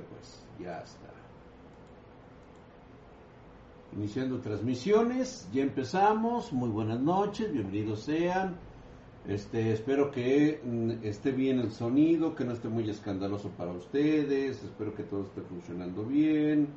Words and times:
Pues, 0.00 0.42
ya 0.58 0.80
está. 0.80 1.10
Iniciando 3.96 4.40
transmisiones, 4.40 5.48
ya 5.52 5.62
empezamos. 5.62 6.52
Muy 6.52 6.68
buenas 6.68 7.00
noches, 7.00 7.52
bienvenidos 7.52 8.02
sean. 8.02 8.58
Este, 9.26 9.72
espero 9.72 10.10
que 10.10 10.60
mm, 10.62 11.04
esté 11.04 11.32
bien 11.32 11.58
el 11.58 11.72
sonido, 11.72 12.34
que 12.34 12.44
no 12.44 12.52
esté 12.52 12.68
muy 12.68 12.88
escandaloso 12.88 13.48
para 13.50 13.72
ustedes. 13.72 14.62
Espero 14.62 14.94
que 14.94 15.02
todo 15.04 15.22
esté 15.22 15.40
funcionando 15.42 16.04
bien. 16.04 16.68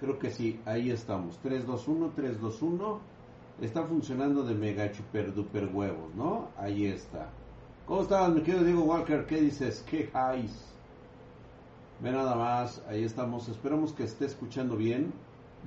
Creo 0.00 0.18
que 0.18 0.30
sí, 0.30 0.60
ahí 0.64 0.90
estamos. 0.90 1.38
321, 1.38 2.12
321. 2.14 3.00
Está 3.60 3.84
funcionando 3.84 4.42
de 4.42 4.54
mega 4.54 4.92
super 4.92 5.32
duper 5.32 5.70
huevos, 5.72 6.14
¿no? 6.14 6.50
Ahí 6.58 6.86
está. 6.86 7.30
¿Cómo 7.86 8.02
estás, 8.02 8.30
mi 8.30 8.42
querido 8.42 8.64
Diego 8.64 8.82
Walker? 8.82 9.24
¿Qué 9.24 9.40
dices? 9.40 9.82
¿Qué 9.88 10.10
highs? 10.12 10.75
Ve 11.98 12.12
nada 12.12 12.34
más, 12.34 12.84
ahí 12.88 13.04
estamos. 13.04 13.48
Esperamos 13.48 13.94
que 13.94 14.04
esté 14.04 14.26
escuchando 14.26 14.76
bien. 14.76 15.12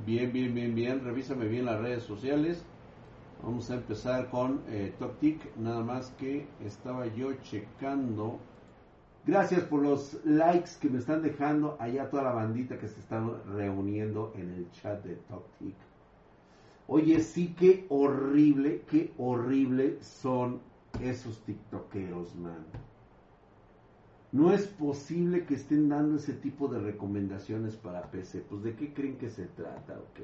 Bien, 0.05 0.31
bien, 0.31 0.53
bien, 0.53 0.75
bien. 0.75 1.03
Revísame 1.03 1.47
bien 1.47 1.65
las 1.65 1.81
redes 1.81 2.03
sociales. 2.03 2.63
Vamos 3.41 3.71
a 3.71 3.75
empezar 3.75 4.29
con 4.29 4.61
eh, 4.67 4.93
TokTik. 4.99 5.57
Nada 5.57 5.81
más 5.81 6.11
que 6.19 6.47
estaba 6.63 7.07
yo 7.07 7.33
checando. 7.41 8.37
Gracias 9.25 9.61
por 9.61 9.81
los 9.81 10.23
likes 10.23 10.71
que 10.79 10.89
me 10.89 10.99
están 10.99 11.23
dejando 11.23 11.75
allá 11.79 12.09
toda 12.11 12.23
la 12.23 12.31
bandita 12.31 12.77
que 12.77 12.87
se 12.87 12.99
están 12.99 13.33
reuniendo 13.55 14.31
en 14.35 14.53
el 14.53 14.71
chat 14.71 15.03
de 15.03 15.15
TokTik. 15.15 15.75
Oye, 16.87 17.19
sí, 17.21 17.55
qué 17.57 17.87
horrible, 17.89 18.83
qué 18.87 19.13
horrible 19.17 19.97
son 20.01 20.61
esos 21.01 21.39
tiktokeros, 21.39 22.35
man. 22.35 22.65
No 24.31 24.53
es 24.53 24.67
posible 24.67 25.45
que 25.45 25.55
estén 25.55 25.89
dando 25.89 26.17
ese 26.17 26.33
tipo 26.33 26.67
de 26.67 26.79
recomendaciones 26.79 27.75
para 27.75 28.11
PC. 28.11 28.45
Pues 28.47 28.63
de 28.63 28.75
qué 28.75 28.93
creen 28.93 29.17
que 29.17 29.29
se 29.29 29.45
trata, 29.45 29.97
ok. 29.97 30.19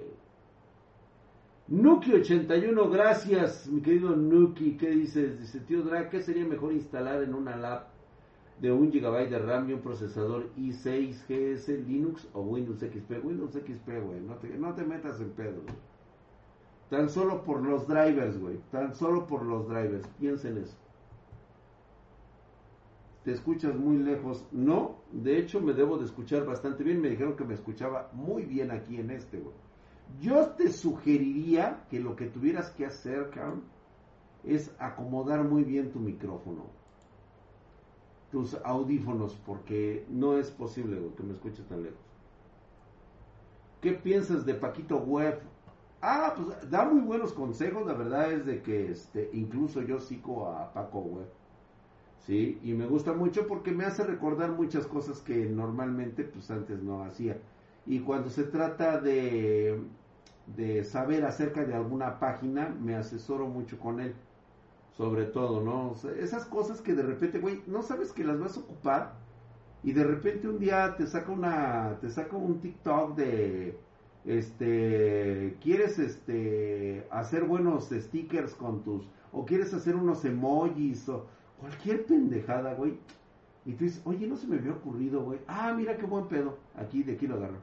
Nuki81, 1.71 2.91
gracias, 2.91 3.67
mi 3.67 3.81
querido 3.81 4.15
Nuki. 4.15 4.77
¿Qué 4.77 4.91
dices? 4.91 5.39
Dice, 5.39 5.59
tío 5.62 5.81
Drag, 5.81 6.12
¿qué 6.12 6.21
sería 6.21 6.45
mejor 6.45 6.73
instalar 6.73 7.23
en 7.23 7.34
una 7.34 7.55
lap 7.55 7.87
de 8.62 8.71
un 8.71 8.91
GB 8.91 9.27
de 9.27 9.39
RAM 9.39 9.71
y 9.71 9.73
un 9.73 9.81
procesador 9.81 10.51
i6 10.55 11.25
GS 11.27 11.69
Linux 11.87 12.27
o 12.34 12.41
Windows 12.41 12.81
XP? 12.81 13.25
Windows 13.25 13.53
XP, 13.53 13.87
güey. 14.05 14.21
No 14.21 14.35
te, 14.35 14.49
no 14.49 14.75
te 14.75 14.84
metas 14.84 15.19
en 15.19 15.31
pedo, 15.31 15.63
güey. 15.63 15.75
Tan 16.91 17.09
solo 17.09 17.43
por 17.43 17.63
los 17.63 17.87
drivers, 17.87 18.40
güey. 18.40 18.59
Tan 18.71 18.93
solo 18.93 19.25
por 19.25 19.43
los 19.43 19.67
drivers. 19.67 20.07
Piensen 20.19 20.59
eso 20.59 20.84
te 23.26 23.31
escuchas 23.31 23.76
muy 23.76 23.98
lejos. 23.98 24.45
No, 24.51 24.98
de 25.12 25.40
hecho 25.40 25.59
me 25.59 25.73
debo 25.73 25.98
de 25.98 26.05
escuchar 26.05 26.45
bastante 26.45 26.84
bien. 26.84 27.01
Me 27.01 27.09
dijeron 27.09 27.35
que 27.35 27.43
me 27.43 27.55
escuchaba 27.55 28.12
muy 28.13 28.45
bien 28.45 28.70
aquí 28.70 28.98
en 28.98 29.09
este, 29.09 29.40
güey. 29.40 29.55
Yo 30.21 30.49
te 30.51 30.71
sugeriría 30.71 31.87
que 31.90 31.99
lo 31.99 32.15
que 32.15 32.27
tuvieras 32.27 32.70
que 32.70 32.85
hacer, 32.85 33.31
Carl, 33.31 33.63
es 34.43 34.71
acomodar 34.77 35.43
muy 35.43 35.63
bien 35.63 35.91
tu 35.91 35.99
micrófono, 35.99 36.68
tus 38.31 38.53
audífonos, 38.63 39.35
porque 39.43 40.05
no 40.07 40.37
es 40.37 40.51
posible 40.51 41.01
que 41.18 41.23
me 41.23 41.34
escuches 41.34 41.65
tan 41.65 41.81
lejos. 41.81 41.98
¿Qué 43.81 43.93
piensas 43.93 44.46
de 44.46 44.53
Paquito 44.53 44.98
Web? 44.98 45.41
Ah, 45.99 46.35
pues 46.37 46.70
da 46.70 46.85
muy 46.85 47.01
buenos 47.01 47.34
consejos. 47.34 47.87
La 47.87 47.93
verdad 47.93 48.31
es 48.31 48.46
de 48.46 48.62
que 48.62 48.91
este, 48.91 49.31
incluso 49.34 49.81
yo 49.81 49.99
sigo 49.99 50.48
a 50.48 50.71
Paco 50.71 50.99
Web 50.99 51.45
¿sí? 52.26 52.59
Y 52.63 52.73
me 52.73 52.85
gusta 52.85 53.13
mucho 53.13 53.48
porque 53.48 53.71
me 53.71 53.85
hace 53.85 54.04
recordar 54.04 54.51
muchas 54.51 54.87
cosas 54.87 55.21
que 55.21 55.45
normalmente 55.45 56.23
pues 56.23 56.49
antes 56.51 56.81
no 56.81 57.04
hacía. 57.04 57.37
Y 57.85 57.99
cuando 57.99 58.29
se 58.29 58.43
trata 58.43 58.99
de, 58.99 59.79
de 60.55 60.84
saber 60.84 61.26
acerca 61.26 61.63
de 61.65 61.73
alguna 61.76 62.20
página, 62.20 62.76
me 62.81 62.96
asesoro 62.96 63.48
mucho 63.48 63.79
con 63.79 63.99
él. 63.99 64.16
Sobre 64.97 65.25
todo, 65.25 65.62
¿no? 65.62 65.94
esas 66.19 66.46
cosas 66.46 66.80
que 66.80 66.94
de 66.94 67.03
repente, 67.03 67.40
güey, 67.40 67.62
no 67.68 67.84
sabes 67.84 68.13
que 68.13 68.24
las 68.24 68.40
vas 68.40 68.56
a 68.56 68.62
ocupar 68.62 69.16
y 69.84 69.92
de 69.92 70.06
repente 70.06 70.47
un 70.47 70.57
día 70.57 70.96
te 70.97 71.06
saca 71.06 71.31
una, 71.31 71.97
te 72.00 72.09
saca 72.09 72.38
un 72.38 72.62
TikTok 72.62 73.16
de, 73.18 73.78
este, 74.25 75.57
quieres, 75.62 76.00
este, 76.00 77.06
hacer 77.12 77.44
buenos 77.44 77.90
stickers 77.90 78.56
con 78.56 78.84
tus, 78.84 79.07
o 79.31 79.46
quieres 79.46 79.74
hacer 79.74 79.96
unos 79.96 80.25
emojis, 80.25 81.09
Cualquier 81.60 82.06
pendejada, 82.06 82.74
güey. 82.74 82.98
Y 83.66 83.74
tú 83.74 83.86
dices, 83.86 84.02
oye, 84.06 84.28
no 84.28 84.38
se 84.38 84.48
me 84.48 84.58
había 84.58 84.74
ocurrido, 84.74 85.24
güey. 85.24 85.40
Ah, 85.48 85.74
mira 85.76 85.98
qué 85.98 86.06
buen 86.06 86.28
pedo. 86.28 86.60
Aquí, 86.76 87.04
de 87.04 87.14
aquí 87.14 87.26
lo 87.26 87.36
agarro. 87.36 87.60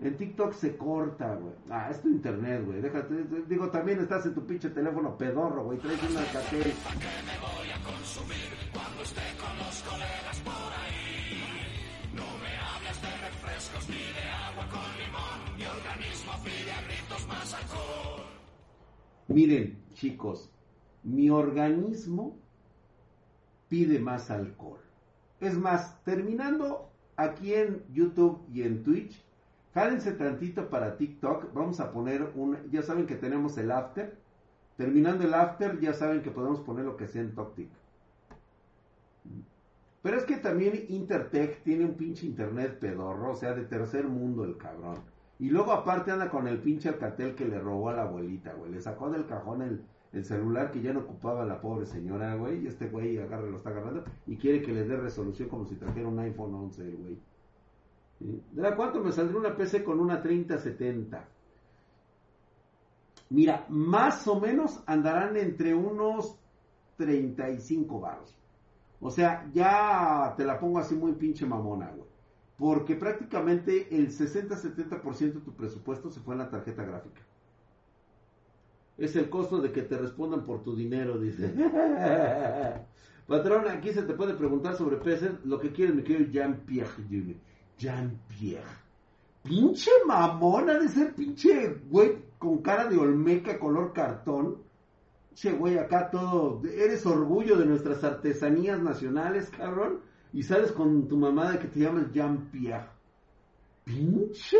En 0.00 0.16
TikTok 0.16 0.52
se 0.52 0.76
corta, 0.76 1.36
güey. 1.36 1.54
Ah, 1.70 1.88
es 1.90 2.02
tu 2.02 2.08
internet, 2.08 2.64
güey. 2.66 2.80
Déjate. 2.80 3.24
Digo, 3.48 3.70
también 3.70 4.00
estás 4.00 4.26
en 4.26 4.34
tu 4.34 4.44
pinche 4.44 4.70
teléfono 4.70 5.16
pedorro, 5.16 5.64
güey. 5.64 5.78
Traes 5.78 6.02
una 6.10 6.24
catel. 6.24 6.72
No 12.14 12.24
me 12.42 12.56
hables 12.58 13.00
de 13.00 13.08
refrescos 13.26 13.88
ni 13.88 13.94
de 13.94 14.28
agua 14.28 14.68
con 14.70 14.82
limón. 14.98 15.56
Mi 15.56 15.64
organismo 15.64 16.32
pide 16.44 16.72
a 16.72 17.28
más 17.28 17.54
alcohol. 17.54 18.26
Miren, 19.28 19.84
chicos. 19.94 20.50
Mi 21.04 21.30
organismo 21.30 22.38
pide 23.72 23.98
más 23.98 24.30
alcohol. 24.30 24.80
Es 25.40 25.56
más, 25.56 25.98
terminando 26.04 26.90
aquí 27.16 27.54
en 27.54 27.82
YouTube 27.94 28.42
y 28.52 28.64
en 28.64 28.82
Twitch, 28.82 29.24
jálense 29.72 30.12
tantito 30.12 30.68
para 30.68 30.98
TikTok. 30.98 31.54
Vamos 31.54 31.80
a 31.80 31.90
poner 31.90 32.32
un, 32.34 32.58
ya 32.70 32.82
saben 32.82 33.06
que 33.06 33.14
tenemos 33.14 33.56
el 33.56 33.70
after. 33.70 34.14
Terminando 34.76 35.24
el 35.24 35.32
after, 35.32 35.80
ya 35.80 35.94
saben 35.94 36.20
que 36.20 36.30
podemos 36.30 36.60
poner 36.60 36.84
lo 36.84 36.98
que 36.98 37.08
sea 37.08 37.22
en 37.22 37.34
TokTik. 37.34 37.70
Pero 40.02 40.18
es 40.18 40.24
que 40.24 40.36
también 40.36 40.84
Intertech 40.90 41.62
tiene 41.62 41.86
un 41.86 41.94
pinche 41.94 42.26
internet 42.26 42.78
pedorro, 42.78 43.32
o 43.32 43.36
sea, 43.36 43.54
de 43.54 43.64
tercer 43.64 44.06
mundo 44.06 44.44
el 44.44 44.58
cabrón. 44.58 44.98
Y 45.38 45.48
luego 45.48 45.72
aparte 45.72 46.10
anda 46.10 46.28
con 46.28 46.46
el 46.46 46.58
pinche 46.58 46.90
alcatel 46.90 47.34
que 47.34 47.48
le 47.48 47.58
robó 47.58 47.88
a 47.88 47.94
la 47.94 48.02
abuelita, 48.02 48.52
güey. 48.52 48.70
Le 48.70 48.82
sacó 48.82 49.08
del 49.08 49.24
cajón 49.24 49.62
el, 49.62 49.82
el 50.12 50.24
celular 50.24 50.70
que 50.70 50.82
ya 50.82 50.92
no 50.92 51.00
ocupaba 51.00 51.44
la 51.44 51.60
pobre 51.60 51.86
señora, 51.86 52.34
güey, 52.34 52.64
y 52.64 52.66
este 52.66 52.88
güey 52.88 53.18
agarra, 53.18 53.46
lo 53.46 53.56
está 53.56 53.70
agarrando 53.70 54.04
y 54.26 54.36
quiere 54.36 54.62
que 54.62 54.72
le 54.72 54.84
dé 54.84 54.96
resolución 54.96 55.48
como 55.48 55.64
si 55.64 55.76
trajera 55.76 56.08
un 56.08 56.18
iPhone 56.18 56.54
11, 56.54 56.90
güey. 56.92 57.18
¿De 58.20 58.76
cuánto 58.76 59.02
me 59.02 59.10
saldría 59.10 59.40
una 59.40 59.56
PC 59.56 59.82
con 59.82 59.98
una 59.98 60.20
3070? 60.20 61.28
Mira, 63.30 63.64
más 63.70 64.28
o 64.28 64.38
menos 64.38 64.82
andarán 64.86 65.36
entre 65.36 65.74
unos 65.74 66.38
35 66.98 67.98
baros. 67.98 68.36
O 69.00 69.10
sea, 69.10 69.50
ya 69.52 70.34
te 70.36 70.44
la 70.44 70.60
pongo 70.60 70.78
así 70.78 70.94
muy 70.94 71.12
pinche 71.14 71.46
mamona, 71.46 71.90
güey. 71.90 72.08
Porque 72.58 72.94
prácticamente 72.94 73.88
el 73.96 74.10
60-70% 74.10 75.32
de 75.32 75.40
tu 75.40 75.52
presupuesto 75.54 76.10
se 76.10 76.20
fue 76.20 76.34
en 76.34 76.40
la 76.40 76.50
tarjeta 76.50 76.84
gráfica. 76.84 77.22
Es 78.98 79.16
el 79.16 79.30
costo 79.30 79.60
de 79.60 79.72
que 79.72 79.82
te 79.82 79.96
respondan 79.96 80.44
por 80.44 80.62
tu 80.62 80.76
dinero, 80.76 81.18
dice. 81.18 81.48
Patrón, 83.26 83.68
aquí 83.68 83.92
se 83.92 84.02
te 84.02 84.14
puede 84.14 84.34
preguntar 84.34 84.76
sobre 84.76 84.96
peces, 84.96 85.32
lo 85.44 85.58
que 85.58 85.72
quieres, 85.72 85.94
mi 85.94 86.02
querido 86.02 86.30
Jean-Pierre. 86.30 87.36
Jean-Pierre. 87.78 88.82
Pinche 89.42 89.90
mamona 90.06 90.78
de 90.78 90.88
ser 90.88 91.14
pinche 91.14 91.80
güey 91.90 92.16
con 92.38 92.58
cara 92.58 92.86
de 92.88 92.96
olmeca 92.96 93.58
color 93.58 93.92
cartón. 93.92 94.58
Che, 95.34 95.52
güey, 95.52 95.78
acá 95.78 96.10
todo. 96.10 96.62
Eres 96.64 97.06
orgullo 97.06 97.56
de 97.56 97.66
nuestras 97.66 98.04
artesanías 98.04 98.80
nacionales, 98.80 99.50
cabrón. 99.50 100.00
Y 100.32 100.42
sales 100.42 100.72
con 100.72 101.08
tu 101.08 101.16
mamá 101.16 101.52
de 101.52 101.58
que 101.58 101.68
te 101.68 101.80
llamas 101.80 102.12
Jean-Pierre. 102.12 102.88
Pinche. 103.84 104.58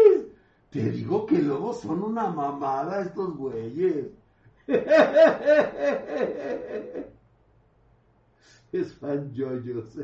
Te 0.71 0.91
digo 0.91 1.27
que 1.27 1.39
luego 1.39 1.75
son 1.75 2.03
una 2.03 2.29
mamada 2.31 3.03
estos 3.03 3.37
güeyes. 3.37 4.07
es 8.73 8.95
fan 8.95 9.33
yoyos. 9.33 9.97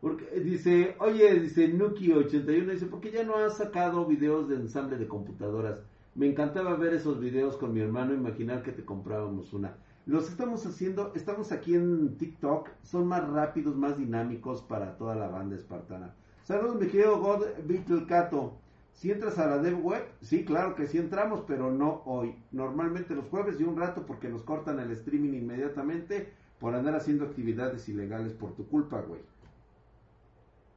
Porque 0.00 0.40
dice, 0.40 0.96
oye, 0.98 1.40
dice 1.40 1.74
Nuki81, 1.74 2.70
dice, 2.70 2.86
¿por 2.86 3.00
qué 3.00 3.10
ya 3.10 3.22
no 3.22 3.36
has 3.36 3.58
sacado 3.58 4.06
videos 4.06 4.48
de 4.48 4.56
ensamble 4.56 4.96
de 4.96 5.06
computadoras? 5.06 5.82
Me 6.14 6.26
encantaba 6.26 6.74
ver 6.76 6.94
esos 6.94 7.20
videos 7.20 7.56
con 7.56 7.74
mi 7.74 7.80
hermano, 7.80 8.14
imaginar 8.14 8.62
que 8.62 8.72
te 8.72 8.84
comprábamos 8.84 9.52
una. 9.52 9.76
Los 10.06 10.30
estamos 10.30 10.64
haciendo, 10.64 11.12
estamos 11.14 11.52
aquí 11.52 11.74
en 11.74 12.16
TikTok, 12.16 12.70
son 12.82 13.06
más 13.06 13.28
rápidos, 13.28 13.76
más 13.76 13.98
dinámicos 13.98 14.62
para 14.62 14.96
toda 14.96 15.14
la 15.14 15.28
banda 15.28 15.56
espartana. 15.56 16.14
Saludos, 16.44 16.80
mi 16.80 16.86
querido 16.86 17.20
God 17.20 17.44
Beetle 17.66 18.06
Cato. 18.06 18.54
Si 18.92 19.10
entras 19.10 19.38
a 19.38 19.46
la 19.46 19.58
Dev 19.58 19.84
Web, 19.84 20.04
sí, 20.20 20.44
claro 20.44 20.74
que 20.74 20.86
sí 20.86 20.98
entramos, 20.98 21.42
pero 21.46 21.70
no 21.70 22.02
hoy. 22.04 22.34
Normalmente 22.52 23.14
los 23.14 23.26
jueves 23.26 23.58
y 23.58 23.64
un 23.64 23.76
rato 23.76 24.04
porque 24.06 24.28
nos 24.28 24.42
cortan 24.42 24.78
el 24.78 24.90
streaming 24.90 25.32
inmediatamente 25.32 26.32
por 26.58 26.74
andar 26.74 26.94
haciendo 26.94 27.24
actividades 27.24 27.88
ilegales 27.88 28.34
por 28.34 28.54
tu 28.54 28.68
culpa, 28.68 29.00
güey. 29.00 29.22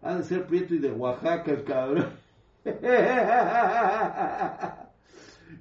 Ha 0.01 0.15
de 0.15 0.23
ser 0.23 0.45
Prieto 0.47 0.73
y 0.75 0.79
de 0.79 0.91
Oaxaca, 0.91 1.51
el 1.51 1.63
cabrón. 1.63 2.07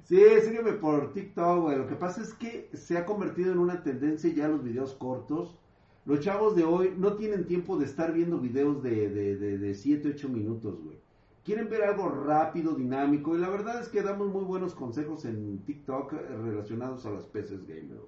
Sí, 0.05 0.21
sígueme 0.43 0.73
por 0.73 1.13
TikTok, 1.13 1.61
güey. 1.61 1.77
Lo 1.77 1.87
que 1.87 1.95
pasa 1.95 2.21
es 2.21 2.33
que 2.33 2.69
se 2.73 2.97
ha 2.97 3.05
convertido 3.05 3.51
en 3.53 3.59
una 3.59 3.83
tendencia 3.83 4.31
ya 4.33 4.47
los 4.49 4.63
videos 4.63 4.93
cortos. 4.93 5.57
Los 6.05 6.19
chavos 6.19 6.55
de 6.55 6.65
hoy 6.65 6.93
no 6.97 7.15
tienen 7.15 7.45
tiempo 7.47 7.77
de 7.77 7.85
estar 7.85 8.11
viendo 8.11 8.39
videos 8.39 8.83
de, 8.83 9.09
de, 9.09 9.37
de, 9.37 9.57
de 9.57 9.73
7, 9.73 10.09
8 10.15 10.29
minutos, 10.29 10.81
güey. 10.83 10.97
Quieren 11.43 11.69
ver 11.69 11.83
algo 11.83 12.07
rápido, 12.09 12.73
dinámico. 12.73 13.35
Y 13.35 13.39
la 13.39 13.49
verdad 13.49 13.81
es 13.81 13.89
que 13.89 14.01
damos 14.01 14.29
muy 14.29 14.45
buenos 14.45 14.73
consejos 14.73 15.25
en 15.25 15.59
TikTok 15.65 16.13
relacionados 16.13 17.05
a 17.05 17.11
las 17.11 17.25
peces 17.25 17.67
gamer. 17.67 17.99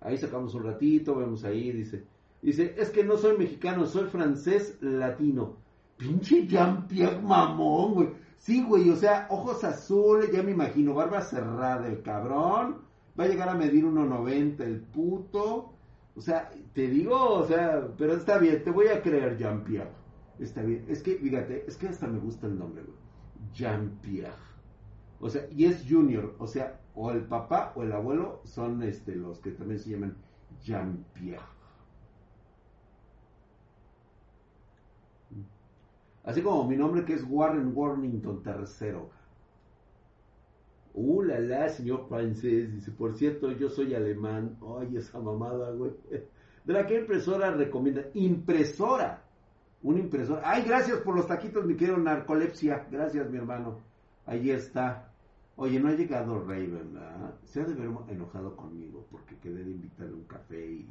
Ahí 0.00 0.18
sacamos 0.18 0.54
un 0.54 0.64
ratito, 0.64 1.16
vemos 1.16 1.44
ahí, 1.44 1.72
dice. 1.72 2.04
Dice, 2.42 2.74
es 2.76 2.90
que 2.90 3.02
no 3.02 3.16
soy 3.16 3.38
mexicano, 3.38 3.86
soy 3.86 4.04
francés 4.04 4.76
latino. 4.82 5.56
Pinche 5.96 6.46
Jean-Pierre 6.46 7.22
mamón, 7.22 7.94
güey. 7.94 8.08
Sí, 8.36 8.62
güey, 8.62 8.90
o 8.90 8.96
sea, 8.96 9.26
ojos 9.30 9.64
azules, 9.64 10.30
ya 10.30 10.42
me 10.42 10.50
imagino, 10.50 10.92
barba 10.92 11.22
cerrada, 11.22 11.86
el 11.86 12.02
cabrón. 12.02 12.82
Va 13.18 13.24
a 13.24 13.28
llegar 13.28 13.48
a 13.48 13.54
medir 13.54 13.86
1.90 13.86 14.60
el 14.60 14.80
puto. 14.82 15.72
O 16.14 16.20
sea, 16.20 16.50
te 16.74 16.88
digo, 16.88 17.16
o 17.16 17.46
sea, 17.46 17.88
pero 17.96 18.12
está 18.12 18.36
bien, 18.36 18.62
te 18.62 18.70
voy 18.70 18.88
a 18.88 19.00
creer, 19.00 19.38
Jean-Pierre. 19.38 20.03
Está 20.38 20.62
bien. 20.62 20.84
Es 20.88 21.02
que, 21.02 21.16
fíjate, 21.16 21.64
es 21.66 21.76
que 21.76 21.88
hasta 21.88 22.06
me 22.06 22.18
gusta 22.18 22.46
el 22.46 22.58
nombre, 22.58 22.82
güey. 22.82 22.96
Jean-Pierre. 23.52 24.32
O 25.20 25.30
sea, 25.30 25.46
y 25.50 25.64
es 25.64 25.84
Junior, 25.88 26.34
o 26.38 26.46
sea, 26.46 26.80
o 26.94 27.10
el 27.10 27.22
papá 27.24 27.72
o 27.76 27.82
el 27.82 27.92
abuelo 27.92 28.40
son 28.44 28.82
este 28.82 29.14
los 29.14 29.38
que 29.40 29.52
también 29.52 29.80
se 29.80 29.90
llaman 29.90 30.16
Jean-Pierre. 30.62 31.54
Así 36.24 36.40
como 36.42 36.66
mi 36.66 36.76
nombre 36.76 37.04
que 37.04 37.14
es 37.14 37.24
Warren 37.28 37.72
Warnington 37.74 38.42
III. 38.44 38.94
Uh, 40.94 41.22
la 41.22 41.40
la, 41.40 41.68
señor 41.68 42.06
francés. 42.08 42.72
Dice, 42.72 42.90
por 42.92 43.14
cierto, 43.14 43.50
yo 43.52 43.68
soy 43.68 43.94
alemán. 43.94 44.56
Ay, 44.78 44.96
esa 44.96 45.20
mamada, 45.20 45.70
güey. 45.72 45.92
¿De 46.64 46.72
la 46.72 46.86
que 46.86 47.00
impresora 47.00 47.50
recomienda? 47.50 48.04
Impresora. 48.14 49.23
Una 49.84 50.00
impresora. 50.00 50.42
Ay, 50.44 50.64
gracias 50.64 50.98
por 51.00 51.14
los 51.14 51.28
taquitos, 51.28 51.64
mi 51.66 51.76
querido 51.76 51.98
narcolepsia. 51.98 52.86
Gracias, 52.90 53.28
mi 53.30 53.36
hermano. 53.36 53.80
Ahí 54.24 54.50
está. 54.50 55.12
Oye, 55.56 55.78
no 55.78 55.88
ha 55.88 55.92
llegado 55.92 56.42
Rey, 56.42 56.66
¿verdad? 56.66 57.34
Se 57.44 57.60
ha 57.60 57.64
de 57.64 57.74
ver 57.74 57.90
enojado 58.08 58.56
conmigo 58.56 59.06
porque 59.10 59.36
quedé 59.36 59.62
de 59.62 59.70
invitarle 59.70 60.14
un 60.14 60.24
café 60.24 60.66
y... 60.66 60.88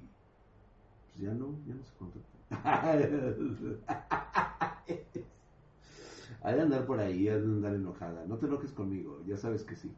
Pues 1.12 1.24
ya 1.25 1.34
no, 1.34 1.56
ya 1.68 1.74
no 1.74 1.84
se 1.84 1.95
contactó. 1.98 2.38
Hay 6.44 6.56
de 6.56 6.62
andar 6.62 6.86
por 6.86 7.00
ahí, 7.00 7.30
hay 7.30 7.40
de 7.40 7.45
andar 7.45 7.74
enojada. 7.74 8.25
No 8.28 8.38
te 8.38 8.48
enojes 8.48 8.74
conmigo, 8.74 9.24
ya 9.25 9.38
sabes 9.38 9.63
que 9.63 9.78
sí. 9.78 9.95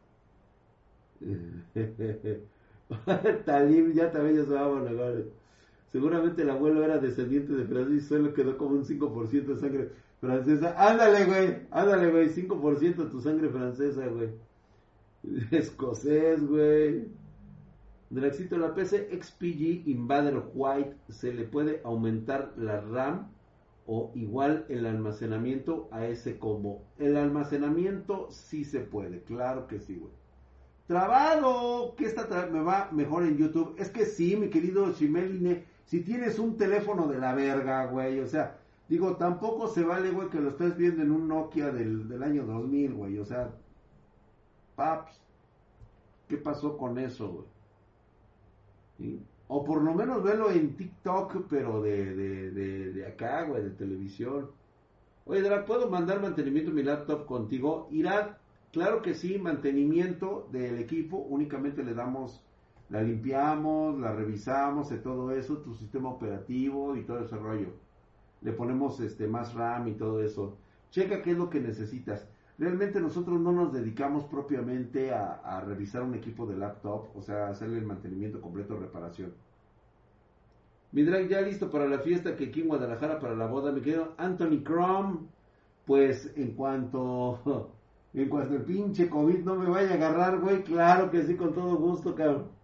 Talim 3.44 3.92
ya 3.92 4.12
también 4.12 4.36
ya 4.36 4.44
se 4.44 4.54
va 4.54 4.60
a 4.60 4.68
Seguramente 5.96 6.42
el 6.42 6.50
abuelo 6.50 6.84
era 6.84 6.98
descendiente 6.98 7.54
de 7.54 7.64
Francia 7.64 7.96
y 7.96 8.00
solo 8.00 8.34
quedó 8.34 8.58
como 8.58 8.74
un 8.74 8.84
5% 8.84 9.46
de 9.46 9.56
sangre 9.56 9.92
francesa. 10.20 10.74
Ándale, 10.76 11.24
güey, 11.24 11.56
ándale, 11.70 12.10
güey, 12.10 12.28
5% 12.28 12.96
de 12.96 13.06
tu 13.06 13.18
sangre 13.22 13.48
francesa, 13.48 14.06
güey. 14.06 14.28
Escocés, 15.50 16.46
güey. 16.46 17.08
Draxito, 18.10 18.58
la 18.58 18.74
PC 18.74 19.08
XPG 19.10 19.88
Invader 19.88 20.42
White 20.52 20.96
se 21.08 21.32
le 21.32 21.44
puede 21.44 21.80
aumentar 21.82 22.52
la 22.58 22.82
RAM 22.82 23.28
o 23.86 24.12
igual 24.14 24.66
el 24.68 24.84
almacenamiento 24.84 25.88
a 25.92 26.04
ese 26.04 26.38
combo. 26.38 26.82
El 26.98 27.16
almacenamiento 27.16 28.28
sí 28.30 28.66
se 28.66 28.80
puede, 28.80 29.22
claro 29.22 29.66
que 29.66 29.80
sí, 29.80 29.96
güey. 29.96 30.12
Trabado, 30.88 31.94
que 31.96 32.04
esta 32.04 32.26
me 32.52 32.60
va 32.60 32.90
mejor 32.92 33.22
en 33.22 33.38
YouTube. 33.38 33.74
Es 33.78 33.88
que 33.88 34.04
sí, 34.04 34.36
mi 34.36 34.50
querido 34.50 34.92
Shimeline, 34.92 35.64
si 35.86 36.02
tienes 36.02 36.38
un 36.38 36.58
teléfono 36.58 37.08
de 37.08 37.18
la 37.18 37.34
verga, 37.34 37.86
güey, 37.86 38.20
o 38.20 38.26
sea, 38.28 38.58
digo, 38.88 39.16
tampoco 39.16 39.68
se 39.68 39.84
vale, 39.84 40.10
güey, 40.12 40.28
que 40.30 40.40
lo 40.40 40.50
estés 40.50 40.76
viendo 40.76 41.02
en 41.02 41.12
un 41.12 41.28
Nokia 41.28 41.72
del, 41.72 42.08
del 42.08 42.22
año 42.22 42.44
2000, 42.46 42.94
güey, 42.94 43.18
o 43.18 43.24
sea, 43.24 43.58
paps, 44.76 45.20
¿qué 46.28 46.36
pasó 46.38 46.76
con 46.78 46.98
eso, 46.98 47.48
güey? 48.98 49.20
O 49.48 49.64
por 49.64 49.82
lo 49.82 49.94
menos 49.94 50.22
verlo 50.22 50.50
en 50.50 50.76
TikTok, 50.76 51.46
pero 51.48 51.82
de, 51.82 52.14
de, 52.14 52.50
de, 52.50 52.92
de 52.92 53.06
acá, 53.06 53.42
güey, 53.44 53.62
de 53.62 53.70
televisión. 53.70 54.50
Oye, 55.26 55.42
Drag, 55.42 55.66
¿puedo 55.66 55.90
mandar 55.90 56.20
mantenimiento 56.22 56.70
de 56.72 56.76
mi 56.76 56.84
laptop 56.84 57.26
contigo? 57.26 57.88
Irá, 57.92 58.40
claro 58.72 59.02
que 59.02 59.14
sí, 59.14 59.38
mantenimiento 59.38 60.48
del 60.52 60.78
equipo, 60.80 61.18
únicamente 61.18 61.84
le 61.84 61.94
damos, 61.94 62.45
la 62.88 63.02
limpiamos, 63.02 63.98
la 63.98 64.12
revisamos 64.12 64.90
de 64.90 64.98
todo 64.98 65.32
eso, 65.32 65.58
tu 65.58 65.74
sistema 65.74 66.08
operativo 66.08 66.96
y 66.96 67.04
todo 67.04 67.20
ese 67.20 67.36
rollo. 67.36 67.68
Le 68.42 68.52
ponemos 68.52 69.00
este 69.00 69.26
más 69.26 69.54
RAM 69.54 69.88
y 69.88 69.92
todo 69.92 70.22
eso. 70.22 70.56
Checa 70.90 71.22
qué 71.22 71.32
es 71.32 71.38
lo 71.38 71.50
que 71.50 71.60
necesitas 71.60 72.28
realmente 72.58 73.00
nosotros 73.00 73.40
no 73.40 73.52
nos 73.52 73.72
dedicamos 73.72 74.24
propiamente 74.24 75.12
a, 75.12 75.60
revisar 75.66 76.02
un 76.02 76.14
equipo 76.14 76.46
de 76.46 76.56
laptop, 76.56 77.08
o 77.14 77.22
sea, 77.22 77.48
hacerle 77.48 77.78
el 77.78 77.86
mantenimiento 77.86 78.40
completo, 78.40 78.78
reparación. 78.78 79.32
Mi 80.92 81.04
ya 81.04 81.40
listo 81.42 81.70
para 81.70 81.86
la 81.86 81.98
fiesta 81.98 82.36
que 82.36 82.46
aquí 82.46 82.62
en 82.62 82.68
Guadalajara 82.68 83.18
para 83.18 83.34
la 83.34 83.46
boda, 83.46 83.72
me 83.72 83.82
quedo 83.82 84.14
Anthony 84.16 84.62
Crom, 84.62 85.26
pues 85.84 86.32
en 86.36 86.52
cuanto 86.52 87.40
en 88.14 88.28
cuanto 88.28 88.54
el 88.54 88.62
pinche 88.62 89.10
COVID 89.10 89.44
no 89.44 89.56
me 89.56 89.68
vaya 89.68 89.90
a 89.90 89.94
agarrar, 89.94 90.40
güey, 90.40 90.62
claro 90.62 91.10
que 91.10 91.22
sí, 91.24 91.36
con 91.36 91.52
todo 91.52 91.76
gusto, 91.76 92.14
cabrón. 92.14 92.55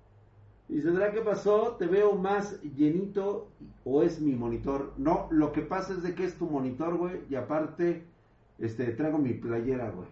Y 0.69 0.81
¿qué 0.81 1.20
pasó? 1.25 1.76
Te 1.76 1.87
veo 1.87 2.14
más 2.14 2.62
llenito 2.62 3.49
o 3.85 4.03
es 4.03 4.20
mi 4.20 4.35
monitor. 4.35 4.94
No, 4.97 5.29
lo 5.31 5.53
que 5.53 5.62
pasa 5.62 5.93
es 5.93 6.03
de 6.03 6.14
que 6.14 6.25
es 6.25 6.38
tu 6.38 6.47
monitor, 6.47 6.97
güey, 6.97 7.23
y 7.29 7.35
aparte 7.35 8.06
este, 8.59 8.93
traigo 8.93 9.19
mi 9.19 9.35
playera, 9.35 9.91
güey. 9.91 10.09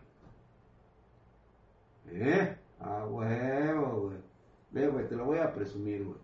¿Eh? 2.08 2.56
Ah, 2.80 3.06
huevo, 3.06 4.08
güey. 4.08 4.18
Ve, 4.72 4.88
güey, 4.88 5.08
te 5.08 5.16
lo 5.16 5.24
voy 5.24 5.38
a 5.38 5.52
presumir, 5.52 6.04
güey. 6.04 6.18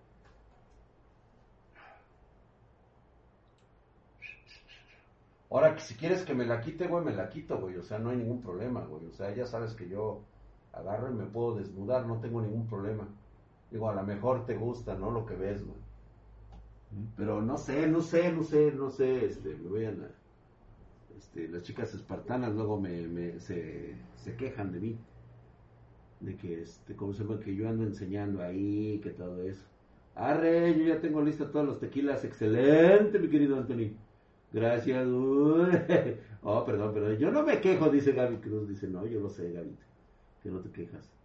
Ahora, 5.51 5.75
que 5.75 5.81
si 5.81 5.95
quieres 5.95 6.25
que 6.25 6.35
me 6.35 6.45
la 6.45 6.61
quite, 6.61 6.89
güey, 6.89 7.05
me 7.05 7.15
la 7.15 7.29
quito, 7.29 7.59
güey. 7.59 7.77
O 7.77 7.83
sea, 7.83 7.99
no 7.99 8.11
hay 8.11 8.17
ningún 8.17 8.43
problema, 8.43 8.85
güey. 8.85 9.07
O 9.07 9.13
sea, 9.13 9.35
ya 9.35 9.47
sabes 9.47 9.75
que 9.75 9.89
yo 9.89 10.23
agarro 10.73 11.11
y 11.11 11.15
me 11.15 11.27
puedo 11.27 11.55
desnudar, 11.55 12.07
no 12.07 12.21
tengo 12.21 12.43
ningún 12.43 12.67
problema. 12.67 13.09
Digo, 13.77 13.91
a 13.91 13.95
lo 13.95 14.05
mejor 14.05 14.47
te 14.47 14.57
gusta, 14.57 14.95
¿no? 14.95 15.11
Lo 15.11 15.27
que 15.27 15.35
ves, 15.35 15.63
güey. 15.63 15.77
Pero 17.15 17.43
no 17.43 17.59
sé, 17.59 17.87
no 17.87 18.01
sé, 18.01 18.33
no 18.33 18.43
sé, 18.43 18.73
no 18.73 18.91
sé, 18.91 19.27
este, 19.27 19.55
me 19.55 19.69
voy 19.69 19.85
a... 19.85 19.95
Este, 21.15 21.47
las 21.49 21.63
chicas 21.63 21.93
espartanas 21.93 22.55
luego 22.55 22.81
me, 22.81 23.39
se, 23.39 23.99
quejan 24.39 24.73
de 24.73 24.81
mí. 24.81 24.99
De 26.21 26.37
que, 26.37 26.63
este, 26.63 26.97
como 26.97 27.13
se 27.13 27.23
llama, 27.23 27.39
que 27.39 27.55
yo 27.55 27.69
ando 27.69 27.85
enseñando 27.85 28.43
ahí, 28.43 28.99
que 29.03 29.11
todo 29.11 29.43
eso. 29.43 29.67
Arre, 30.15 30.75
yo 30.79 30.87
ya 30.87 30.99
tengo 31.03 31.21
lista 31.21 31.51
todos 31.51 31.67
los 31.67 31.79
tequilas. 31.79 32.25
Excelente, 32.25 33.19
mi 33.19 33.29
querido 33.29 33.59
Anthony. 33.59 33.91
Gracias. 34.55 35.07
oh, 36.43 36.65
perdón, 36.65 36.95
perdón. 36.95 37.19
Yo 37.19 37.31
no 37.31 37.43
me 37.43 37.61
quejo, 37.61 37.91
dice 37.91 38.13
Gaby 38.13 38.39
Cruz. 38.39 38.71
Dice, 38.71 38.89
no, 38.89 39.05
yo 39.05 39.21
lo 39.21 39.29
sé, 39.29 39.53
Gaby. 39.53 39.77
Que 40.43 40.51
no 40.51 40.61
te 40.61 40.71
quejas. 40.71 41.16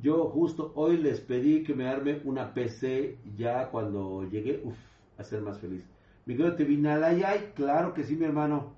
Yo 0.00 0.30
justo 0.30 0.72
hoy 0.76 0.96
les 0.96 1.20
pedí 1.20 1.62
que 1.62 1.74
me 1.74 1.86
arme 1.86 2.20
una 2.24 2.54
PC 2.54 3.18
ya 3.36 3.68
cuando 3.70 4.28
llegué, 4.30 4.62
uff, 4.64 4.78
a 5.18 5.24
ser 5.24 5.42
más 5.42 5.58
feliz. 5.58 5.84
Mi 6.24 6.36
querido 6.36 6.56
Tevinalay, 6.56 7.52
claro 7.54 7.92
que 7.92 8.04
sí, 8.04 8.16
mi 8.16 8.24
hermano. 8.24 8.74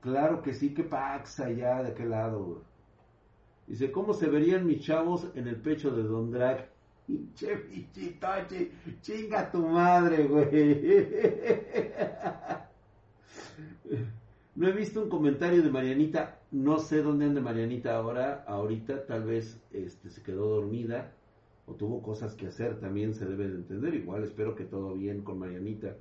Claro 0.00 0.42
que 0.42 0.54
sí, 0.54 0.72
que 0.72 0.84
pax 0.84 1.40
allá 1.40 1.82
de 1.82 1.90
aquel 1.90 2.10
lado, 2.10 2.62
Dice, 3.66 3.92
¿cómo 3.92 4.14
se 4.14 4.28
verían 4.28 4.66
mis 4.66 4.80
chavos 4.80 5.28
en 5.34 5.46
el 5.46 5.56
pecho 5.56 5.90
de 5.90 6.02
Don 6.02 6.30
Drag? 6.30 6.68
Che, 7.34 7.90
chinga 9.00 9.50
tu 9.50 9.66
madre, 9.66 10.26
güey. 10.26 11.06
No 14.60 14.68
he 14.68 14.72
visto 14.72 15.02
un 15.02 15.08
comentario 15.08 15.62
de 15.62 15.70
Marianita, 15.70 16.38
no 16.50 16.78
sé 16.80 17.02
dónde 17.02 17.24
anda 17.24 17.40
Marianita 17.40 17.96
ahora, 17.96 18.44
ahorita 18.46 19.06
tal 19.06 19.24
vez 19.24 19.58
este, 19.72 20.10
se 20.10 20.22
quedó 20.22 20.50
dormida 20.50 21.14
o 21.64 21.72
tuvo 21.72 22.02
cosas 22.02 22.34
que 22.34 22.48
hacer, 22.48 22.78
también 22.78 23.14
se 23.14 23.24
debe 23.24 23.48
de 23.48 23.54
entender, 23.54 23.94
igual 23.94 24.22
espero 24.22 24.54
que 24.54 24.64
todo 24.64 24.92
bien 24.92 25.22
con 25.22 25.38
Marianita. 25.38 25.96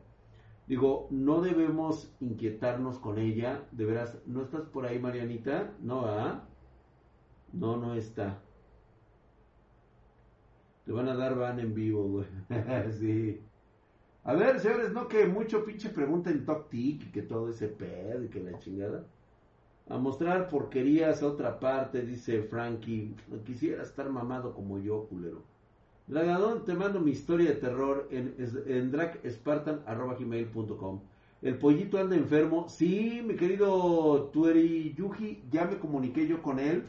Digo, 0.67 1.07
no 1.09 1.39
debemos 1.39 2.13
inquietarnos 2.19 2.99
con 2.99 3.17
ella. 3.17 3.63
De 3.71 3.85
veras, 3.85 4.21
¿no 4.25 4.41
estás 4.41 4.65
por 4.65 4.85
ahí, 4.85 4.99
Marianita? 4.99 5.71
No, 5.79 6.01
¿ah? 6.07 6.43
No, 7.53 7.77
no 7.77 7.93
está. 7.93 8.41
Te 10.85 10.91
van 10.91 11.07
a 11.07 11.15
dar 11.15 11.37
van 11.37 11.61
en 11.61 11.73
vivo, 11.73 12.03
güey. 12.03 12.27
sí. 12.99 13.39
A 14.29 14.33
ver, 14.33 14.59
señores, 14.59 14.93
no 14.93 15.07
que 15.07 15.25
mucho 15.25 15.65
pinche 15.65 15.89
pregunta 15.89 16.29
en 16.29 16.45
Top 16.45 16.71
y 16.71 16.99
que 16.99 17.23
todo 17.23 17.49
ese 17.49 17.67
pedo 17.67 18.23
y 18.23 18.27
que 18.27 18.39
la 18.39 18.59
chingada. 18.59 19.03
A 19.89 19.97
mostrar 19.97 20.49
porquerías 20.49 21.23
a 21.23 21.27
otra 21.27 21.59
parte, 21.59 22.03
dice 22.03 22.43
Frankie. 22.43 23.15
Quisiera 23.43 23.81
estar 23.81 24.07
mamado 24.11 24.53
como 24.53 24.77
yo, 24.77 25.05
culero. 25.05 25.41
Dragadón, 26.05 26.63
te 26.63 26.75
mando 26.75 26.99
mi 26.99 27.09
historia 27.09 27.49
de 27.49 27.55
terror 27.55 28.07
en, 28.11 28.35
en 28.67 28.91
dragspartan.com. 28.91 30.99
El 31.41 31.57
pollito 31.57 31.97
anda 31.97 32.15
enfermo. 32.15 32.69
Sí, 32.69 33.23
mi 33.25 33.35
querido 33.35 34.29
Tueri 34.31 34.93
Yuji, 34.95 35.41
ya 35.49 35.65
me 35.65 35.79
comuniqué 35.79 36.27
yo 36.27 36.43
con 36.43 36.59
él. 36.59 36.83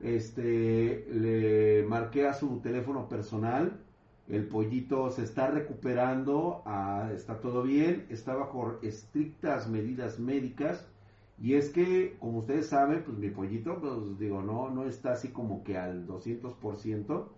Este, 0.00 1.06
le 1.10 1.86
marqué 1.88 2.26
a 2.26 2.34
su 2.34 2.60
teléfono 2.60 3.08
personal. 3.08 3.80
El 4.28 4.46
pollito 4.48 5.10
se 5.10 5.22
está 5.22 5.48
recuperando, 5.48 6.62
ah, 6.66 7.10
está 7.14 7.40
todo 7.40 7.62
bien, 7.62 8.06
está 8.10 8.34
bajo 8.34 8.78
estrictas 8.82 9.68
medidas 9.68 10.18
médicas. 10.18 10.88
Y 11.38 11.54
es 11.54 11.70
que, 11.70 12.16
como 12.18 12.38
ustedes 12.40 12.66
saben, 12.68 13.02
pues 13.04 13.18
mi 13.18 13.30
pollito, 13.30 13.78
pues 13.80 14.18
digo, 14.18 14.42
no, 14.42 14.70
no 14.70 14.84
está 14.86 15.12
así 15.12 15.28
como 15.28 15.62
que 15.64 15.76
al 15.78 16.06
200%. 16.06 17.28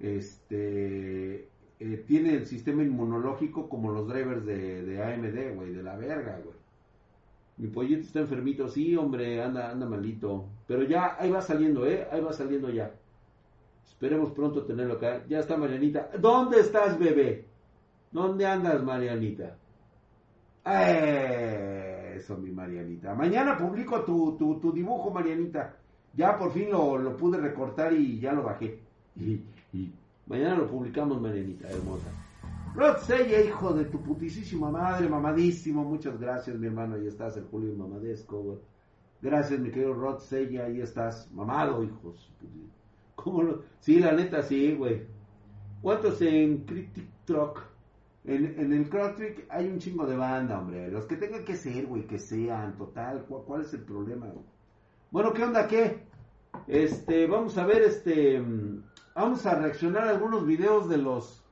Este, 0.00 1.48
eh, 1.80 2.04
tiene 2.06 2.34
el 2.34 2.46
sistema 2.46 2.82
inmunológico 2.82 3.68
como 3.68 3.90
los 3.92 4.08
drivers 4.08 4.44
de, 4.44 4.82
de 4.84 5.02
AMD, 5.02 5.56
güey, 5.56 5.72
de 5.72 5.82
la 5.82 5.96
verga, 5.96 6.40
güey. 6.44 6.56
Mi 7.56 7.68
pollito 7.68 8.02
está 8.02 8.20
enfermito, 8.20 8.68
sí, 8.68 8.96
hombre, 8.96 9.42
anda, 9.42 9.70
anda 9.70 9.86
malito. 9.86 10.46
Pero 10.66 10.84
ya, 10.84 11.16
ahí 11.18 11.30
va 11.30 11.42
saliendo, 11.42 11.86
¿eh? 11.86 12.06
Ahí 12.10 12.20
va 12.20 12.32
saliendo 12.32 12.70
ya. 12.70 12.94
Esperemos 13.88 14.30
pronto 14.30 14.64
tenerlo 14.64 14.94
acá. 14.94 15.24
Ya 15.28 15.40
está 15.40 15.56
Marianita. 15.56 16.10
¿Dónde 16.18 16.60
estás, 16.60 16.98
bebé? 16.98 17.46
¿Dónde 18.12 18.46
andas, 18.46 18.82
Marianita? 18.82 19.56
Eso, 22.14 22.36
mi 22.36 22.50
Marianita. 22.50 23.14
Mañana 23.14 23.56
publico 23.56 24.02
tu, 24.02 24.36
tu, 24.36 24.72
dibujo, 24.72 25.10
Marianita. 25.10 25.74
Ya 26.14 26.38
por 26.38 26.52
fin 26.52 26.70
lo, 26.70 26.98
lo, 26.98 27.16
pude 27.16 27.38
recortar 27.38 27.92
y 27.92 28.20
ya 28.20 28.32
lo 28.32 28.44
bajé. 28.44 28.78
Mañana 30.26 30.56
lo 30.56 30.66
publicamos, 30.66 31.20
Marianita, 31.20 31.68
hermosa. 31.68 32.08
Rod 32.74 32.98
Sella, 32.98 33.40
hijo 33.40 33.72
de 33.72 33.86
tu 33.86 34.00
putísima 34.00 34.70
madre, 34.70 35.08
mamadísimo. 35.08 35.82
Muchas 35.84 36.20
gracias, 36.20 36.56
mi 36.56 36.66
hermano. 36.66 36.94
Ahí 36.94 37.06
estás, 37.06 37.36
el 37.36 37.44
Julio 37.44 37.74
Mamadesco. 37.74 38.60
Gracias, 39.20 39.58
mi 39.58 39.70
querido 39.70 39.94
Rod 39.94 40.20
Sella. 40.20 40.66
Ahí 40.66 40.80
estás, 40.80 41.28
mamado, 41.32 41.82
hijos. 41.82 42.30
Sí, 43.80 44.00
la 44.00 44.12
neta, 44.12 44.42
sí, 44.42 44.74
güey. 44.74 45.06
¿Cuántos 45.82 46.20
en 46.22 46.64
Critic 46.64 47.06
Truck? 47.24 47.60
En, 48.24 48.72
el 48.72 48.90
Trick 49.16 49.46
hay 49.48 49.68
un 49.68 49.78
chingo 49.78 50.06
de 50.06 50.16
banda, 50.16 50.58
hombre. 50.58 50.90
Los 50.90 51.06
que 51.06 51.16
tengan 51.16 51.44
que 51.44 51.56
ser, 51.56 51.86
güey, 51.86 52.06
que 52.06 52.18
sean, 52.18 52.76
total. 52.76 53.24
¿Cuál, 53.26 53.62
es 53.62 53.72
el 53.72 53.80
problema, 53.80 54.26
Bueno, 55.10 55.32
¿qué 55.32 55.44
onda, 55.44 55.66
qué? 55.66 56.02
Este, 56.66 57.26
vamos 57.26 57.56
a 57.56 57.64
ver, 57.64 57.82
este, 57.82 58.42
vamos 59.14 59.46
a 59.46 59.54
reaccionar 59.54 60.08
a 60.08 60.10
algunos 60.10 60.44
videos 60.44 60.88
de 60.88 60.98
los, 60.98 61.42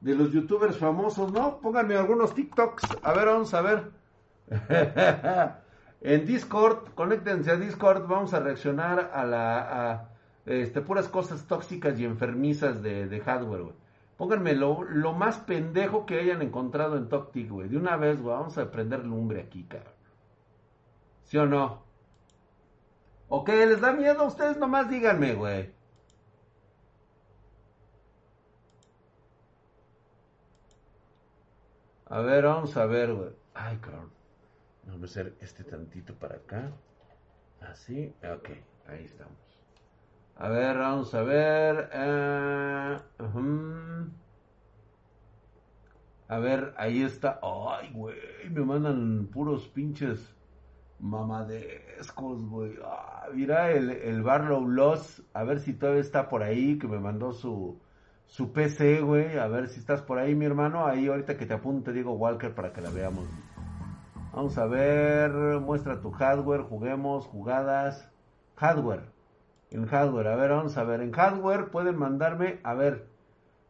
de 0.00 0.14
los 0.14 0.32
youtubers 0.32 0.78
famosos, 0.78 1.30
¿no? 1.32 1.60
Pónganme 1.60 1.96
algunos 1.96 2.34
TikToks. 2.34 2.84
A 3.02 3.12
ver, 3.12 3.26
vamos 3.26 3.52
a 3.52 3.60
ver. 3.60 3.90
en 6.00 6.26
Discord, 6.26 6.94
conéctense 6.94 7.50
a 7.50 7.56
Discord, 7.56 8.06
vamos 8.06 8.32
a 8.32 8.40
reaccionar 8.40 9.10
a 9.12 9.24
la, 9.26 10.13
este, 10.46 10.80
puras 10.82 11.08
cosas 11.08 11.46
tóxicas 11.46 11.98
y 11.98 12.04
enfermizas 12.04 12.82
de, 12.82 13.20
hardware, 13.20 13.62
güey. 13.62 13.74
Pónganme 14.16 14.54
lo, 14.54 15.12
más 15.12 15.38
pendejo 15.38 16.06
que 16.06 16.20
hayan 16.20 16.42
encontrado 16.42 16.96
en 16.96 17.08
TokTik, 17.08 17.50
güey. 17.50 17.68
De 17.68 17.76
una 17.76 17.96
vez, 17.96 18.20
güey, 18.20 18.36
vamos 18.36 18.56
a 18.58 18.70
prender 18.70 19.04
lumbre 19.04 19.40
aquí, 19.40 19.64
cabrón. 19.64 19.92
¿Sí 21.24 21.38
o 21.38 21.46
no? 21.46 21.82
¿O? 23.28 23.44
¿Les 23.46 23.80
da 23.80 23.92
miedo? 23.92 24.24
Ustedes 24.26 24.56
nomás 24.58 24.88
díganme, 24.88 25.34
güey. 25.34 25.72
A 32.06 32.20
ver, 32.20 32.44
vamos 32.44 32.76
a 32.76 32.86
ver, 32.86 33.12
güey. 33.12 33.30
Ay, 33.54 33.78
cabrón. 33.78 34.12
Vamos 34.84 35.02
a 35.02 35.04
hacer 35.06 35.34
este 35.40 35.64
tantito 35.64 36.14
para 36.14 36.36
acá. 36.36 36.70
Así. 37.60 38.14
Ok, 38.22 38.50
ahí 38.86 39.04
estamos. 39.04 39.43
A 40.36 40.48
ver, 40.48 40.78
vamos 40.78 41.14
a 41.14 41.22
ver. 41.22 41.90
Eh, 41.92 42.98
a 46.28 46.38
ver, 46.38 46.74
ahí 46.76 47.02
está. 47.02 47.38
Ay, 47.42 47.92
güey, 47.92 48.16
me 48.50 48.64
mandan 48.64 49.28
puros 49.32 49.68
pinches 49.68 50.34
mamadescos, 50.98 52.44
güey. 52.48 52.74
Ah, 52.84 53.26
mira 53.32 53.70
el, 53.70 53.90
el 53.90 54.22
Barlow 54.22 54.66
Loss. 54.68 55.22
A 55.34 55.44
ver 55.44 55.60
si 55.60 55.72
todavía 55.74 56.00
está 56.00 56.28
por 56.28 56.42
ahí, 56.42 56.78
que 56.78 56.88
me 56.88 56.98
mandó 56.98 57.32
su, 57.32 57.80
su 58.26 58.52
PC, 58.52 59.02
güey. 59.02 59.38
A 59.38 59.46
ver 59.46 59.68
si 59.68 59.78
estás 59.78 60.02
por 60.02 60.18
ahí, 60.18 60.34
mi 60.34 60.46
hermano. 60.46 60.86
Ahí 60.86 61.06
ahorita 61.06 61.36
que 61.36 61.46
te 61.46 61.54
apunte, 61.54 61.92
digo 61.92 62.12
Walker, 62.12 62.54
para 62.54 62.72
que 62.72 62.80
la 62.80 62.90
veamos. 62.90 63.28
Vamos 64.32 64.58
a 64.58 64.66
ver, 64.66 65.30
muestra 65.60 66.00
tu 66.00 66.10
hardware, 66.10 66.62
juguemos, 66.62 67.26
jugadas. 67.26 68.10
Hardware 68.56 69.13
en 69.74 69.86
hardware. 69.86 70.28
A 70.28 70.36
ver, 70.36 70.50
vamos 70.50 70.76
a 70.76 70.84
ver. 70.84 71.00
En 71.00 71.12
hardware 71.12 71.70
pueden 71.70 71.96
mandarme, 71.96 72.60
a 72.62 72.74
ver, 72.74 73.06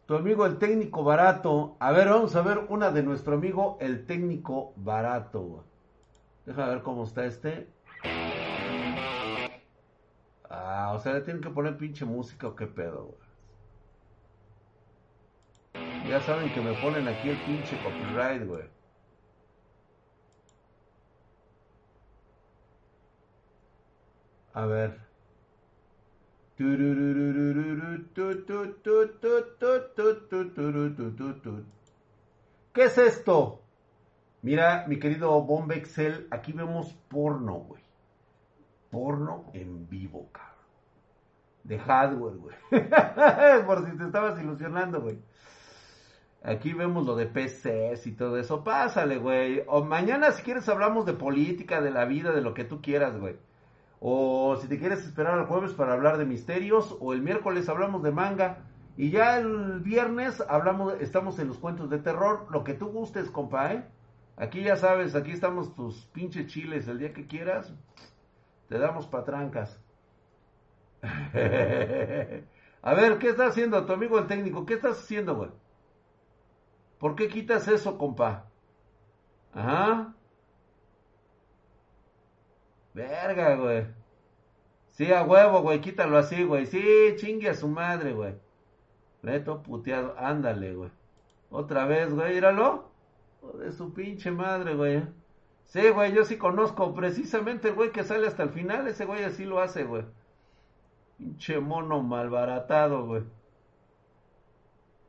tu 0.06 0.14
amigo 0.14 0.46
el 0.46 0.58
técnico 0.58 1.02
barato. 1.02 1.76
A 1.80 1.92
ver, 1.92 2.08
vamos 2.08 2.36
a 2.36 2.42
ver 2.42 2.66
una 2.68 2.90
de 2.90 3.02
nuestro 3.02 3.34
amigo 3.34 3.78
el 3.80 4.06
técnico 4.06 4.74
barato. 4.76 5.64
Deja 6.46 6.66
ver 6.66 6.82
cómo 6.82 7.04
está 7.04 7.24
este. 7.24 7.68
Ah, 10.50 10.92
o 10.94 11.00
sea, 11.00 11.14
le 11.14 11.22
tienen 11.22 11.42
que 11.42 11.50
poner 11.50 11.76
pinche 11.78 12.04
música 12.04 12.48
o 12.48 12.54
qué 12.54 12.66
pedo, 12.66 13.06
güey. 13.06 13.24
Ya 16.08 16.20
saben 16.20 16.52
que 16.52 16.60
me 16.60 16.74
ponen 16.74 17.08
aquí 17.08 17.30
el 17.30 17.38
pinche 17.38 17.78
copyright, 17.82 18.46
güey. 18.46 18.68
A 24.52 24.66
ver. 24.66 25.13
¿Qué 32.72 32.84
es 32.84 32.98
esto? 32.98 33.62
Mira, 34.42 34.84
mi 34.86 34.98
querido 35.00 35.42
Bombexel, 35.42 36.28
aquí 36.30 36.52
vemos 36.52 36.92
porno, 37.08 37.54
güey. 37.54 37.82
Porno 38.90 39.46
en 39.52 39.88
vivo, 39.88 40.28
cabrón. 40.30 40.54
De 41.64 41.78
hardware, 41.78 42.36
güey. 42.36 42.56
Por 43.66 43.90
si 43.90 43.96
te 43.96 44.04
estabas 44.04 44.40
ilusionando, 44.40 45.00
güey. 45.00 45.18
Aquí 46.44 46.72
vemos 46.72 47.04
lo 47.04 47.16
de 47.16 47.26
PCs 47.26 48.06
y 48.06 48.12
todo 48.12 48.36
eso. 48.38 48.62
Pásale, 48.62 49.16
güey. 49.16 49.64
O 49.66 49.82
mañana, 49.82 50.30
si 50.30 50.42
quieres, 50.42 50.68
hablamos 50.68 51.06
de 51.06 51.14
política, 51.14 51.80
de 51.80 51.90
la 51.90 52.04
vida, 52.04 52.32
de 52.32 52.42
lo 52.42 52.54
que 52.54 52.64
tú 52.64 52.80
quieras, 52.80 53.18
güey. 53.18 53.36
O 54.06 54.56
si 54.56 54.68
te 54.68 54.78
quieres 54.78 55.02
esperar 55.02 55.38
al 55.38 55.46
jueves 55.46 55.72
para 55.72 55.94
hablar 55.94 56.18
de 56.18 56.26
misterios, 56.26 56.94
o 57.00 57.14
el 57.14 57.22
miércoles 57.22 57.70
hablamos 57.70 58.02
de 58.02 58.12
manga. 58.12 58.58
Y 58.98 59.10
ya 59.10 59.38
el 59.38 59.80
viernes 59.80 60.44
hablamos, 60.46 61.00
estamos 61.00 61.38
en 61.38 61.48
los 61.48 61.56
cuentos 61.56 61.88
de 61.88 62.00
terror, 62.00 62.46
lo 62.50 62.64
que 62.64 62.74
tú 62.74 62.88
gustes, 62.88 63.30
compa, 63.30 63.72
¿eh? 63.72 63.88
Aquí 64.36 64.62
ya 64.62 64.76
sabes, 64.76 65.14
aquí 65.14 65.30
estamos 65.30 65.74
tus 65.74 66.04
pinches 66.12 66.48
chiles, 66.48 66.86
el 66.86 66.98
día 66.98 67.14
que 67.14 67.26
quieras, 67.26 67.72
te 68.68 68.78
damos 68.78 69.06
patrancas. 69.06 69.82
A 72.82 72.94
ver, 72.94 73.18
¿qué 73.18 73.30
está 73.30 73.46
haciendo 73.46 73.86
tu 73.86 73.94
amigo 73.94 74.18
el 74.18 74.26
técnico? 74.26 74.66
¿Qué 74.66 74.74
estás 74.74 74.98
haciendo, 74.98 75.34
güey? 75.34 75.50
¿Por 76.98 77.14
qué 77.16 77.28
quitas 77.28 77.68
eso, 77.68 77.96
compa? 77.96 78.50
Ajá. 79.54 80.14
Verga, 82.94 83.56
güey. 83.56 83.86
Sí, 84.92 85.12
a 85.12 85.24
huevo, 85.24 85.60
güey, 85.62 85.80
quítalo 85.80 86.16
así, 86.16 86.44
güey. 86.44 86.66
Sí, 86.66 86.82
chingue 87.16 87.50
a 87.50 87.54
su 87.54 87.66
madre, 87.66 88.12
güey. 88.12 88.34
Leto 89.22 89.62
puteado, 89.62 90.14
ándale, 90.16 90.74
güey. 90.74 90.90
Otra 91.50 91.84
vez, 91.86 92.14
güey, 92.14 92.34
míralo. 92.34 92.90
De 93.58 93.72
su 93.72 93.92
pinche 93.92 94.30
madre, 94.30 94.74
güey. 94.74 95.02
Sí, 95.66 95.90
güey, 95.90 96.12
yo 96.12 96.24
sí 96.24 96.38
conozco 96.38 96.94
precisamente 96.94 97.68
el 97.68 97.74
güey 97.74 97.90
que 97.90 98.04
sale 98.04 98.28
hasta 98.28 98.44
el 98.44 98.50
final. 98.50 98.86
Ese 98.86 99.04
güey 99.04 99.24
así 99.24 99.44
lo 99.44 99.60
hace, 99.60 99.82
güey. 99.82 100.04
Pinche 101.18 101.58
mono 101.58 102.00
malbaratado, 102.00 103.06
güey. 103.06 103.24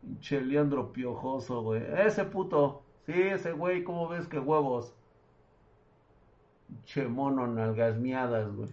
Pinche 0.01 0.42
Leandro 0.42 0.92
piojoso, 0.92 1.62
güey. 1.62 1.84
Ese 2.00 2.25
puto. 2.25 2.82
Sí, 3.06 3.13
ese 3.13 3.51
güey, 3.51 3.84
¿cómo 3.84 4.08
ves 4.08 4.27
que 4.27 4.39
huevos? 4.39 4.95
Che 6.86 7.08
mono, 7.08 7.48
nalgas 7.48 7.98
miadas, 7.98 8.54
güey. 8.56 8.70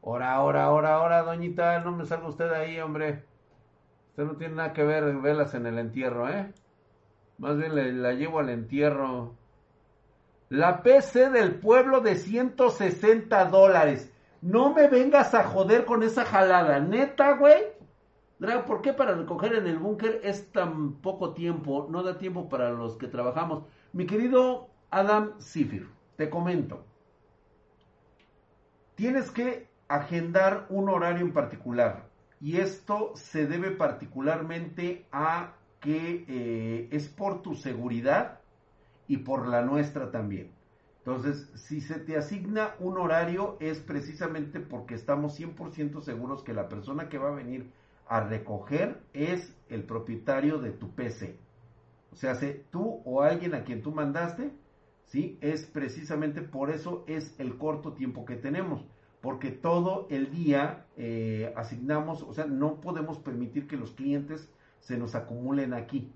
Ora, 0.00 0.40
ora, 0.42 0.70
ora, 0.70 1.00
ora, 1.00 1.22
doñita, 1.22 1.80
no 1.80 1.92
me 1.92 2.06
salga 2.06 2.28
usted 2.28 2.50
ahí, 2.52 2.78
hombre. 2.80 3.24
Usted 4.10 4.24
no 4.24 4.36
tiene 4.36 4.54
nada 4.54 4.72
que 4.72 4.84
ver, 4.84 5.16
velas 5.16 5.54
en 5.54 5.66
el 5.66 5.78
entierro, 5.78 6.28
¿eh? 6.28 6.52
Más 7.38 7.56
bien 7.56 8.02
la 8.02 8.12
llevo 8.12 8.38
al 8.38 8.50
entierro. 8.50 9.34
La 10.48 10.82
PC 10.82 11.30
del 11.30 11.56
pueblo 11.56 12.00
de 12.00 12.14
160 12.14 13.46
dólares. 13.46 14.12
No 14.40 14.72
me 14.72 14.86
vengas 14.86 15.34
a 15.34 15.42
joder 15.42 15.84
con 15.84 16.04
esa 16.04 16.24
jalada. 16.24 16.78
Neta, 16.78 17.32
güey. 17.32 17.64
¿por 18.66 18.82
qué 18.82 18.92
para 18.92 19.14
recoger 19.14 19.54
en 19.54 19.66
el 19.66 19.78
búnker 19.78 20.20
es 20.22 20.52
tan 20.52 20.92
poco 20.94 21.32
tiempo? 21.32 21.88
No 21.90 22.02
da 22.02 22.18
tiempo 22.18 22.48
para 22.48 22.70
los 22.70 22.96
que 22.96 23.08
trabajamos. 23.08 23.64
Mi 23.92 24.06
querido 24.06 24.68
Adam 24.96 25.38
Sifir, 25.40 25.90
te 26.16 26.30
comento. 26.30 26.82
Tienes 28.94 29.30
que 29.30 29.68
agendar 29.88 30.64
un 30.70 30.88
horario 30.88 31.22
en 31.22 31.34
particular. 31.34 32.08
Y 32.40 32.56
esto 32.56 33.12
se 33.14 33.46
debe 33.46 33.72
particularmente 33.72 35.04
a 35.12 35.52
que 35.80 36.24
eh, 36.26 36.88
es 36.92 37.08
por 37.08 37.42
tu 37.42 37.54
seguridad 37.56 38.40
y 39.06 39.18
por 39.18 39.46
la 39.48 39.60
nuestra 39.60 40.10
también. 40.10 40.50
Entonces, 41.04 41.50
si 41.56 41.82
se 41.82 41.98
te 41.98 42.16
asigna 42.16 42.74
un 42.78 42.96
horario 42.96 43.58
es 43.60 43.80
precisamente 43.80 44.60
porque 44.60 44.94
estamos 44.94 45.38
100% 45.38 46.00
seguros 46.00 46.42
que 46.42 46.54
la 46.54 46.70
persona 46.70 47.10
que 47.10 47.18
va 47.18 47.28
a 47.28 47.34
venir 47.34 47.70
a 48.08 48.20
recoger 48.20 49.02
es 49.12 49.54
el 49.68 49.82
propietario 49.82 50.56
de 50.56 50.70
tu 50.70 50.94
PC. 50.94 51.36
O 52.14 52.16
sea, 52.16 52.34
tú 52.70 53.02
o 53.04 53.20
alguien 53.20 53.54
a 53.54 53.64
quien 53.64 53.82
tú 53.82 53.92
mandaste, 53.92 54.52
¿sí? 55.06 55.38
Es 55.40 55.64
precisamente 55.64 56.42
por 56.42 56.70
eso 56.70 57.04
es 57.06 57.34
el 57.38 57.56
corto 57.56 57.92
tiempo 57.92 58.24
que 58.24 58.36
tenemos. 58.36 58.84
Porque 59.20 59.50
todo 59.50 60.06
el 60.10 60.30
día 60.30 60.86
eh, 60.96 61.52
asignamos, 61.56 62.22
o 62.22 62.32
sea, 62.32 62.46
no 62.46 62.80
podemos 62.80 63.18
permitir 63.18 63.66
que 63.66 63.76
los 63.76 63.92
clientes 63.92 64.52
se 64.80 64.98
nos 64.98 65.14
acumulen 65.14 65.72
aquí. 65.74 66.12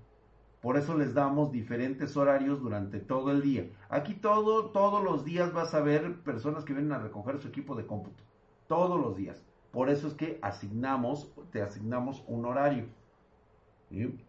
Por 0.61 0.77
eso 0.77 0.95
les 0.95 1.13
damos 1.15 1.51
diferentes 1.51 2.15
horarios 2.15 2.61
durante 2.61 2.99
todo 2.99 3.31
el 3.31 3.41
día. 3.41 3.67
Aquí 3.89 4.13
todo, 4.13 4.69
todos 4.69 5.03
los 5.03 5.25
días 5.25 5.51
vas 5.51 5.73
a 5.73 5.81
ver 5.81 6.21
personas 6.21 6.63
que 6.63 6.73
vienen 6.73 6.91
a 6.91 6.99
recoger 6.99 7.39
su 7.39 7.47
equipo 7.47 7.75
de 7.75 7.87
cómputo. 7.87 8.23
Todos 8.67 9.01
los 9.01 9.17
días. 9.17 9.43
Por 9.71 9.89
eso 9.89 10.07
es 10.07 10.13
que 10.13 10.37
asignamos, 10.41 11.33
te 11.51 11.61
asignamos 11.61 12.23
un 12.27 12.45
horario. 12.45 12.85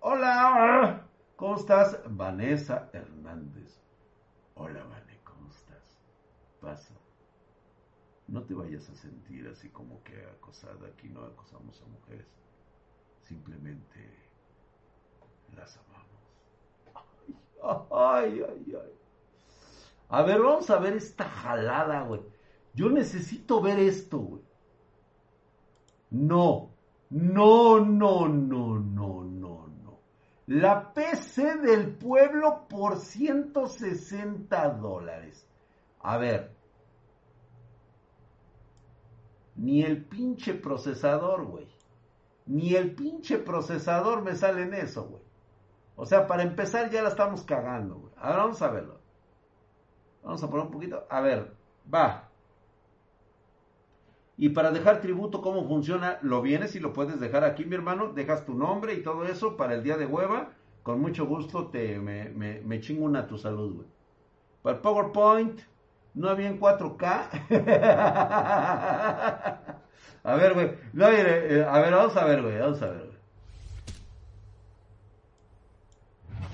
Hola, 0.00 1.06
¿cómo 1.36 1.56
estás? 1.56 2.00
Vanessa 2.08 2.88
Hernández. 2.92 3.81
Hola, 4.64 4.84
Vane, 4.84 5.18
¿cómo 5.24 5.50
estás? 5.50 5.98
Pasa. 6.60 6.94
No 8.28 8.44
te 8.44 8.54
vayas 8.54 8.88
a 8.90 8.94
sentir 8.94 9.48
así 9.48 9.68
como 9.70 10.00
que 10.04 10.24
acosada. 10.26 10.86
Aquí 10.86 11.08
no 11.08 11.24
acosamos 11.24 11.82
a 11.82 11.86
mujeres. 11.86 12.28
Simplemente 13.22 13.98
las 15.56 15.76
amamos. 15.78 17.90
Ay, 17.90 18.40
ay, 18.48 18.76
ay. 18.80 18.92
A 20.08 20.22
ver, 20.22 20.40
vamos 20.40 20.70
a 20.70 20.78
ver 20.78 20.92
esta 20.92 21.24
jalada, 21.24 22.02
güey. 22.02 22.20
Yo 22.72 22.88
necesito 22.88 23.60
ver 23.60 23.80
esto, 23.80 24.20
güey. 24.20 24.42
No, 26.10 26.70
no, 27.10 27.80
no, 27.80 28.28
no, 28.28 28.78
no. 28.78 29.24
La 30.46 30.92
PC 30.92 31.58
del 31.58 31.94
pueblo 31.96 32.66
por 32.68 32.96
160 32.98 34.68
dólares. 34.70 35.46
A 36.00 36.16
ver. 36.18 36.56
Ni 39.54 39.82
el 39.82 40.04
pinche 40.04 40.54
procesador, 40.54 41.46
güey. 41.46 41.68
Ni 42.46 42.74
el 42.74 42.94
pinche 42.94 43.38
procesador 43.38 44.22
me 44.22 44.34
sale 44.34 44.62
en 44.62 44.74
eso, 44.74 45.04
güey. 45.04 45.22
O 45.94 46.06
sea, 46.06 46.26
para 46.26 46.42
empezar 46.42 46.90
ya 46.90 47.02
la 47.02 47.10
estamos 47.10 47.44
cagando, 47.44 47.96
güey. 47.96 48.12
Ahora 48.16 48.38
vamos 48.38 48.62
a 48.62 48.70
verlo. 48.70 48.98
Vamos 50.24 50.42
a 50.42 50.48
poner 50.50 50.66
un 50.66 50.72
poquito. 50.72 51.06
A 51.08 51.20
ver, 51.20 51.54
va. 51.92 52.31
Y 54.36 54.50
para 54.50 54.70
dejar 54.70 55.00
tributo, 55.00 55.42
¿cómo 55.42 55.66
funciona? 55.68 56.18
Lo 56.22 56.42
vienes 56.42 56.74
y 56.74 56.80
lo 56.80 56.92
puedes 56.92 57.20
dejar 57.20 57.44
aquí, 57.44 57.64
mi 57.64 57.74
hermano. 57.74 58.12
Dejas 58.12 58.44
tu 58.44 58.54
nombre 58.54 58.94
y 58.94 59.02
todo 59.02 59.24
eso 59.24 59.56
para 59.56 59.74
el 59.74 59.82
día 59.82 59.96
de 59.96 60.06
hueva. 60.06 60.50
Con 60.82 61.00
mucho 61.00 61.26
gusto 61.26 61.68
te, 61.68 61.98
me, 61.98 62.30
me, 62.30 62.80
chingo 62.80 63.04
una 63.04 63.20
a 63.20 63.26
tu 63.26 63.38
salud, 63.38 63.76
güey. 63.76 63.88
Para 64.62 64.82
PowerPoint, 64.82 65.60
no 66.14 66.28
había 66.28 66.48
en 66.48 66.58
4K. 66.58 67.28
a 70.24 70.34
ver, 70.34 70.54
güey. 70.54 70.72
No, 70.92 71.08
eh, 71.08 71.64
a 71.68 71.80
ver, 71.80 71.92
vamos 71.92 72.16
a 72.16 72.24
ver, 72.24 72.42
güey. 72.42 72.58
Vamos 72.58 72.82
a 72.82 72.86
ver, 72.86 72.98
güey. 72.98 73.12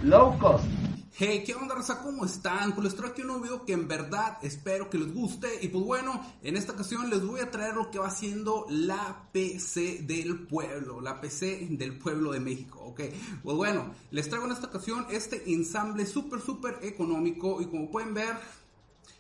Low 0.03 0.39
cost. 0.39 0.88
Hey, 1.21 1.43
¿qué 1.45 1.53
onda, 1.53 1.75
raza? 1.75 2.01
¿Cómo 2.01 2.25
están? 2.25 2.77
Pues 2.77 2.85
les 2.85 2.95
traigo 2.95 3.13
aquí 3.13 3.23
un 3.23 3.43
video 3.43 3.65
que 3.65 3.73
en 3.73 3.89
verdad 3.89 4.39
espero 4.41 4.89
que 4.89 4.99
les 4.99 5.13
guste. 5.13 5.49
Y 5.63 5.67
pues 5.67 5.85
bueno, 5.85 6.25
en 6.45 6.57
esta 6.57 6.75
ocasión 6.75 7.11
les 7.11 7.27
voy 7.27 7.41
a 7.41 7.51
traer 7.51 7.75
lo 7.75 7.91
que 7.91 7.99
va 7.99 8.09
siendo 8.09 8.67
la 8.69 9.29
PC 9.33 10.03
del 10.03 10.47
pueblo. 10.47 11.01
La 11.01 11.21
PC 11.21 11.67
del 11.73 11.99
pueblo 11.99 12.31
de 12.31 12.39
México, 12.39 12.79
¿ok? 12.85 13.01
Pues 13.43 13.57
bueno, 13.57 13.93
les 14.13 14.29
traigo 14.29 14.47
en 14.47 14.53
esta 14.53 14.69
ocasión 14.69 15.09
este 15.11 15.53
ensamble 15.53 16.07
súper, 16.07 16.41
súper 16.41 16.79
económico. 16.83 17.61
Y 17.61 17.67
como 17.67 17.91
pueden 17.91 18.15
ver, 18.15 18.37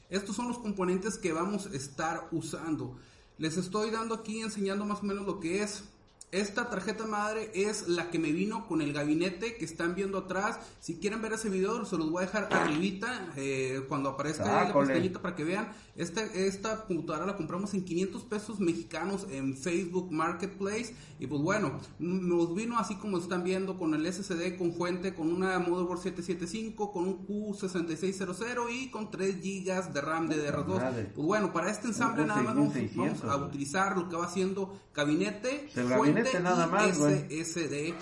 estos 0.08 0.36
son 0.36 0.46
los 0.46 0.58
componentes 0.58 1.18
que 1.18 1.32
vamos 1.32 1.66
a 1.66 1.74
estar 1.74 2.28
usando. 2.30 2.96
Les 3.38 3.56
estoy 3.56 3.90
dando 3.90 4.14
aquí 4.14 4.40
enseñando 4.40 4.84
más 4.84 5.00
o 5.00 5.02
menos 5.02 5.26
lo 5.26 5.40
que 5.40 5.64
es 5.64 5.82
esta 6.30 6.68
tarjeta 6.68 7.06
madre 7.06 7.50
es 7.54 7.88
la 7.88 8.10
que 8.10 8.18
me 8.18 8.32
vino 8.32 8.66
con 8.66 8.82
el 8.82 8.92
gabinete 8.92 9.56
que 9.56 9.64
están 9.64 9.94
viendo 9.94 10.18
atrás. 10.18 10.58
Si 10.78 10.96
quieren 10.96 11.22
ver 11.22 11.32
ese 11.32 11.48
video, 11.48 11.86
se 11.86 11.96
los 11.96 12.10
voy 12.10 12.22
a 12.22 12.26
dejar 12.26 12.48
arribita 12.52 13.32
eh, 13.36 13.82
cuando 13.88 14.10
aparezca 14.10 14.64
la 14.64 14.74
pestañita 14.74 15.22
para 15.22 15.34
que 15.34 15.44
vean. 15.44 15.72
Esta, 15.96 16.22
esta 16.22 16.84
computadora 16.84 17.26
la 17.26 17.36
compramos 17.36 17.74
en 17.74 17.84
500 17.84 18.22
pesos 18.24 18.60
mexicanos 18.60 19.26
en 19.30 19.56
Facebook 19.56 20.12
Marketplace. 20.12 20.94
Y 21.18 21.26
pues 21.26 21.40
bueno, 21.40 21.80
nos 21.98 22.54
vino 22.54 22.78
así 22.78 22.96
como 22.96 23.18
están 23.18 23.42
viendo 23.42 23.78
con 23.78 23.94
el 23.94 24.12
SSD 24.12 24.56
con 24.58 24.74
fuente, 24.74 25.14
con 25.14 25.32
una 25.32 25.58
motherboard 25.58 26.02
775, 26.02 26.92
con 26.92 27.08
un 27.08 27.26
Q6600 27.26 28.66
y 28.70 28.90
con 28.90 29.10
3 29.10 29.36
GB 29.42 29.92
de 29.92 30.00
RAM 30.00 30.28
de 30.28 30.52
DR2. 30.52 31.12
Pues 31.14 31.26
bueno, 31.26 31.52
para 31.52 31.70
este 31.70 31.88
ensamble 31.88 32.26
nada 32.26 32.42
más 32.42 32.54
vamos, 32.54 33.24
a 33.24 33.36
utilizar 33.36 33.96
lo 33.96 34.08
que 34.08 34.16
va 34.16 34.28
siendo 34.28 34.78
gabinete, 34.94 35.68
fuente 35.72 36.17
nada 36.40 36.66
más, 36.66 36.96
SSD. 36.96 37.94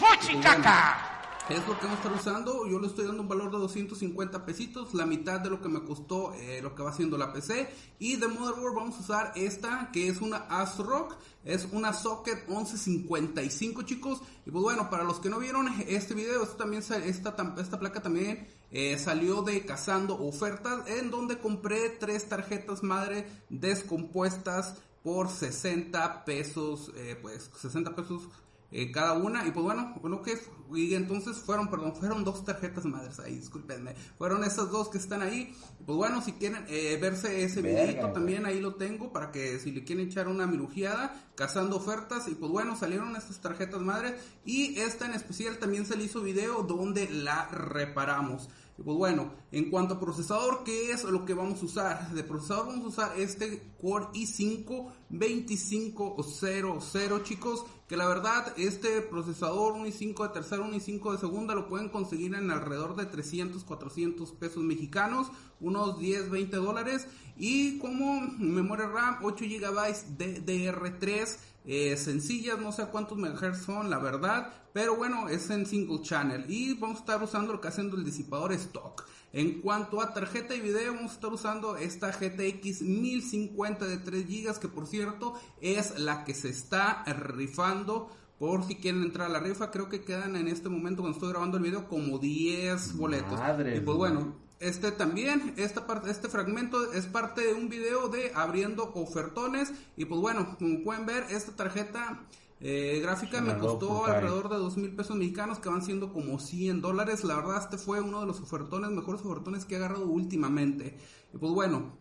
Es 1.48 1.64
lo 1.68 1.79
que 1.79 1.87
vamos 1.87 2.05
a 2.05 2.09
estar 2.09 2.12
usando. 2.12 2.66
Yo 2.66 2.81
le 2.81 2.88
estoy 2.88 3.07
dando 3.07 3.22
un 3.22 3.29
valor 3.29 3.52
de 3.52 3.59
250 3.59 4.44
pesitos, 4.44 4.94
la 4.94 5.07
mitad 5.07 5.38
de 5.38 5.48
lo 5.48 5.62
que 5.62 5.68
me 5.68 5.85
costó 5.85 6.35
eh, 6.35 6.61
lo 6.61 6.74
que 6.74 6.83
va 6.83 6.90
haciendo 6.90 7.16
la 7.16 7.33
PC. 7.33 7.68
Y 8.00 8.16
de 8.16 8.26
motherboard 8.26 8.74
vamos 8.74 8.96
a 8.96 9.00
usar 9.00 9.33
esta, 9.37 9.90
que 9.92 10.09
es 10.09 10.20
una 10.20 10.38
ASRock. 10.48 11.16
Es 11.44 11.68
una 11.70 11.92
Socket 11.92 12.48
1155, 12.48 13.83
chicos. 13.83 14.20
Y 14.44 14.50
pues 14.50 14.64
bueno, 14.64 14.90
para 14.90 15.05
los 15.05 15.20
que 15.20 15.31
no 15.31 15.38
vieron 15.38 15.68
este 15.87 16.14
video, 16.14 16.42
esto 16.42 16.57
también 16.57 16.83
esta, 16.83 17.55
esta 17.61 17.79
placa 17.79 18.02
también 18.02 18.48
eh, 18.72 18.98
salió 18.98 19.42
de 19.42 19.64
Cazando 19.64 20.18
Ofertas, 20.18 20.88
en 20.88 21.11
donde 21.11 21.38
compré 21.38 21.90
tres 21.90 22.29
tarjetas 22.29 22.83
madre 22.83 23.24
descompuestas 23.48 24.74
por 25.07 25.31
60 25.31 26.25
pesos, 26.25 26.90
eh, 26.97 27.16
pues 27.23 27.49
60 27.62 27.95
pesos 27.95 28.29
eh, 28.73 28.90
cada 28.90 29.12
una. 29.12 29.47
Y 29.47 29.53
pues 29.53 29.62
bueno, 29.62 29.95
lo 30.03 30.21
que 30.21 30.33
es, 30.33 30.51
y 30.75 30.95
entonces 30.95 31.37
fueron, 31.37 31.71
perdón, 31.71 31.95
fueron 31.95 32.25
dos 32.25 32.45
tarjetas 32.45 32.85
madres 32.87 33.21
ahí, 33.21 33.37
discúlpenme. 33.37 33.95
Fueron 34.19 34.42
esas 34.42 34.69
dos 34.73 34.88
que 34.88 34.99
están 34.99 35.23
ahí. 35.23 35.55
Pues 35.87 35.97
bueno, 35.97 36.23
si 36.23 36.33
quieren 36.33 36.64
eh, 36.69 36.99
verse 37.01 37.45
ese 37.45 37.62
videito 37.62 38.11
también 38.11 38.47
ahí 38.47 38.61
lo 38.61 38.75
tengo 38.75 39.12
para 39.12 39.31
que 39.31 39.61
si 39.61 39.71
le 39.71 39.85
quieren 39.85 40.09
echar 40.09 40.27
una 40.27 40.49
mirujeada, 40.49 41.14
cazando 41.37 41.77
ofertas. 41.77 42.27
Y 42.27 42.35
pues 42.35 42.51
bueno, 42.51 42.75
salieron 42.77 43.14
estas 43.14 43.40
tarjetas 43.40 43.81
madres. 43.81 44.14
Y 44.45 44.81
esta 44.81 45.07
en 45.07 45.12
especial 45.12 45.59
también 45.59 45.87
se 45.87 45.97
le 45.97 46.03
hizo 46.03 46.21
video 46.21 46.64
donde 46.64 47.09
la 47.09 47.47
reparamos. 47.47 48.49
Pues 48.77 48.97
bueno, 48.97 49.33
en 49.53 49.71
cuanto 49.71 49.95
a 49.95 50.01
procesador, 50.01 50.62
¿qué 50.62 50.93
es 50.93 51.05
lo 51.05 51.25
que 51.25 51.33
vamos 51.33 51.62
a 51.62 51.65
usar? 51.65 52.11
De 52.11 52.23
procesador 52.23 52.67
vamos 52.67 52.85
a 52.85 52.89
usar 52.89 53.19
este 53.19 53.73
Core 53.81 54.09
i5 54.12 54.93
2500, 55.09 57.23
chicos. 57.23 57.65
Que 57.89 57.97
la 57.97 58.07
verdad, 58.07 58.53
este 58.59 59.01
procesador, 59.01 59.73
un 59.75 59.87
i5 59.87 60.25
de 60.25 60.29
tercera, 60.29 60.62
un 60.62 60.75
i5 60.75 61.12
de 61.12 61.19
segunda, 61.19 61.55
lo 61.55 61.69
pueden 61.69 61.89
conseguir 61.89 62.35
en 62.35 62.51
alrededor 62.51 62.97
de 62.97 63.07
300, 63.07 63.65
400 63.65 64.33
pesos 64.33 64.62
mexicanos, 64.62 65.29
unos 65.61 65.99
10, 65.99 66.31
20 66.31 66.57
dólares. 66.57 67.07
Y 67.39 67.79
como 67.79 68.21
memoria 68.39 68.89
RAM, 68.89 69.19
8 69.23 69.45
GB 69.45 70.17
de 70.19 70.45
DR3 70.45 71.37
eh, 71.66 71.96
sencillas, 71.96 72.59
no 72.59 72.72
sé 72.72 72.87
cuántos 72.87 73.18
megahertz 73.18 73.64
son, 73.64 73.90
la 73.90 73.98
verdad, 73.98 74.52
pero 74.72 74.96
bueno, 74.96 75.29
es 75.29 75.50
en 75.50 75.66
single 75.66 76.00
channel 76.02 76.44
y 76.48 76.74
vamos 76.74 76.98
a 76.98 77.00
estar 77.00 77.22
usando 77.22 77.52
lo 77.52 77.61
que 77.61 77.68
haciendo 77.68 77.96
el 77.96 78.05
disipador 78.05 78.52
stock. 78.52 79.05
En 79.33 79.61
cuanto 79.61 80.00
a 80.00 80.14
tarjeta 80.14 80.55
y 80.55 80.61
video, 80.61 80.94
vamos 80.94 81.11
a 81.11 81.14
estar 81.14 81.33
usando 81.33 81.76
esta 81.76 82.12
GTX 82.12 82.83
1050 82.83 83.85
de 83.85 83.96
3 83.98 84.26
GB, 84.26 84.61
que 84.61 84.68
por 84.68 84.87
cierto 84.87 85.35
es 85.61 85.98
la 85.98 86.24
que 86.24 86.35
se 86.35 86.50
está 86.50 87.05
rifando 87.05 88.11
por 88.38 88.64
si 88.64 88.76
quieren 88.76 89.02
entrar 89.02 89.29
a 89.29 89.33
la 89.33 89.40
rifa. 89.40 89.70
Creo 89.70 89.88
que 89.88 90.02
quedan 90.05 90.37
en 90.37 90.48
este 90.48 90.68
momento, 90.68 91.02
cuando 91.02 91.16
estoy 91.16 91.31
grabando 91.31 91.57
el 91.57 91.64
video, 91.64 91.88
como 91.88 92.18
10 92.18 92.96
boletos. 92.96 93.40
y 93.74 93.81
pues 93.81 93.96
bueno, 93.96 94.37
este 94.59 94.90
también, 94.92 95.55
esta 95.57 95.87
parte, 95.87 96.11
este 96.11 96.29
fragmento 96.29 96.92
es 96.92 97.07
parte 97.07 97.42
de 97.42 97.55
un 97.55 97.69
video 97.69 98.09
de 98.09 98.33
abriendo 98.35 98.92
ofertones. 98.95 99.73
Y 99.97 100.05
pues 100.07 100.21
bueno, 100.21 100.57
como 100.59 100.83
pueden 100.83 101.07
ver, 101.07 101.25
esta 101.31 101.53
tarjeta 101.53 102.27
eh, 102.61 103.01
gráfica 103.03 103.40
me 103.42 103.59
costó 103.59 104.07
alrededor 104.07 104.49
de 104.49 104.57
dos 104.57 104.77
mil 104.77 104.95
pesos 104.95 105.16
mexicanos, 105.16 105.59
que 105.59 105.69
van 105.69 105.83
siendo 105.83 106.12
como 106.12 106.38
100 106.38 106.81
dólares. 106.81 107.25
La 107.25 107.37
verdad, 107.37 107.62
este 107.62 107.77
fue 107.77 108.01
uno 108.01 108.21
de 108.21 108.27
los 108.27 108.40
ofertones, 108.40 108.90
mejores 108.90 109.21
ofertones 109.23 109.64
que 109.64 109.75
he 109.75 109.79
agarrado 109.79 110.07
últimamente. 110.07 110.97
Y 111.35 111.38
pues 111.38 111.53
bueno, 111.53 111.92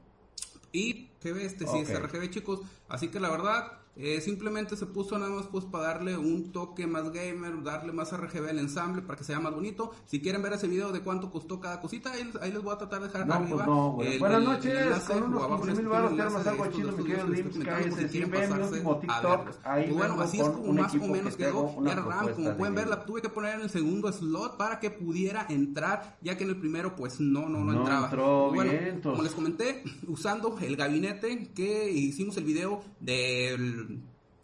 y 0.72 1.10
GB, 1.24 1.42
este 1.42 1.68
sí 1.68 1.80
es 1.80 2.02
RGB, 2.02 2.30
chicos. 2.30 2.62
Así 2.88 3.10
que 3.10 3.20
la 3.20 3.30
verdad, 3.30 3.80
eh, 3.98 4.20
simplemente 4.20 4.76
se 4.76 4.86
puso 4.86 5.18
nada 5.18 5.32
más 5.32 5.48
pues 5.48 5.64
para 5.66 5.86
darle 5.86 6.18
un 6.18 6.52
toque 6.52 6.86
más 6.86 7.12
gamer, 7.12 7.64
darle 7.64 7.94
más 7.94 8.12
RGB 8.12 8.50
al 8.50 8.60
ensamble 8.60 9.02
para 9.02 9.18
que 9.18 9.24
sea 9.24 9.40
más 9.40 9.54
bonito. 9.54 9.92
Si 10.06 10.20
quieren 10.20 10.42
ver 10.42 10.54
ese 10.54 10.68
video 10.68 10.92
de 10.92 11.00
cuánto 11.00 11.32
costó 11.32 11.60
cada 11.62 11.80
cosita, 11.80 12.12
ahí, 12.12 12.52
les 12.52 12.62
voy 12.62 12.74
a 12.74 12.78
tratar 12.78 13.02
de 13.02 13.08
dejar 13.08 13.26
no, 13.26 13.40
pues 13.40 13.52
arriba. 13.52 13.66
no, 13.66 13.92
Buenas 14.20 14.44
noches, 14.44 15.04
con 15.08 15.24
unos 15.24 15.62
15 15.62 15.82
mil 15.82 15.88
baros 15.88 16.16
te 16.16 16.22
armas 16.22 16.48
algo 16.48 16.68
chido, 16.68 16.92
mi 16.92 17.04
querido 17.04 17.28
Lims, 17.28 17.58
KS, 17.58 18.12
si 18.12 18.24
ven 18.24 18.54
mi 18.54 18.64
último 18.64 18.98
TikTok, 18.98 19.50
ahí 19.64 19.92
bueno, 19.92 20.20
así 20.22 20.40
es 20.40 20.50
como 20.50 20.74
más 20.74 20.94
o 20.94 21.08
menos 21.08 21.36
quedó. 21.38 21.76
Era 21.86 22.02
RAM, 22.02 22.34
como 22.34 22.58
pueden 22.58 22.76
ver, 22.76 22.88
la 22.88 23.06
tuve 23.06 23.22
que 23.22 23.30
poner 23.30 23.56
en 23.56 23.62
el 23.62 23.70
segundo 23.70 24.12
slot 24.12 24.58
para 24.58 24.80
que 24.80 24.90
pudiera 24.90 25.46
entrar, 25.50 26.18
ya 26.22 26.38
que 26.38 26.44
en 26.44 26.50
el 26.50 26.58
primero 26.58 26.96
pues 26.96 27.20
no, 27.20 27.48
no, 27.48 27.64
no, 27.64 27.80
entraba. 27.80 28.10
bueno, 28.50 28.74
como 29.02 29.24
les 29.24 29.32
comenté, 29.32 29.84
usando 30.08 30.58
el 30.60 30.76
gabinete 30.76 31.52
que 31.54 31.90
hicimos 31.90 32.36
el 32.38 32.44
video 32.44 32.84
del 33.00 33.85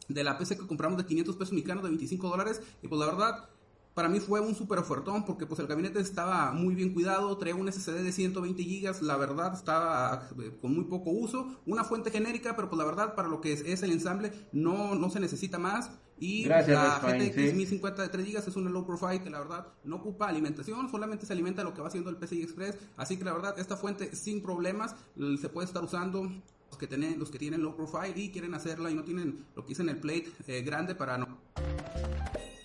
de 0.08 0.24
la 0.24 0.38
PC 0.38 0.58
que 0.58 0.68
compramos 0.68 0.98
de 0.98 1.06
500 1.06 1.36
pesos 1.36 1.54
mexicanos 1.54 1.84
de 1.84 1.90
25 1.90 2.30
dólares. 2.30 2.62
Y 2.82 2.88
pues 2.88 3.00
la 3.00 3.06
verdad, 3.08 3.50
para 3.94 4.10
mí 4.10 4.20
fue 4.20 4.40
un 4.40 4.56
super 4.56 4.80
ofertón 4.80 5.26
porque 5.26 5.46
pues 5.46 5.60
el 5.60 5.68
gabinete 5.68 6.00
estaba 6.00 6.52
muy 6.52 6.76
bien 6.76 6.94
cuidado, 6.94 7.38
traía 7.38 7.56
un 7.56 7.72
SSD 7.72 8.04
de 8.04 8.12
120 8.12 8.64
gigas, 8.64 9.02
la 9.02 9.18
verdad 9.18 9.54
estaba 9.54 10.30
eh, 10.42 10.58
con 10.62 10.74
muy 10.74 10.86
poco 10.86 11.12
uso, 11.12 11.60
una 11.66 11.84
fuente 11.84 12.12
genérica, 12.12 12.56
pero 12.56 12.70
pues 12.70 12.80
la 12.80 12.86
verdad 12.86 13.16
para 13.16 13.28
lo 13.28 13.42
que 13.42 13.54
es, 13.54 13.84
el 13.84 13.92
ensamble 13.92 14.32
no, 14.52 14.96
no 14.96 15.10
se 15.10 15.20
necesita 15.20 15.60
más. 15.60 15.92
Y 16.20 16.46
la 16.46 16.62
GTX 16.62 17.56
1050 17.56 18.04
de 18.04 18.10
3 18.10 18.26
GB 18.28 18.38
es 18.38 18.56
una 18.56 18.70
low 18.70 18.86
profile 18.86 19.24
que 19.24 19.32
la 19.32 19.40
verdad 19.40 19.66
no 19.84 19.96
ocupa 19.96 20.28
alimentación, 20.28 20.88
solamente 20.92 21.26
se 21.26 21.34
alimenta 21.34 21.64
lo 21.64 21.74
que 21.74 21.82
va 21.82 21.88
haciendo 21.88 22.12
el 22.12 22.18
PCI 22.18 22.44
Express. 22.44 22.78
Así 22.96 23.18
que 23.18 23.24
la 23.24 23.34
verdad, 23.34 23.58
esta 23.58 23.76
fuente 23.76 24.16
sin 24.16 24.44
problemas 24.44 24.96
se 25.40 25.50
puede 25.50 25.66
estar 25.66 25.84
usando 25.84 26.30
los 26.72 26.78
que 26.78 26.88
tienen, 26.88 27.20
los 27.20 27.30
que 27.30 27.38
tienen 27.38 27.62
low 27.62 27.76
profile 27.76 28.14
y 28.16 28.32
quieren 28.32 28.54
hacerla 28.54 28.90
y 28.90 28.96
no 28.96 29.04
tienen 29.04 29.46
lo 29.56 29.64
que 29.64 29.70
dicen 29.70 29.90
el 29.90 29.98
plate 29.98 30.32
eh, 30.48 30.62
grande 30.62 30.96
para 30.96 31.18
no. 31.18 31.38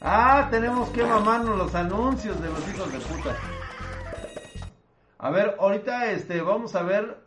Ah, 0.01 0.47
tenemos 0.49 0.91
que 0.91 1.03
mamarnos 1.03 1.59
los 1.59 1.75
anuncios 1.75 2.41
de 2.41 2.49
los 2.49 2.69
hijos 2.69 2.93
de 2.93 2.99
puta. 3.01 3.37
A 5.19 5.31
ver, 5.31 5.57
ahorita 5.59 6.13
este, 6.13 6.41
vamos 6.41 6.77
a 6.77 6.85
ver, 6.85 7.19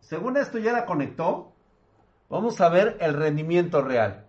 según 0.00 0.36
esto 0.36 0.58
ya 0.58 0.72
la 0.72 0.84
conectó, 0.84 1.52
vamos 2.28 2.60
a 2.60 2.68
ver 2.68 2.96
el 3.00 3.14
rendimiento 3.14 3.80
real. 3.80 4.23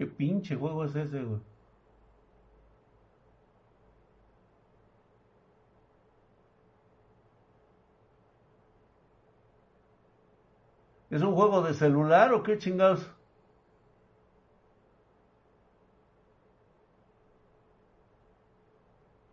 ¿Qué 0.00 0.06
pinche 0.06 0.56
juego 0.56 0.86
es 0.86 0.96
ese, 0.96 1.22
güey? 1.22 1.40
¿Es 11.10 11.20
un 11.20 11.34
juego 11.34 11.60
de 11.60 11.74
celular 11.74 12.32
o 12.32 12.42
qué 12.42 12.56
chingados? 12.56 13.10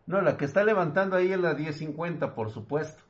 No, 0.05 0.21
la 0.21 0.35
que 0.37 0.43
está 0.45 0.63
levantando 0.65 1.15
ahí 1.15 1.31
es 1.31 1.39
la 1.39 1.53
1050, 1.53 2.35
por 2.35 2.49
supuesto. 2.51 3.03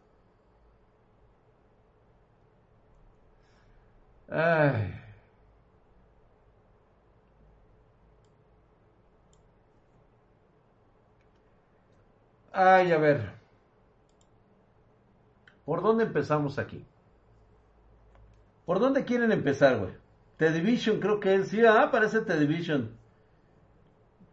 Ay. 4.29 5.06
Ay, 12.59 12.91
a 12.91 12.97
ver. 12.97 13.21
¿Por 15.63 15.83
dónde 15.83 16.05
empezamos 16.05 16.57
aquí? 16.57 16.83
¿Por 18.65 18.79
dónde 18.79 19.05
quieren 19.05 19.31
empezar, 19.31 19.77
güey? 19.77 19.91
The 20.37 20.99
creo 20.99 21.19
que 21.19 21.35
es, 21.35 21.49
sí, 21.49 21.63
ah, 21.63 21.89
parece 21.91 22.21
The 22.21 22.39
Division. 22.39 22.97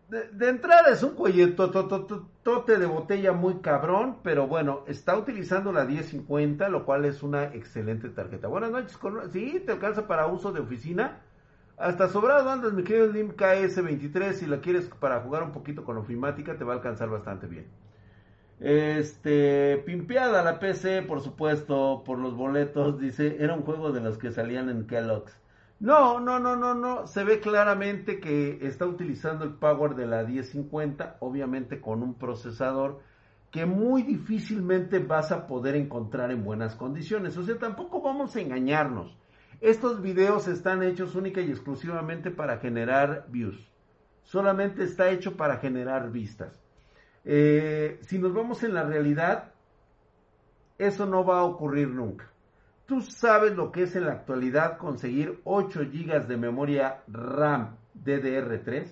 De, 0.09 0.49
entrada 0.49 0.91
es 0.91 1.03
un 1.03 1.15
cuello 1.15 1.55
tote 1.55 2.79
de 2.79 2.87
botella 2.87 3.33
muy 3.33 3.57
cabrón, 3.57 4.21
pero 4.23 4.47
bueno, 4.47 4.85
está 4.87 5.19
utilizando 5.19 5.71
la 5.71 5.85
1050, 5.85 6.71
lo 6.71 6.87
cual 6.87 7.05
es 7.05 7.23
una 7.23 7.53
excelente 7.53 8.09
tarjeta. 8.09 8.49
Buenas 8.49 8.71
noches, 8.71 8.97
con, 8.97 9.31
sí, 9.35 9.63
te 9.67 9.73
alcanza 9.73 10.07
para 10.07 10.29
uso 10.29 10.51
de 10.51 10.61
oficina. 10.61 11.21
Hasta 11.77 12.09
sobrado 12.09 12.49
andas, 12.49 12.73
mi 12.73 12.85
querido 12.85 13.07
Lim 13.09 13.37
KS23, 13.37 14.33
si 14.33 14.47
la 14.47 14.63
quieres 14.63 14.87
para 14.99 15.21
jugar 15.21 15.43
un 15.43 15.53
poquito 15.53 15.85
con 15.85 15.99
ofimática, 15.99 16.57
te 16.57 16.65
va 16.65 16.73
a 16.73 16.77
alcanzar 16.77 17.11
bastante 17.11 17.47
bien. 17.47 17.84
Este, 18.61 19.83
pimpeada 19.85 20.43
la 20.43 20.59
PC, 20.59 21.03
por 21.03 21.21
supuesto, 21.21 22.03
por 22.05 22.19
los 22.19 22.35
boletos, 22.37 23.01
dice, 23.01 23.37
era 23.41 23.55
un 23.55 23.63
juego 23.63 23.93
de 23.93 24.01
los 24.01 24.17
que 24.19 24.31
salían 24.31 24.69
en 24.69 24.87
Kellogg's. 24.87 25.37
No, 25.81 26.21
no, 26.21 26.39
no, 26.39 26.57
no, 26.57 26.75
no, 26.75 27.07
se 27.07 27.25
ve 27.25 27.41
claramente 27.41 28.21
que 28.21 28.67
está 28.67 28.87
utilizando 28.87 29.45
el 29.45 29.55
power 29.55 29.97
de 29.97 30.07
la 30.07 30.23
1050, 30.23 31.17
obviamente 31.21 31.81
con 31.81 32.03
un 32.03 32.15
procesador 32.15 33.01
que 33.51 33.67
muy 33.67 34.03
difícilmente 34.03 34.99
vas 34.99 35.31
a 35.31 35.47
poder 35.47 35.77
encontrar 35.77 36.31
en 36.31 36.45
buenas 36.45 36.75
condiciones. 36.75 37.37
O 37.37 37.43
sea, 37.43 37.59
tampoco 37.59 38.01
vamos 38.01 38.35
a 38.35 38.41
engañarnos. 38.41 39.17
Estos 39.61 40.01
videos 40.01 40.49
están 40.49 40.83
hechos 40.83 41.15
única 41.15 41.41
y 41.41 41.51
exclusivamente 41.51 42.31
para 42.31 42.59
generar 42.59 43.27
views. 43.29 43.71
Solamente 44.23 44.85
está 44.85 45.11
hecho 45.11 45.37
para 45.37 45.59
generar 45.59 46.11
vistas. 46.11 46.64
Eh, 47.25 47.99
si 48.03 48.19
nos 48.19 48.35
vamos 48.35 48.63
en 48.63 48.75
la 48.75 48.83
realidad, 48.83 49.53
eso 50.79 51.07
no 51.07 51.25
va 51.25 51.41
a 51.41 51.45
ocurrir 51.45 51.89
nunca. 51.89 52.31
Tú 52.87 53.01
sabes 53.01 53.57
lo 53.57 53.73
que 53.73 53.85
es 53.85 53.97
en 53.97 54.07
la 54.07 54.13
actualidad 54.13 54.77
conseguir 54.77 55.41
8 55.45 55.81
GB 55.91 56.27
de 56.27 56.37
memoria 56.37 57.03
RAM 57.09 57.77
DDR3 58.05 58.89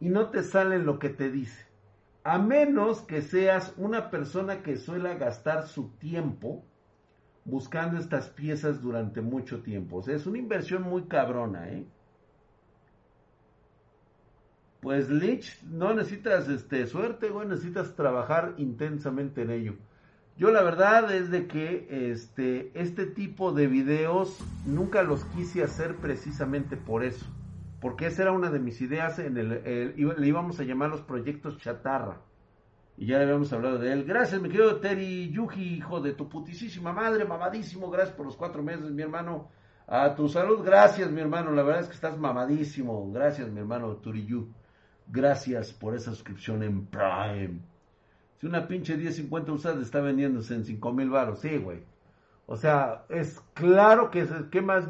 y 0.00 0.08
no 0.08 0.30
te 0.30 0.42
sale 0.42 0.78
lo 0.78 0.98
que 0.98 1.10
te 1.10 1.30
dice. 1.30 1.66
A 2.24 2.38
menos 2.38 3.02
que 3.02 3.20
seas 3.20 3.74
una 3.76 4.10
persona 4.10 4.62
que 4.62 4.76
suele 4.76 5.14
gastar 5.16 5.66
su 5.66 5.90
tiempo 5.98 6.64
buscando 7.44 7.98
estas 7.98 8.28
piezas 8.28 8.80
durante 8.82 9.20
mucho 9.20 9.62
tiempo. 9.62 9.96
O 9.96 10.02
sea, 10.02 10.14
es 10.14 10.26
una 10.26 10.38
inversión 10.38 10.82
muy 10.82 11.04
cabrona, 11.04 11.68
¿eh? 11.70 11.86
Pues 14.80 15.08
Lich, 15.10 15.62
no 15.64 15.92
necesitas 15.94 16.48
este 16.48 16.86
suerte, 16.86 17.30
güey, 17.30 17.48
necesitas 17.48 17.94
trabajar 17.94 18.54
intensamente 18.58 19.42
en 19.42 19.50
ello. 19.50 19.74
Yo 20.36 20.52
la 20.52 20.62
verdad 20.62 21.12
es 21.12 21.30
de 21.30 21.48
que 21.48 22.12
este, 22.12 22.70
este 22.80 23.06
tipo 23.06 23.50
de 23.50 23.66
videos 23.66 24.38
nunca 24.64 25.02
los 25.02 25.24
quise 25.24 25.64
hacer 25.64 25.96
precisamente 25.96 26.76
por 26.76 27.02
eso. 27.02 27.26
Porque 27.80 28.06
esa 28.06 28.22
era 28.22 28.32
una 28.32 28.50
de 28.50 28.60
mis 28.60 28.80
ideas, 28.80 29.18
en 29.18 29.36
el, 29.36 29.94
le 29.96 30.26
íbamos 30.26 30.60
a 30.60 30.64
llamar 30.64 30.90
los 30.90 31.02
proyectos 31.02 31.58
chatarra. 31.58 32.20
Y 32.96 33.06
ya 33.06 33.20
habíamos 33.20 33.52
hablado 33.52 33.78
de 33.78 33.92
él. 33.92 34.04
Gracias, 34.04 34.40
mi 34.40 34.48
querido 34.48 34.80
Terry 34.80 35.30
Yuji, 35.30 35.74
hijo 35.74 36.00
de 36.00 36.12
tu 36.12 36.28
putisísima 36.28 36.92
madre, 36.92 37.24
mamadísimo. 37.24 37.90
Gracias 37.90 38.16
por 38.16 38.26
los 38.26 38.36
cuatro 38.36 38.62
meses, 38.62 38.90
mi 38.92 39.02
hermano. 39.02 39.48
A 39.88 40.14
tu 40.14 40.28
salud, 40.28 40.62
gracias, 40.64 41.10
mi 41.10 41.20
hermano. 41.20 41.50
La 41.50 41.62
verdad 41.62 41.82
es 41.82 41.88
que 41.88 41.94
estás 41.94 42.18
mamadísimo. 42.18 43.10
Gracias, 43.12 43.48
mi 43.50 43.58
hermano 43.58 43.96
Turiyu. 43.96 44.52
Gracias 45.10 45.72
por 45.72 45.94
esa 45.94 46.10
suscripción 46.10 46.62
en 46.62 46.86
Prime. 46.86 47.60
Si 48.40 48.46
una 48.46 48.68
pinche 48.68 48.96
1050 48.96 49.52
usada 49.52 49.80
está 49.80 50.00
vendiéndose 50.00 50.54
en 50.54 50.64
5 50.64 50.92
mil 50.92 51.10
baros, 51.10 51.40
sí, 51.40 51.56
güey. 51.56 51.82
O 52.46 52.56
sea, 52.56 53.04
es 53.08 53.40
claro 53.54 54.10
que, 54.10 54.26
¿qué 54.50 54.60
más, 54.60 54.86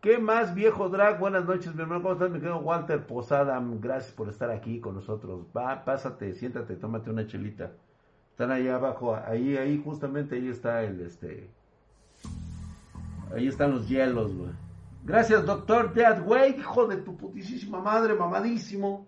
¿qué 0.00 0.18
más 0.18 0.54
viejo 0.54 0.88
drag? 0.88 1.18
Buenas 1.18 1.44
noches, 1.44 1.74
mi 1.74 1.82
hermano. 1.82 2.02
¿Cómo 2.02 2.14
estás, 2.14 2.30
mi 2.30 2.38
querido 2.38 2.58
Walter 2.58 3.06
Posada? 3.06 3.60
Gracias 3.80 4.12
por 4.12 4.28
estar 4.28 4.50
aquí 4.50 4.80
con 4.80 4.94
nosotros. 4.94 5.46
Va, 5.56 5.84
pásate, 5.84 6.32
siéntate, 6.34 6.76
tómate 6.76 7.10
una 7.10 7.26
chelita. 7.26 7.72
Están 8.30 8.50
ahí 8.50 8.68
abajo, 8.68 9.14
ahí, 9.14 9.56
ahí, 9.56 9.80
justamente 9.84 10.36
ahí 10.36 10.48
está 10.48 10.82
el, 10.82 11.00
este... 11.00 11.50
Ahí 13.34 13.46
están 13.48 13.72
los 13.72 13.88
hielos, 13.88 14.34
güey. 14.34 14.50
Gracias, 15.04 15.44
doctor 15.44 15.92
Dead, 15.92 16.22
güey, 16.22 16.58
hijo 16.58 16.86
de 16.86 16.96
tu 16.96 17.16
putísima 17.16 17.80
madre, 17.80 18.14
mamadísimo. 18.14 19.06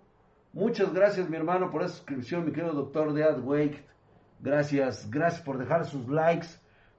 Muchas 0.52 0.92
gracias, 0.92 1.28
mi 1.28 1.36
hermano, 1.36 1.70
por 1.70 1.82
esa 1.82 1.94
suscripción, 1.94 2.44
mi 2.44 2.52
querido 2.52 2.72
doctor 2.72 3.12
de 3.12 3.24
Adwake. 3.24 3.84
Gracias, 4.40 5.10
gracias 5.10 5.42
por 5.42 5.58
dejar 5.58 5.84
sus 5.84 6.08
likes. 6.08 6.48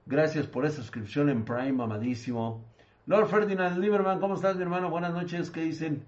Gracias 0.06 0.46
por 0.46 0.64
esa 0.64 0.76
suscripción 0.76 1.28
en 1.28 1.44
Prime, 1.44 1.82
amadísimo. 1.82 2.64
Lord 3.06 3.28
Ferdinand 3.28 3.78
Lieberman, 3.78 4.20
¿cómo 4.20 4.34
estás, 4.34 4.56
mi 4.56 4.62
hermano? 4.62 4.90
Buenas 4.90 5.12
noches, 5.12 5.50
¿qué 5.50 5.62
dicen? 5.62 6.04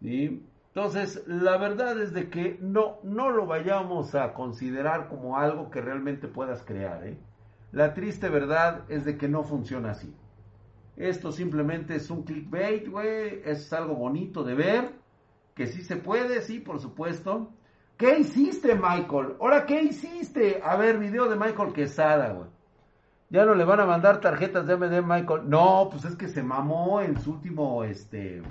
Entonces, 0.00 1.22
la 1.26 1.58
verdad 1.58 2.00
es 2.00 2.12
de 2.12 2.30
que 2.30 2.58
no, 2.60 2.98
no 3.02 3.30
lo 3.30 3.46
vayamos 3.46 4.14
a 4.14 4.32
considerar 4.32 5.08
como 5.08 5.36
algo 5.38 5.70
que 5.70 5.80
realmente 5.80 6.28
puedas 6.28 6.62
crear. 6.62 7.06
¿eh? 7.06 7.18
La 7.72 7.94
triste 7.94 8.28
verdad 8.28 8.84
es 8.88 9.04
de 9.04 9.16
que 9.16 9.28
no 9.28 9.44
funciona 9.44 9.90
así. 9.90 10.14
Esto 10.96 11.32
simplemente 11.32 11.94
es 11.96 12.10
un 12.10 12.22
clickbait, 12.22 12.88
güey. 12.88 13.42
Es 13.44 13.72
algo 13.72 13.94
bonito 13.94 14.44
de 14.44 14.54
ver. 14.54 15.01
Que 15.54 15.66
sí 15.66 15.82
se 15.82 15.96
puede, 15.96 16.42
sí, 16.42 16.60
por 16.60 16.80
supuesto. 16.80 17.50
¿Qué 17.96 18.18
hiciste, 18.18 18.74
Michael? 18.74 19.36
Ahora, 19.40 19.66
¿qué 19.66 19.82
hiciste? 19.82 20.60
A 20.64 20.76
ver, 20.76 20.98
video 20.98 21.28
de 21.28 21.36
Michael 21.36 21.72
Quesada, 21.72 22.32
güey. 22.32 22.48
Ya 23.30 23.46
no 23.46 23.54
le 23.54 23.64
van 23.64 23.80
a 23.80 23.86
mandar 23.86 24.20
tarjetas 24.20 24.66
de 24.66 24.76
MD 24.76 25.02
Michael. 25.02 25.48
No, 25.48 25.88
pues 25.90 26.04
es 26.04 26.16
que 26.16 26.28
se 26.28 26.42
mamó 26.42 27.00
en 27.00 27.18
su 27.20 27.32
último, 27.32 27.84
este 27.84 28.42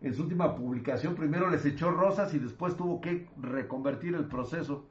en 0.00 0.14
su 0.14 0.22
última 0.22 0.54
publicación 0.54 1.14
primero 1.14 1.50
les 1.50 1.64
echó 1.64 1.90
rosas 1.90 2.32
y 2.34 2.38
después 2.38 2.76
tuvo 2.76 3.00
que 3.00 3.28
reconvertir 3.40 4.14
el 4.14 4.26
proceso. 4.26 4.86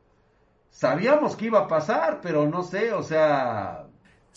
Sabíamos 0.69 1.35
que 1.35 1.45
iba 1.45 1.59
a 1.59 1.67
pasar, 1.67 2.19
pero 2.21 2.47
no 2.47 2.63
sé, 2.63 2.93
o 2.93 3.03
sea... 3.03 3.86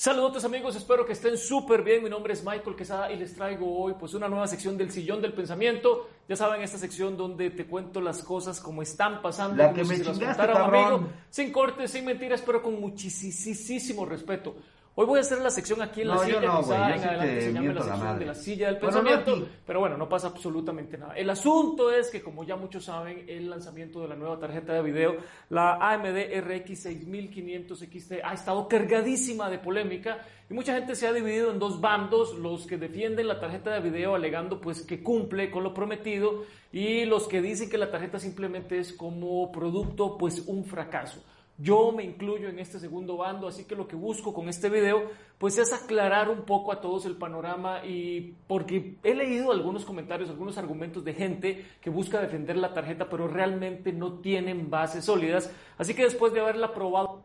Saludos 0.00 0.46
amigos, 0.46 0.74
espero 0.76 1.04
que 1.04 1.12
estén 1.12 1.36
súper 1.36 1.82
bien. 1.82 2.02
Mi 2.02 2.08
nombre 2.08 2.32
es 2.32 2.42
Michael 2.42 2.74
Quesada 2.74 3.12
y 3.12 3.18
les 3.18 3.34
traigo 3.34 3.82
hoy 3.82 3.92
pues 4.00 4.14
una 4.14 4.30
nueva 4.30 4.46
sección 4.46 4.78
del 4.78 4.90
Sillón 4.90 5.20
del 5.20 5.34
Pensamiento. 5.34 6.08
Ya 6.26 6.36
saben, 6.36 6.62
esta 6.62 6.78
sección 6.78 7.18
donde 7.18 7.50
te 7.50 7.66
cuento 7.66 8.00
las 8.00 8.22
cosas 8.22 8.60
como 8.60 8.80
están 8.80 9.20
pasando. 9.20 9.62
La 9.62 9.74
que 9.74 9.84
me 9.84 10.00
chingaste, 10.00 10.42
amigo, 10.42 11.06
sin 11.28 11.52
cortes, 11.52 11.90
sin 11.90 12.06
mentiras, 12.06 12.40
pero 12.40 12.62
con 12.62 12.80
muchísimo 12.80 14.06
respeto. 14.06 14.56
Hoy 14.96 15.06
voy 15.06 15.18
a 15.18 15.20
hacer 15.20 15.38
la 15.40 15.50
sección 15.50 15.80
aquí 15.80 16.00
en 16.00 16.08
la 16.08 16.18
silla, 16.18 16.40
no, 16.40 16.64
en 16.64 16.72
adelante 16.72 17.40
se 17.40 17.52
la 17.52 17.82
sección 17.82 18.18
de 18.18 18.26
la 18.26 18.34
silla 18.34 18.66
del 18.66 18.78
pensamiento, 18.78 19.48
pero 19.64 19.80
bueno, 19.80 19.96
no 19.96 20.08
pasa 20.08 20.26
absolutamente 20.26 20.98
nada. 20.98 21.14
El 21.14 21.30
asunto 21.30 21.92
es 21.92 22.10
que, 22.10 22.20
como 22.20 22.42
ya 22.42 22.56
muchos 22.56 22.86
saben, 22.86 23.24
el 23.28 23.48
lanzamiento 23.48 24.00
de 24.00 24.08
la 24.08 24.16
nueva 24.16 24.40
tarjeta 24.40 24.72
de 24.72 24.82
video, 24.82 25.16
la 25.48 25.74
AMD 25.74 26.40
RX 26.40 26.80
6500 26.80 27.78
XT, 27.78 28.12
ha 28.24 28.34
estado 28.34 28.66
cargadísima 28.66 29.48
de 29.48 29.58
polémica 29.60 30.18
y 30.50 30.54
mucha 30.54 30.74
gente 30.74 30.96
se 30.96 31.06
ha 31.06 31.12
dividido 31.12 31.52
en 31.52 31.60
dos 31.60 31.80
bandos, 31.80 32.34
los 32.34 32.66
que 32.66 32.76
defienden 32.76 33.28
la 33.28 33.38
tarjeta 33.38 33.70
de 33.70 33.80
video 33.80 34.16
alegando 34.16 34.60
pues 34.60 34.82
que 34.82 35.04
cumple 35.04 35.52
con 35.52 35.62
lo 35.62 35.72
prometido 35.72 36.42
y 36.72 37.04
los 37.04 37.28
que 37.28 37.40
dicen 37.40 37.70
que 37.70 37.78
la 37.78 37.92
tarjeta 37.92 38.18
simplemente 38.18 38.78
es 38.78 38.92
como 38.92 39.52
producto 39.52 40.18
pues 40.18 40.40
un 40.48 40.64
fracaso. 40.64 41.22
Yo 41.62 41.92
me 41.92 42.04
incluyo 42.04 42.48
en 42.48 42.58
este 42.58 42.78
segundo 42.78 43.18
bando, 43.18 43.46
así 43.46 43.64
que 43.64 43.76
lo 43.76 43.86
que 43.86 43.94
busco 43.94 44.32
con 44.32 44.48
este 44.48 44.70
video 44.70 45.10
pues 45.36 45.58
es 45.58 45.74
aclarar 45.74 46.30
un 46.30 46.46
poco 46.46 46.72
a 46.72 46.80
todos 46.80 47.04
el 47.04 47.16
panorama 47.16 47.84
y 47.84 48.34
porque 48.46 48.96
he 49.02 49.14
leído 49.14 49.52
algunos 49.52 49.84
comentarios, 49.84 50.30
algunos 50.30 50.56
argumentos 50.56 51.04
de 51.04 51.12
gente 51.12 51.66
que 51.82 51.90
busca 51.90 52.18
defender 52.20 52.56
la 52.56 52.72
tarjeta 52.72 53.10
pero 53.10 53.28
realmente 53.28 53.92
no 53.92 54.20
tienen 54.20 54.70
bases 54.70 55.04
sólidas, 55.04 55.52
así 55.76 55.92
que 55.92 56.04
después 56.04 56.32
de 56.32 56.40
haberla 56.40 56.72
probado... 56.72 57.24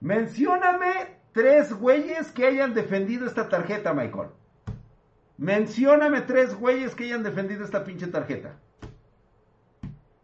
Mencióname 0.00 1.20
tres 1.32 1.72
güeyes 1.72 2.32
que 2.32 2.46
hayan 2.46 2.74
defendido 2.74 3.26
esta 3.26 3.48
tarjeta, 3.48 3.94
Michael. 3.94 4.30
Mencióname 5.38 6.22
tres 6.22 6.58
güeyes 6.58 6.94
que 6.96 7.04
hayan 7.04 7.22
defendido 7.22 7.64
esta 7.64 7.84
pinche 7.84 8.08
tarjeta. 8.08 8.58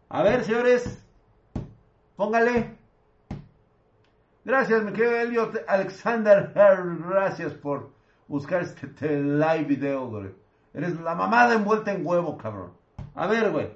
A 0.09 0.21
ver, 0.21 0.43
señores, 0.43 1.01
póngale. 2.15 2.76
Gracias, 4.47 4.81
mi 4.81 4.93
querido 4.93 5.17
Elliot 5.17 5.65
Alexander. 5.67 6.53
Gracias 6.55 7.53
por 7.53 7.91
buscar 8.29 8.61
este 8.61 9.21
live 9.21 9.65
video, 9.65 10.07
güey. 10.07 10.33
Eres 10.73 10.97
la 11.01 11.15
mamada 11.15 11.53
envuelta 11.53 11.91
en 11.91 12.07
huevo, 12.07 12.37
cabrón. 12.37 12.71
A 13.13 13.27
ver, 13.27 13.51
güey. 13.51 13.71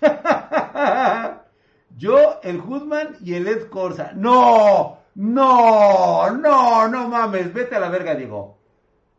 Yo, 1.96 2.40
el 2.42 2.58
Hoodman 2.58 3.18
y 3.20 3.34
el 3.34 3.46
Ed 3.46 3.68
Corsa. 3.68 4.10
No, 4.16 4.98
no, 5.14 6.32
no, 6.32 6.88
no 6.88 7.08
mames. 7.08 7.54
Vete 7.54 7.76
a 7.76 7.80
la 7.80 7.88
verga, 7.88 8.16
Diego. 8.16 8.58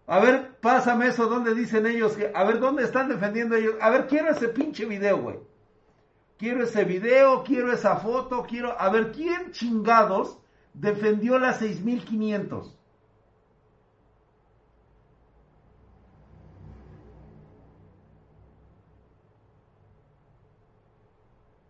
A 0.07 0.19
ver, 0.19 0.46
pásame 0.67 1.07
eso 1.07 1.27
donde 1.27 1.53
dicen 1.53 1.85
ellos 1.85 2.17
que, 2.17 2.29
a 2.35 2.43
ver, 2.43 2.59
¿dónde 2.59 2.83
están 2.83 3.07
defendiendo 3.07 3.55
ellos? 3.55 3.75
A 3.79 3.89
ver, 3.89 4.05
quiero 4.05 4.31
ese 4.31 4.49
pinche 4.49 4.83
video, 4.85 5.17
güey. 5.17 5.39
Quiero 6.37 6.61
ese 6.61 6.83
video, 6.83 7.45
quiero 7.45 7.71
esa 7.71 7.95
foto, 7.95 8.45
quiero, 8.45 8.77
a 8.77 8.89
ver, 8.89 9.13
¿quién 9.13 9.53
chingados 9.53 10.39
defendió 10.73 11.39
la 11.39 11.53
6500? 11.53 12.75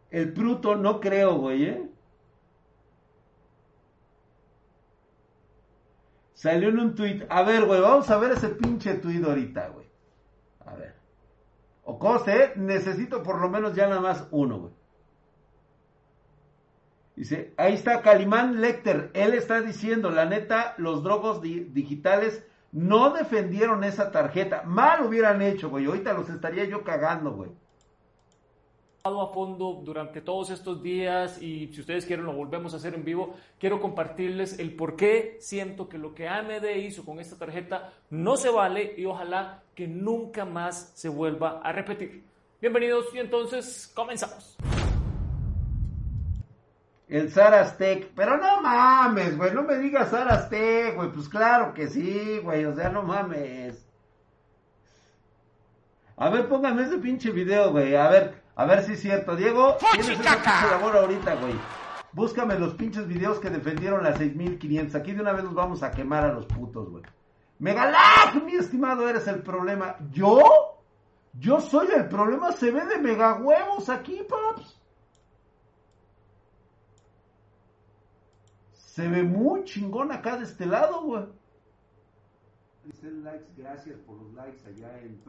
El 0.10 0.34
Pruto 0.34 0.76
no 0.76 1.00
creo, 1.00 1.36
güey, 1.38 1.66
¿eh? 1.66 1.87
Salió 6.38 6.70
en 6.70 6.80
un 6.80 6.94
tweet. 6.94 7.26
A 7.30 7.42
ver, 7.42 7.66
güey, 7.66 7.82
vamos 7.82 8.12
a 8.12 8.18
ver 8.20 8.34
ese 8.34 8.50
pinche 8.50 8.94
tweet 8.94 9.24
ahorita, 9.24 9.70
güey. 9.70 9.88
A 10.68 10.76
ver. 10.76 10.94
O 11.84 11.98
coste, 11.98 12.44
¿eh? 12.44 12.54
necesito 12.56 13.24
por 13.24 13.42
lo 13.42 13.50
menos 13.50 13.74
ya 13.74 13.88
nada 13.88 14.02
más 14.02 14.28
uno, 14.30 14.60
güey. 14.60 14.74
Dice, 17.16 17.56
ahí 17.58 17.74
está 17.74 18.04
Calimán 18.04 18.62
Lecter. 18.62 19.10
Él 19.16 19.34
está 19.34 19.62
diciendo, 19.62 20.12
la 20.12 20.26
neta, 20.26 20.76
los 20.78 21.02
drogos 21.02 21.42
digitales 21.42 22.46
no 22.72 23.10
defendieron 23.10 23.84
esa 23.84 24.12
tarjeta. 24.12 24.62
Mal 24.62 25.04
hubieran 25.08 25.42
hecho, 25.42 25.72
güey. 25.72 25.88
Ahorita 25.88 26.14
los 26.14 26.30
estaría 26.30 26.66
yo 26.66 26.84
cagando, 26.84 27.32
güey 27.32 27.50
a 29.08 29.34
fondo 29.34 29.82
durante 29.84 30.22
todos 30.22 30.50
estos 30.50 30.84
días 30.84 31.42
y 31.42 31.68
si 31.74 31.80
ustedes 31.80 32.06
quieren 32.06 32.26
lo 32.26 32.34
volvemos 32.34 32.74
a 32.74 32.78
hacer 32.78 32.94
en 32.94 33.06
vivo, 33.06 33.36
quiero 33.60 33.80
compartirles 33.80 34.60
el 34.60 34.76
por 34.76 34.96
qué 34.96 35.38
siento 35.40 35.88
que 35.88 35.98
lo 35.98 36.14
que 36.14 36.28
AMD 36.28 36.66
hizo 36.76 37.06
con 37.06 37.20
esta 37.20 37.38
tarjeta 37.38 37.94
no 38.10 38.36
se 38.36 38.50
vale 38.50 38.94
y 38.98 39.06
ojalá 39.06 39.64
que 39.74 39.88
nunca 39.88 40.44
más 40.46 40.92
se 40.94 41.08
vuelva 41.08 41.62
a 41.64 41.72
repetir. 41.72 42.24
Bienvenidos 42.60 43.06
y 43.14 43.20
entonces 43.20 43.90
comenzamos. 43.96 44.58
El 47.08 47.32
Sarastec, 47.32 48.10
pero 48.14 48.36
no 48.36 48.62
mames, 48.62 49.38
güey, 49.38 49.54
no 49.54 49.64
me 49.64 49.78
digas 49.78 50.10
Sarastec, 50.10 50.96
güey, 50.96 51.10
pues 51.10 51.30
claro 51.30 51.74
que 51.74 51.88
sí, 51.88 52.40
güey, 52.44 52.66
o 52.66 52.76
sea, 52.76 52.90
no 52.90 53.04
mames. 53.04 53.88
A 56.18 56.30
ver, 56.30 56.50
póngame 56.50 56.84
ese 56.84 56.98
pinche 56.98 57.32
video, 57.32 57.72
güey, 57.72 57.96
a 57.96 58.10
ver, 58.10 58.47
a 58.58 58.66
ver 58.66 58.84
si 58.84 58.94
es 58.94 59.02
cierto. 59.02 59.36
Diego, 59.36 59.78
tienes 59.92 60.18
pinche 60.18 60.68
labor 60.72 60.98
ahorita, 60.98 61.36
güey. 61.36 61.54
Búscame 62.12 62.58
los 62.58 62.74
pinches 62.74 63.08
videos 63.08 63.40
que 63.40 63.52
defendieron 63.52 64.04
las 64.04 64.18
6500. 64.18 64.96
Aquí 64.96 65.14
de 65.14 65.22
una 65.22 65.32
vez 65.32 65.44
nos 65.44 65.54
vamos 65.54 65.84
a 65.84 65.92
quemar 65.92 66.26
a 66.26 66.34
los 66.34 66.48
putos, 66.48 66.90
güey. 66.90 67.04
Megalag, 67.60 68.44
mi 68.44 68.56
estimado, 68.56 69.08
eres 69.08 69.28
el 69.28 69.44
problema. 69.44 69.96
¿Yo? 70.10 70.40
Yo 71.34 71.62
soy 71.62 71.90
el 71.96 72.10
problema. 72.10 72.52
Se 72.52 72.72
ve 72.72 72.84
de 72.88 72.98
mega 72.98 73.36
huevos 73.36 73.90
aquí, 73.90 74.26
paps. 74.28 74.82
Se 78.74 79.08
ve 79.08 79.22
muy 79.22 79.66
chingón 79.66 80.12
acá 80.12 80.36
de 80.36 80.46
este 80.46 80.66
lado, 80.66 81.04
güey. 81.04 81.26
Gracias 83.56 84.00
por 84.00 84.18
los 84.20 84.34
likes 84.34 84.68
allá 84.68 85.00
en 85.02 85.22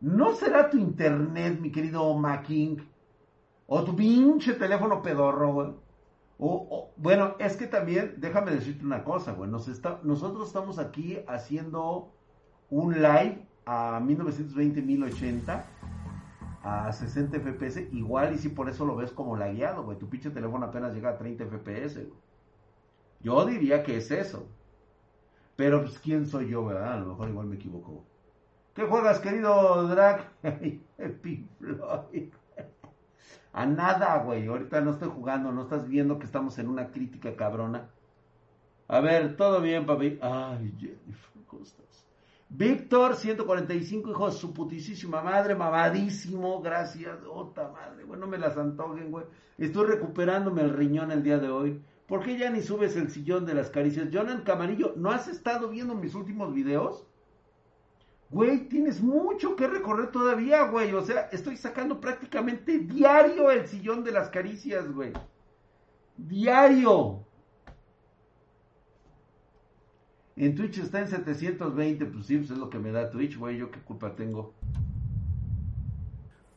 ¿No 0.00 0.34
será 0.34 0.70
tu 0.70 0.78
internet, 0.78 1.60
mi 1.60 1.72
querido 1.72 2.14
Macking? 2.14 2.88
O 3.66 3.84
tu 3.84 3.96
pinche 3.96 4.54
teléfono 4.54 5.02
pedorro, 5.02 5.52
güey. 5.52 5.74
O, 6.38 6.92
bueno, 6.96 7.34
es 7.40 7.56
que 7.56 7.66
también, 7.66 8.14
déjame 8.18 8.52
decirte 8.52 8.84
una 8.84 9.02
cosa, 9.02 9.32
güey. 9.32 9.50
nosotros 9.50 10.46
estamos 10.46 10.78
aquí 10.78 11.18
haciendo 11.26 12.12
un 12.70 12.94
live 12.94 13.44
a 13.66 14.00
1920-1080 14.00 15.64
a 16.62 16.92
60 16.92 17.40
FPS. 17.40 17.88
Igual 17.92 18.34
y 18.34 18.38
si 18.38 18.50
por 18.50 18.68
eso 18.68 18.84
lo 18.84 18.94
ves 18.94 19.10
como 19.10 19.36
lagueado, 19.36 19.82
güey. 19.82 19.98
Tu 19.98 20.08
pinche 20.08 20.30
teléfono 20.30 20.66
apenas 20.66 20.94
llega 20.94 21.10
a 21.10 21.18
30 21.18 21.44
FPS, 21.46 22.06
güey. 22.06 22.20
Yo 23.20 23.44
diría 23.46 23.82
que 23.82 23.96
es 23.96 24.12
eso. 24.12 24.46
Pero, 25.56 25.82
pues, 25.82 25.98
¿quién 25.98 26.24
soy 26.26 26.50
yo, 26.50 26.64
verdad? 26.64 26.92
A 26.92 27.00
lo 27.00 27.06
mejor 27.06 27.28
igual 27.28 27.46
me 27.48 27.56
equivoco. 27.56 28.04
¿Qué 28.78 28.84
juegas, 28.84 29.18
querido 29.18 29.88
Drag? 29.88 30.30
A 33.52 33.66
nada, 33.66 34.22
güey. 34.22 34.46
Ahorita 34.46 34.80
no 34.80 34.92
estoy 34.92 35.08
jugando, 35.08 35.50
no 35.50 35.62
estás 35.62 35.88
viendo 35.88 36.20
que 36.20 36.26
estamos 36.26 36.56
en 36.60 36.68
una 36.68 36.92
crítica 36.92 37.34
cabrona. 37.34 37.90
A 38.86 39.00
ver, 39.00 39.36
todo 39.36 39.60
bien, 39.60 39.84
papi. 39.84 40.20
Ay, 40.22 40.72
Jennifer, 40.78 41.42
¿cómo 41.48 41.64
estás? 41.64 42.06
Víctor, 42.50 43.16
145, 43.16 44.10
hijo 44.12 44.26
de 44.26 44.36
su 44.36 44.54
putísima 44.54 45.22
madre, 45.22 45.56
mamadísimo, 45.56 46.62
gracias. 46.62 47.18
Ota 47.28 47.72
madre, 47.72 48.04
bueno, 48.04 48.28
me 48.28 48.38
las 48.38 48.56
antojen, 48.56 49.10
güey. 49.10 49.24
Estoy 49.58 49.88
recuperándome 49.88 50.62
el 50.62 50.72
riñón 50.72 51.10
el 51.10 51.24
día 51.24 51.40
de 51.40 51.48
hoy. 51.48 51.82
¿Por 52.06 52.22
qué 52.22 52.38
ya 52.38 52.48
ni 52.48 52.62
subes 52.62 52.94
el 52.94 53.10
sillón 53.10 53.44
de 53.44 53.54
las 53.54 53.70
caricias? 53.70 54.10
Jonan 54.12 54.42
Camarillo, 54.42 54.94
¿no 54.96 55.10
has 55.10 55.26
estado 55.26 55.68
viendo 55.68 55.96
mis 55.96 56.14
últimos 56.14 56.54
videos? 56.54 57.07
Güey, 58.30 58.68
tienes 58.68 59.00
mucho 59.00 59.56
que 59.56 59.66
recorrer 59.66 60.10
todavía, 60.10 60.64
güey. 60.64 60.92
O 60.92 61.02
sea, 61.02 61.28
estoy 61.32 61.56
sacando 61.56 62.00
prácticamente 62.00 62.78
diario 62.78 63.50
el 63.50 63.66
sillón 63.66 64.04
de 64.04 64.12
las 64.12 64.28
caricias, 64.28 64.90
güey. 64.92 65.12
Diario. 66.16 67.24
En 70.36 70.54
Twitch 70.54 70.78
está 70.78 71.00
en 71.00 71.08
720, 71.08 72.04
pues 72.06 72.26
sí, 72.26 72.36
pues 72.36 72.50
es 72.50 72.58
lo 72.58 72.68
que 72.68 72.78
me 72.78 72.92
da 72.92 73.10
Twitch, 73.10 73.38
güey. 73.38 73.56
Yo 73.56 73.70
qué 73.70 73.80
culpa 73.80 74.14
tengo. 74.14 74.52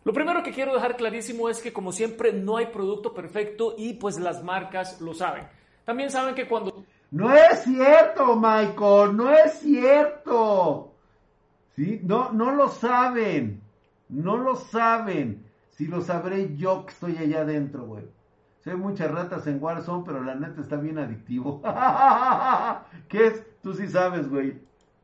Lo 0.04 0.14
primero 0.14 0.44
que 0.44 0.52
quiero 0.52 0.74
dejar 0.74 0.98
clarísimo 0.98 1.48
es 1.48 1.62
que 1.62 1.72
como 1.72 1.92
siempre 1.92 2.34
no 2.34 2.58
hay 2.58 2.68
producto 2.68 3.14
perfecto 3.14 3.76
y 3.78 3.94
pues 3.94 4.20
las 4.20 4.44
marcas 4.44 5.00
lo 5.00 5.14
saben. 5.14 5.48
También 5.86 6.10
saben 6.10 6.36
que 6.36 6.48
cuando... 6.48 6.84
No 7.12 7.34
es 7.34 7.64
cierto, 7.64 8.36
Michael, 8.36 9.16
no 9.16 9.32
es 9.32 9.60
cierto. 9.60 10.91
¿Sí? 11.76 12.02
No, 12.04 12.32
no 12.32 12.52
lo 12.52 12.70
saben. 12.70 13.62
No 14.10 14.38
lo 14.38 14.56
saben. 14.56 15.46
Si 15.72 15.88
lo 15.88 16.02
sabré 16.02 16.56
yo 16.56 16.86
que 16.86 16.94
estoy 16.94 17.18
allá 17.18 17.42
adentro, 17.42 17.86
güey. 17.86 18.06
Sé 18.60 18.76
muchas 18.76 19.10
ratas 19.12 19.48
en 19.48 19.62
Warzone, 19.62 20.04
pero 20.06 20.24
la 20.24 20.36
neta 20.36 20.62
está 20.62 20.76
bien 20.76 21.00
adictivo. 21.00 21.62
¿Qué 23.08 23.28
es? 23.28 23.46
Tú 23.64 23.74
sí 23.74 23.88
sabes, 23.88 24.30
güey. 24.30 24.62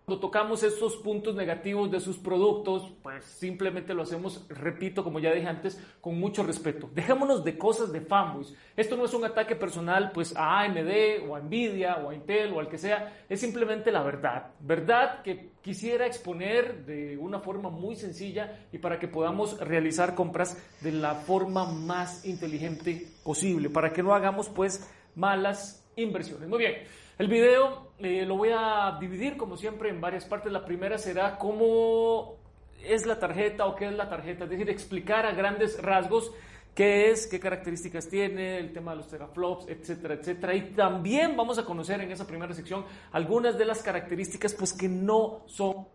Cuando 0.07 0.21
tocamos 0.21 0.63
estos 0.63 0.95
puntos 0.95 1.35
negativos 1.35 1.91
de 1.91 1.99
sus 1.99 2.17
productos, 2.17 2.93
pues 3.03 3.25
simplemente 3.25 3.93
lo 3.93 4.03
hacemos, 4.03 4.47
repito, 4.47 5.03
como 5.03 5.19
ya 5.19 5.33
dije 5.33 5.47
antes, 5.47 5.77
con 5.99 6.17
mucho 6.17 6.43
respeto. 6.43 6.89
Dejémonos 6.93 7.43
de 7.43 7.57
cosas 7.57 7.91
de 7.91 7.99
fanboys. 7.99 8.55
Esto 8.77 8.95
no 8.95 9.03
es 9.03 9.13
un 9.13 9.25
ataque 9.25 9.57
personal 9.57 10.13
pues 10.13 10.33
a 10.37 10.61
AMD 10.61 11.27
o 11.27 11.35
a 11.35 11.41
Nvidia 11.41 11.97
o 11.97 12.09
a 12.09 12.15
Intel 12.15 12.53
o 12.53 12.61
al 12.61 12.69
que 12.69 12.77
sea, 12.77 13.25
es 13.27 13.41
simplemente 13.41 13.91
la 13.91 14.01
verdad. 14.01 14.53
Verdad 14.61 15.23
que 15.23 15.51
quisiera 15.61 16.07
exponer 16.07 16.85
de 16.85 17.17
una 17.17 17.41
forma 17.41 17.69
muy 17.69 17.97
sencilla 17.97 18.65
y 18.71 18.77
para 18.77 18.99
que 18.99 19.09
podamos 19.09 19.59
realizar 19.59 20.15
compras 20.15 20.57
de 20.79 20.93
la 20.93 21.15
forma 21.15 21.69
más 21.69 22.23
inteligente 22.25 23.07
posible, 23.25 23.69
para 23.69 23.91
que 23.91 24.03
no 24.03 24.13
hagamos 24.13 24.47
pues 24.47 24.89
malas 25.15 25.85
inversiones. 25.97 26.47
Muy 26.47 26.59
bien. 26.59 26.75
El 27.19 27.27
video 27.27 27.86
eh, 27.99 28.25
lo 28.25 28.37
voy 28.37 28.49
a 28.53 28.97
dividir, 28.99 29.37
como 29.37 29.57
siempre, 29.57 29.89
en 29.89 29.99
varias 29.99 30.25
partes. 30.25 30.51
La 30.51 30.65
primera 30.65 30.97
será 30.97 31.37
cómo 31.37 32.35
es 32.83 33.05
la 33.05 33.19
tarjeta 33.19 33.65
o 33.65 33.75
qué 33.75 33.87
es 33.87 33.93
la 33.93 34.09
tarjeta, 34.09 34.43
es 34.43 34.49
decir, 34.51 34.69
explicar 34.69 35.25
a 35.25 35.31
grandes 35.31 35.81
rasgos 35.81 36.31
qué 36.75 37.09
es, 37.09 37.25
qué 37.25 37.39
características 37.39 38.07
tiene, 38.07 38.59
el 38.59 38.71
tema 38.71 38.91
de 38.91 38.97
los 38.97 39.07
teraflops, 39.07 39.67
etcétera, 39.67 40.13
etcétera. 40.13 40.53
Y 40.53 40.73
también 40.73 41.35
vamos 41.35 41.57
a 41.57 41.65
conocer 41.65 41.99
en 42.01 42.11
esa 42.11 42.27
primera 42.27 42.53
sección 42.53 42.85
algunas 43.11 43.57
de 43.57 43.65
las 43.65 43.81
características 43.81 44.53
pues 44.53 44.73
que 44.73 44.87
no 44.87 45.41
son. 45.47 45.87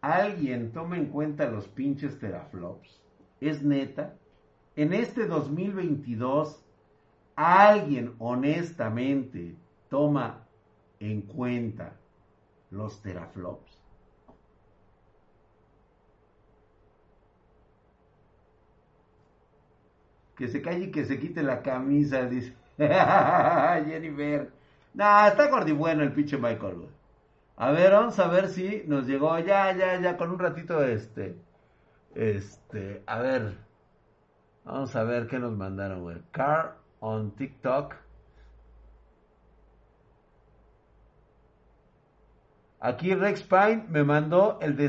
Alguien 0.00 0.70
toma 0.72 0.96
en 0.96 1.06
cuenta 1.06 1.50
los 1.50 1.66
pinches 1.66 2.20
teraflops. 2.20 3.00
Es 3.40 3.64
neta. 3.64 4.14
En 4.76 4.92
este 4.92 5.26
2022, 5.26 6.62
alguien 7.34 8.14
honestamente 8.20 9.56
toma 9.90 10.41
en 11.02 11.22
cuenta 11.22 11.96
los 12.70 13.02
teraflops. 13.02 13.78
Que 20.36 20.48
se 20.48 20.62
calle 20.62 20.86
y 20.86 20.90
que 20.90 21.04
se 21.04 21.18
quite 21.18 21.42
la 21.42 21.62
camisa, 21.62 22.24
dice 22.26 22.54
Jennifer. 22.78 24.50
Nah, 24.94 25.28
está 25.28 25.50
bueno 25.74 26.02
el 26.02 26.12
pinche 26.12 26.36
Michael. 26.38 26.88
A 27.56 27.70
ver, 27.72 27.92
vamos 27.92 28.18
a 28.18 28.28
ver 28.28 28.48
si 28.48 28.84
nos 28.86 29.06
llegó. 29.06 29.38
Ya, 29.40 29.76
ya, 29.76 30.00
ya, 30.00 30.16
con 30.16 30.30
un 30.30 30.38
ratito 30.38 30.82
este. 30.84 31.36
Este, 32.14 33.02
a 33.06 33.20
ver. 33.20 33.58
Vamos 34.64 34.94
a 34.94 35.02
ver 35.02 35.26
qué 35.26 35.38
nos 35.38 35.52
mandaron, 35.52 36.02
güey. 36.02 36.22
Car 36.30 36.76
on 37.00 37.32
TikTok. 37.32 37.96
Aquí 42.84 43.14
Rex 43.14 43.44
Pine 43.44 43.86
me 43.88 44.02
mandó 44.02 44.58
el 44.60 44.76
de 44.76 44.88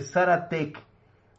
Tech. 0.49 0.83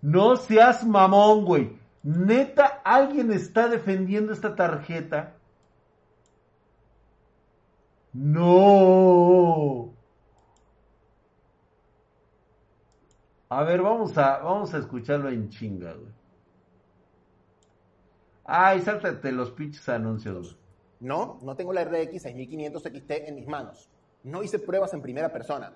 No 0.02 0.36
seas 0.36 0.86
mamón, 0.86 1.44
güey. 1.44 1.76
Neta, 2.04 2.80
alguien 2.84 3.32
está 3.32 3.66
defendiendo 3.66 4.32
esta 4.32 4.54
tarjeta. 4.54 5.34
No. 8.12 9.92
A 13.48 13.64
ver, 13.64 13.82
vamos 13.82 14.16
a, 14.16 14.38
vamos 14.38 14.72
a 14.74 14.78
escucharlo 14.78 15.30
en 15.30 15.48
chinga, 15.48 15.94
güey. 15.94 16.12
Ay, 18.44 18.80
sáltate 18.80 19.32
los 19.32 19.50
pinches 19.50 19.88
anuncios. 19.88 20.56
No, 21.00 21.40
no 21.42 21.56
tengo 21.56 21.72
la 21.72 21.84
RX 21.84 22.22
6500 22.22 22.80
XT 22.80 23.10
en 23.10 23.34
mis 23.34 23.48
manos. 23.48 23.90
No 24.22 24.44
hice 24.44 24.60
pruebas 24.60 24.94
en 24.94 25.02
primera 25.02 25.32
persona. 25.32 25.72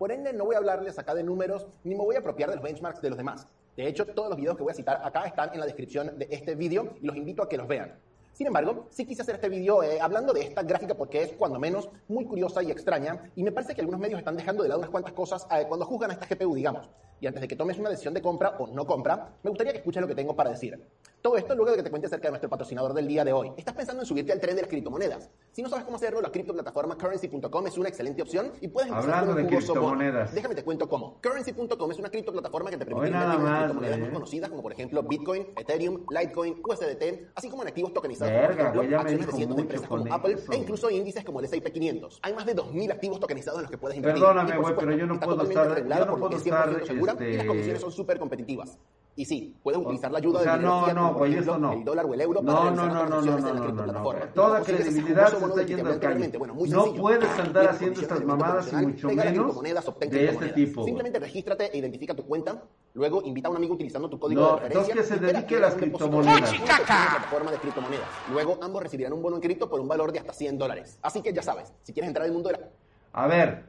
Por 0.00 0.12
ende, 0.12 0.32
no 0.32 0.46
voy 0.46 0.54
a 0.54 0.58
hablarles 0.58 0.98
acá 0.98 1.14
de 1.14 1.22
números, 1.22 1.66
ni 1.84 1.94
me 1.94 2.02
voy 2.02 2.16
a 2.16 2.20
apropiar 2.20 2.48
de 2.48 2.56
los 2.56 2.64
benchmarks 2.64 3.02
de 3.02 3.10
los 3.10 3.18
demás. 3.18 3.46
De 3.76 3.86
hecho, 3.86 4.06
todos 4.06 4.30
los 4.30 4.38
videos 4.38 4.56
que 4.56 4.62
voy 4.62 4.72
a 4.72 4.74
citar 4.74 4.98
acá 5.04 5.26
están 5.26 5.50
en 5.52 5.60
la 5.60 5.66
descripción 5.66 6.18
de 6.18 6.26
este 6.30 6.54
video 6.54 6.94
y 7.02 7.06
los 7.06 7.14
invito 7.14 7.42
a 7.42 7.48
que 7.50 7.58
los 7.58 7.68
vean. 7.68 7.98
Sin 8.32 8.46
embargo, 8.46 8.86
sí 8.88 9.04
quise 9.04 9.20
hacer 9.20 9.34
este 9.34 9.50
video 9.50 9.82
eh, 9.82 10.00
hablando 10.00 10.32
de 10.32 10.40
esta 10.40 10.62
gráfica 10.62 10.94
porque 10.94 11.24
es, 11.24 11.32
cuando 11.34 11.58
menos, 11.58 11.90
muy 12.08 12.24
curiosa 12.24 12.62
y 12.62 12.70
extraña 12.70 13.30
y 13.36 13.42
me 13.42 13.52
parece 13.52 13.74
que 13.74 13.82
algunos 13.82 14.00
medios 14.00 14.18
están 14.18 14.38
dejando 14.38 14.62
de 14.62 14.70
lado 14.70 14.78
unas 14.78 14.90
cuantas 14.90 15.12
cosas 15.12 15.46
eh, 15.50 15.66
cuando 15.68 15.84
juzgan 15.84 16.12
a 16.12 16.14
esta 16.14 16.34
GPU, 16.34 16.54
digamos. 16.54 16.88
Y 17.20 17.26
antes 17.26 17.42
de 17.42 17.48
que 17.48 17.54
tomes 17.54 17.78
una 17.78 17.90
decisión 17.90 18.14
de 18.14 18.22
compra 18.22 18.56
o 18.58 18.68
no 18.68 18.86
compra, 18.86 19.34
me 19.42 19.50
gustaría 19.50 19.74
que 19.74 19.80
escuches 19.80 20.00
lo 20.00 20.08
que 20.08 20.14
tengo 20.14 20.34
para 20.34 20.48
decir. 20.48 20.82
Todo 21.22 21.36
esto 21.36 21.54
luego 21.54 21.72
de 21.72 21.76
que 21.76 21.82
te 21.82 21.90
cuente 21.90 22.06
acerca 22.06 22.28
de 22.28 22.30
nuestro 22.30 22.48
patrocinador 22.48 22.94
del 22.94 23.06
día 23.06 23.26
de 23.26 23.32
hoy. 23.34 23.52
¿Estás 23.58 23.74
pensando 23.74 24.00
en 24.02 24.06
subirte 24.06 24.32
al 24.32 24.40
tren 24.40 24.56
de 24.56 24.62
las 24.62 24.70
criptomonedas? 24.70 25.28
Si 25.52 25.60
no 25.60 25.68
sabes 25.68 25.84
cómo 25.84 25.98
hacerlo, 25.98 26.22
la 26.22 26.30
criptoplataforma 26.30 26.96
currency.com 26.96 27.66
es 27.66 27.76
una 27.76 27.90
excelente 27.90 28.22
opción 28.22 28.52
y 28.62 28.68
puedes 28.68 28.90
empezar 28.90 29.26
con 29.26 29.36
un 29.36 29.42
de 29.42 29.46
criptomonedas. 29.46 30.34
Déjame 30.34 30.54
te 30.54 30.64
cuento 30.64 30.88
cómo. 30.88 31.20
Currency.com 31.20 31.90
es 31.90 31.98
una 31.98 32.08
criptoplataforma 32.08 32.70
que 32.70 32.78
te 32.78 32.86
permite 32.86 33.08
invertir 33.08 33.38
en 33.38 33.54
criptomonedas 33.54 33.98
muy 33.98 34.08
conocidas 34.08 34.48
como 34.48 34.62
por 34.62 34.72
ejemplo 34.72 35.02
Bitcoin, 35.02 35.48
Ethereum, 35.58 36.06
Litecoin, 36.08 36.62
USDT, 36.66 37.32
así 37.34 37.50
como 37.50 37.62
en 37.62 37.68
activos 37.68 37.92
tokenizados 37.92 38.32
Verga, 38.32 38.72
como 38.72 38.76
por 38.76 38.84
ejemplo, 38.84 39.00
acciones 39.00 39.26
de 39.26 39.32
cientos 39.32 39.56
de 39.56 39.62
empresas 39.62 39.88
como 39.88 40.14
Apple 40.14 40.36
e 40.50 40.56
incluso 40.56 40.88
índices 40.88 41.22
como 41.22 41.40
el 41.40 41.44
S&P 41.44 41.70
500. 41.70 42.20
Hay 42.22 42.32
más 42.32 42.46
de 42.46 42.56
2.000 42.56 42.92
activos 42.92 43.20
tokenizados 43.20 43.58
en 43.58 43.62
los 43.64 43.70
que 43.70 43.76
puedes 43.76 43.98
invertir. 43.98 44.22
Perdóname, 44.22 44.56
güey, 44.56 44.74
pero 44.74 44.92
yo 44.92 45.06
no 45.06 45.20
puedo 45.20 45.42
estar, 45.42 45.86
yo 45.86 46.06
no 46.06 46.16
puedo 46.16 46.36
estar, 46.36 46.80
este... 46.80 47.30
y 47.30 47.36
las 47.36 47.46
comisiones 47.46 47.82
son 47.82 47.92
súper 47.92 48.18
competitivas. 48.18 48.78
Y 49.16 49.24
sí, 49.24 49.56
puedes 49.62 49.80
utilizar 49.80 50.10
la 50.10 50.18
ayuda 50.18 50.40
o 50.40 50.42
sea, 50.42 50.52
del 50.54 50.62
no, 50.62 50.92
no, 50.94 51.14
güey, 51.14 51.34
eso 51.34 51.58
no. 51.58 51.72
el 51.72 51.84
dólar 51.84 52.06
o 52.06 52.14
el 52.14 52.20
euro 52.20 52.40
no, 52.42 52.54
para 52.54 52.70
no, 52.70 52.86
no, 52.86 52.86
no, 52.86 53.20
no, 53.20 53.22
no, 53.22 53.38
no, 53.38 53.72
no, 53.72 53.86
no. 53.86 54.14
Toda 54.34 54.62
credibilidad 54.62 55.28
se 55.28 55.44
está 55.44 55.62
yendo 55.62 55.90
al 55.90 56.00
calle. 56.00 56.32
no 56.68 56.94
puedes 56.94 57.38
andar 57.38 57.68
haciendo 57.68 58.00
estas 58.00 58.24
mamadas 58.24 58.72
y 58.72 58.76
mucho 58.76 59.08
menos 59.10 59.60
de 59.62 60.24
este 60.26 60.48
tipo. 60.50 60.84
Simplemente 60.84 61.18
regístrate 61.18 61.70
e 61.74 61.78
identifica 61.78 62.14
tu 62.14 62.24
cuenta. 62.24 62.62
Luego 62.94 63.22
invita 63.24 63.48
a 63.48 63.50
un 63.50 63.56
amigo 63.56 63.74
utilizando 63.74 64.08
tu 64.08 64.18
código 64.18 64.40
no, 64.40 64.56
de 64.56 64.62
referencia. 64.62 64.94
que 64.94 65.02
se 65.02 65.16
dedique 65.18 65.56
a 65.56 65.60
las 65.60 65.74
criptomonedas. 65.74 66.54
plataforma 66.54 67.50
de 67.50 67.58
criptomonedas. 67.58 68.08
Luego 68.32 68.58
ambos 68.62 68.82
recibirán 68.82 69.12
un 69.12 69.22
bono 69.22 69.36
en 69.36 69.42
cripto 69.42 69.68
por 69.68 69.80
un 69.80 69.88
valor 69.88 70.12
de 70.12 70.18
hasta 70.18 70.32
100 70.32 70.58
dólares. 70.58 70.98
Así 71.02 71.22
que 71.22 71.32
ya 71.32 71.42
sabes, 71.42 71.72
si 71.82 71.92
quieres 71.92 72.08
entrar 72.08 72.26
al 72.26 72.32
mundo 72.32 72.48
de 72.48 72.58
la... 72.58 72.68
A 73.12 73.26
ver, 73.26 73.66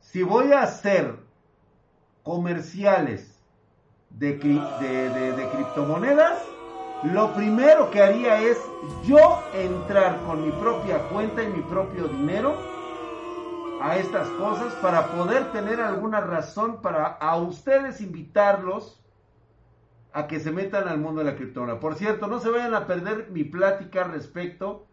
si 0.00 0.22
voy 0.22 0.52
a 0.52 0.62
hacer 0.62 1.16
comerciales 2.22 3.27
de, 4.10 4.38
criptomonedas, 5.52 6.42
lo 7.04 7.32
primero 7.34 7.90
que 7.90 8.02
haría 8.02 8.40
es 8.40 8.58
yo 9.04 9.40
entrar 9.54 10.18
con 10.26 10.44
mi 10.44 10.50
propia 10.52 10.98
cuenta 11.08 11.42
y 11.42 11.48
mi 11.48 11.62
propio 11.62 12.08
dinero 12.08 12.56
a 13.80 13.96
estas 13.96 14.28
cosas 14.30 14.74
para 14.82 15.06
poder 15.12 15.52
tener 15.52 15.80
alguna 15.80 16.20
razón 16.20 16.82
para 16.82 17.06
a 17.06 17.36
ustedes 17.36 18.00
invitarlos 18.00 19.00
a 20.12 20.26
que 20.26 20.40
se 20.40 20.50
metan 20.50 20.88
al 20.88 20.98
mundo 20.98 21.20
de 21.20 21.30
la 21.30 21.36
criptomoneda. 21.36 21.78
Por 21.78 21.94
cierto, 21.94 22.26
no 22.26 22.40
se 22.40 22.50
vayan 22.50 22.74
a 22.74 22.86
perder 22.86 23.28
mi 23.30 23.44
plática 23.44 24.04
respecto 24.04 24.86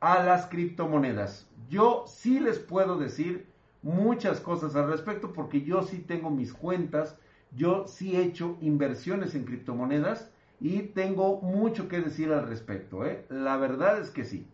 a 0.00 0.24
las 0.24 0.46
criptomonedas. 0.46 1.46
Yo 1.68 2.04
sí 2.08 2.40
les 2.40 2.58
puedo 2.58 2.98
decir 2.98 3.46
muchas 3.82 4.40
cosas 4.40 4.74
al 4.74 4.88
respecto 4.88 5.32
porque 5.32 5.62
yo 5.62 5.82
sí 5.82 5.98
tengo 5.98 6.30
mis 6.30 6.52
cuentas 6.52 7.16
yo 7.54 7.86
sí 7.86 8.16
he 8.16 8.22
hecho 8.22 8.56
inversiones 8.60 9.34
en 9.34 9.44
criptomonedas 9.44 10.30
y 10.60 10.82
tengo 10.82 11.40
mucho 11.40 11.88
que 11.88 12.00
decir 12.00 12.32
al 12.32 12.48
respecto. 12.48 13.04
¿eh? 13.04 13.26
La 13.28 13.56
verdad 13.56 14.00
es 14.00 14.10
que 14.10 14.24
sí. 14.24 14.46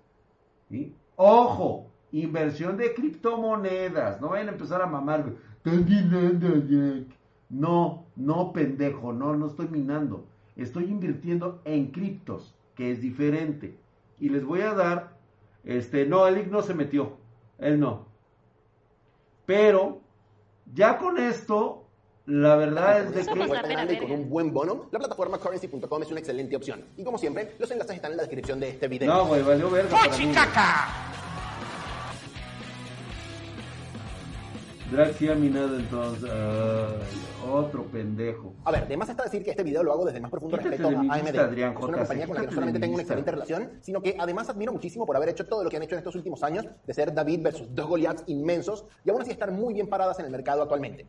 Ojo, 1.16 1.90
Inversión 2.12 2.78
de 2.78 2.94
criptomonedas. 2.94 4.20
No 4.20 4.30
vayan 4.30 4.48
a 4.48 4.52
empezar 4.52 4.80
a 4.80 4.86
mamar. 4.86 5.32
No, 7.50 8.06
no, 8.16 8.52
pendejo. 8.52 9.12
No, 9.12 9.36
no 9.36 9.46
estoy 9.46 9.68
minando. 9.68 10.26
Estoy 10.56 10.84
invirtiendo 10.84 11.60
en 11.64 11.90
criptos, 11.90 12.54
que 12.74 12.90
es 12.90 13.00
diferente. 13.00 13.76
Y 14.18 14.30
les 14.30 14.44
voy 14.44 14.62
a 14.62 14.74
dar. 14.74 15.18
Este, 15.64 16.06
no, 16.06 16.26
Elic 16.26 16.48
no 16.48 16.62
se 16.62 16.74
metió. 16.74 17.16
Él 17.58 17.78
no. 17.78 18.06
Pero, 19.44 20.00
ya 20.74 20.98
con 20.98 21.18
esto, 21.18 21.77
la 22.28 22.56
verdad 22.56 23.00
es 23.00 23.14
de 23.14 23.24
que... 23.24 23.94
Y 23.94 23.98
con 23.98 24.10
un 24.10 24.28
buen 24.28 24.52
bono, 24.52 24.86
la 24.90 24.98
plataforma 24.98 25.38
currency.com 25.38 26.02
es 26.02 26.10
una 26.10 26.20
excelente 26.20 26.54
opción. 26.56 26.84
Y 26.96 27.02
como 27.02 27.16
siempre, 27.16 27.54
los 27.58 27.70
enlaces 27.70 27.96
están 27.96 28.10
en 28.10 28.18
la 28.18 28.22
descripción 28.24 28.60
de 28.60 28.68
este 28.68 28.86
video. 28.86 29.12
No, 29.12 29.26
güey, 29.26 29.42
valió 29.42 29.70
verga 29.70 29.96
para 29.96 30.16
mí. 30.16 30.32
Gracias, 34.92 35.38
minado 35.38 35.76
entonces. 35.76 36.30
otro 37.46 37.84
pendejo. 37.84 38.54
A 38.64 38.72
ver, 38.72 38.82
además 38.84 39.08
está 39.08 39.24
decir 39.24 39.42
que 39.42 39.50
este 39.50 39.62
video 39.62 39.82
lo 39.82 39.92
hago 39.92 40.04
desde 40.04 40.16
el 40.18 40.22
más 40.22 40.30
profundo 40.30 40.58
respeto 40.58 40.88
a 40.88 40.90
AMD. 40.90 41.36
Adrián 41.38 41.74
es 41.78 41.82
una 41.82 41.98
compañía 41.98 42.26
con 42.26 42.34
la 42.34 42.40
que 42.42 42.46
no 42.46 42.52
solamente 42.52 42.80
tengo 42.80 42.94
una 42.94 43.02
excelente 43.02 43.30
relación, 43.30 43.70
sino 43.80 44.02
que 44.02 44.16
además 44.18 44.50
admiro 44.50 44.72
muchísimo 44.72 45.06
por 45.06 45.16
haber 45.16 45.30
hecho 45.30 45.46
todo 45.46 45.64
lo 45.64 45.70
que 45.70 45.78
han 45.78 45.82
hecho 45.82 45.94
en 45.94 46.00
estos 46.00 46.14
últimos 46.14 46.42
años, 46.42 46.66
de 46.86 46.94
ser 46.94 47.14
David 47.14 47.40
versus 47.42 47.74
dos 47.74 47.86
Goliaths 47.86 48.24
inmensos, 48.26 48.84
y 49.04 49.10
aún 49.10 49.22
así 49.22 49.30
estar 49.30 49.50
muy 49.50 49.72
bien 49.72 49.88
paradas 49.88 50.18
en 50.18 50.26
el 50.26 50.30
mercado 50.30 50.62
actualmente. 50.62 51.06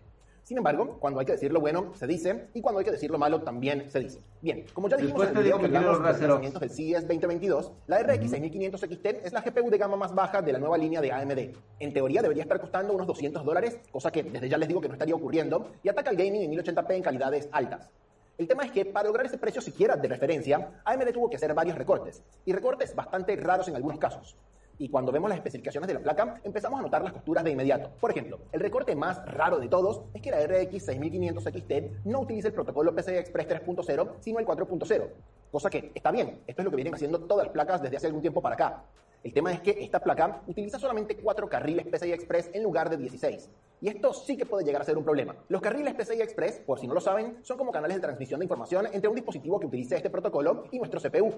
Sin 0.50 0.58
embargo, 0.58 0.97
cuando 1.00 1.20
hay 1.20 1.28
que 1.28 1.34
decir 1.34 1.52
lo 1.52 1.60
bueno, 1.60 1.93
se 1.93 2.08
dice, 2.08 2.47
y 2.56 2.62
cuando 2.62 2.80
hay 2.80 2.86
que 2.86 2.89
decir 2.89 3.12
lo 3.12 3.20
malo, 3.20 3.43
también 3.43 3.88
se 3.88 4.00
dice. 4.00 4.20
Bien, 4.41 4.66
como 4.74 4.89
ya 4.89 4.97
dijimos 4.97 5.28
en 5.28 5.38
el 5.38 5.43
video 5.43 5.60
que 5.60 5.66
hablamos 5.66 5.91
de 5.91 5.93
los 5.93 6.02
lanzamientos 6.02 6.60
del 6.60 6.72
CES 6.72 7.08
2022, 7.08 7.72
la 7.86 8.02
RX 8.02 8.32
6500 8.32 8.82
XT 8.82 9.06
es 9.26 9.32
la 9.32 9.41
GPU 9.41 9.70
de 9.70 9.78
gama 9.78 9.95
más 9.95 10.16
baja 10.16 10.41
de 10.41 10.52
la 10.52 10.58
nueva 10.58 10.76
línea 10.80 11.02
de 11.02 11.12
AMD. 11.12 11.56
En 11.80 11.93
teoría 11.93 12.24
debería 12.24 12.41
estar 12.41 12.60
costando 12.60 12.95
unos 12.95 13.06
200 13.06 13.45
dólares, 13.45 13.78
cosa 13.91 14.12
que 14.12 14.24
desde 14.24 14.50
ya 14.50 14.58
les 14.58 14.68
digo 14.68 14.82
que 14.82 14.88
no 14.88 14.95
estaría 14.95 15.14
ocurriendo, 15.14 15.70
y 15.84 15.89
ataca 15.89 16.10
al 16.10 16.16
gaming 16.16 16.41
en 16.41 16.52
1080p 16.52 16.95
en 16.95 17.04
calidades 17.04 17.47
altas. 17.52 17.91
El 18.39 18.47
tema 18.47 18.64
es 18.64 18.72
que 18.72 18.86
para 18.86 19.08
lograr 19.08 19.28
ese 19.28 19.38
precio 19.38 19.62
siquiera 19.62 19.97
de 19.97 20.08
referencia, 20.08 20.82
AMD 20.84 21.12
tuvo 21.14 21.30
que 21.30 21.36
hacer 21.36 21.54
varios 21.54 21.78
recortes, 21.78 22.24
y 22.43 22.54
recortes 22.54 22.95
bastante 22.95 23.36
raros 23.36 23.68
en 23.68 23.76
algunos 23.76 24.00
casos 24.00 24.36
y 24.80 24.90
cuando 24.90 25.12
vemos 25.12 25.30
las 25.30 25.38
especificaciones 25.38 25.88
de 25.88 25.94
la 25.94 26.00
placa, 26.00 26.40
empezamos 26.44 26.80
a 26.80 26.84
notar 26.84 27.04
las 27.04 27.14
costuras 27.14 27.44
de 27.44 27.52
inmediato. 27.52 27.92
Por 28.00 28.12
ejemplo, 28.12 28.40
el 28.52 28.62
recorte 28.62 28.96
más 28.96 29.24
raro 29.26 29.60
de 29.60 29.68
todos 29.68 30.04
es 30.14 30.22
que 30.22 30.32
la 30.32 30.40
RX 30.48 30.86
6500 30.86 31.44
XT 31.44 32.06
no 32.06 32.22
utiliza 32.22 32.48
el 32.48 32.54
protocolo 32.54 32.96
PCI 32.96 33.18
Express 33.18 33.50
3.0, 33.50 34.10
sino 34.22 34.40
el 34.40 34.46
4.0. 34.46 35.10
Cosa 35.52 35.70
que 35.70 35.92
está 35.94 36.12
bien, 36.12 36.42
esto 36.48 36.62
es 36.62 36.66
lo 36.66 36.72
que 36.72 36.78
vienen 36.78 36.94
haciendo 36.94 37.20
todas 37.20 37.46
las 37.46 37.54
placas 37.54 37.82
desde 37.82 37.98
hace 37.98 38.08
algún 38.08 38.22
tiempo 38.22 38.42
para 38.42 38.56
acá. 38.56 38.84
El 39.22 39.34
tema 39.34 39.52
es 39.52 39.60
que 39.60 39.72
esta 39.72 40.00
placa 40.00 40.44
utiliza 40.48 40.80
solamente 40.80 41.18
4 41.18 41.50
carriles 41.50 41.86
PCI 41.88 42.14
Express 42.14 42.50
en 42.54 42.64
lugar 42.64 42.90
de 42.90 42.96
16. 42.96 43.50
Y 43.82 43.90
esto 43.90 44.14
sí 44.14 44.38
que 44.38 44.46
puede 44.46 44.64
llegar 44.64 44.82
a 44.82 44.86
ser 44.86 44.98
un 44.98 45.04
problema. 45.04 45.36
Los 45.50 45.62
carriles 45.62 45.94
PCI 45.94 46.22
Express, 46.22 46.62
por 46.66 46.80
si 46.80 46.88
no 46.88 46.94
lo 46.94 47.02
saben, 47.02 47.38
son 47.42 47.58
como 47.58 47.72
canales 47.72 47.98
de 47.98 48.02
transmisión 48.02 48.40
de 48.40 48.46
información 48.46 48.88
entre 48.94 49.10
un 49.10 49.16
dispositivo 49.16 49.60
que 49.60 49.68
utilice 49.68 49.98
este 49.98 50.10
protocolo 50.10 50.66
y 50.72 50.80
nuestro 50.80 51.02
CPU. 51.02 51.34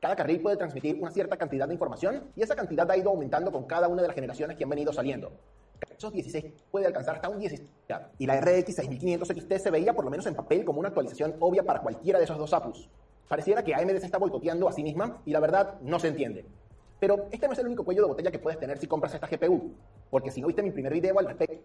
Cada 0.00 0.16
carril 0.16 0.40
puede 0.40 0.56
transmitir 0.56 0.96
una 0.98 1.10
cierta 1.10 1.36
cantidad 1.36 1.68
de 1.68 1.74
información 1.74 2.32
y 2.34 2.42
esa 2.42 2.56
cantidad 2.56 2.90
ha 2.90 2.96
ido 2.96 3.10
aumentando 3.10 3.52
con 3.52 3.64
cada 3.64 3.86
una 3.86 4.00
de 4.00 4.08
las 4.08 4.14
generaciones 4.14 4.56
que 4.56 4.64
han 4.64 4.70
venido 4.70 4.94
saliendo. 4.94 5.30
Esos 5.96 6.10
16 6.10 6.44
puede 6.70 6.86
alcanzar 6.86 7.16
hasta 7.16 7.28
un 7.28 7.38
16. 7.38 7.62
Y 8.18 8.26
la 8.26 8.40
RX 8.40 8.76
6500 8.76 9.28
XT 9.28 9.52
se 9.58 9.70
veía 9.70 9.92
por 9.92 10.06
lo 10.06 10.10
menos 10.10 10.26
en 10.26 10.34
papel 10.34 10.64
como 10.64 10.80
una 10.80 10.88
actualización 10.88 11.36
obvia 11.38 11.64
para 11.64 11.82
cualquiera 11.82 12.18
de 12.18 12.24
esos 12.24 12.38
dos 12.38 12.54
APUs. 12.54 12.88
Pareciera 13.28 13.62
que 13.62 13.74
AMD 13.74 13.98
se 13.98 14.06
está 14.06 14.16
boicoteando 14.16 14.68
a 14.68 14.72
sí 14.72 14.82
misma 14.82 15.20
y 15.26 15.32
la 15.32 15.40
verdad 15.40 15.78
no 15.82 16.00
se 16.00 16.08
entiende. 16.08 16.46
Pero 16.98 17.26
este 17.30 17.46
no 17.46 17.52
es 17.52 17.58
el 17.58 17.66
único 17.66 17.84
cuello 17.84 18.02
de 18.02 18.08
botella 18.08 18.30
que 18.30 18.38
puedes 18.38 18.58
tener 18.58 18.78
si 18.78 18.86
compras 18.86 19.14
esta 19.14 19.26
GPU, 19.26 19.74
porque 20.10 20.30
si 20.30 20.40
no 20.40 20.46
viste 20.46 20.62
mi 20.62 20.70
primer 20.70 20.94
video 20.94 21.18
al 21.18 21.26
respecto, 21.26 21.62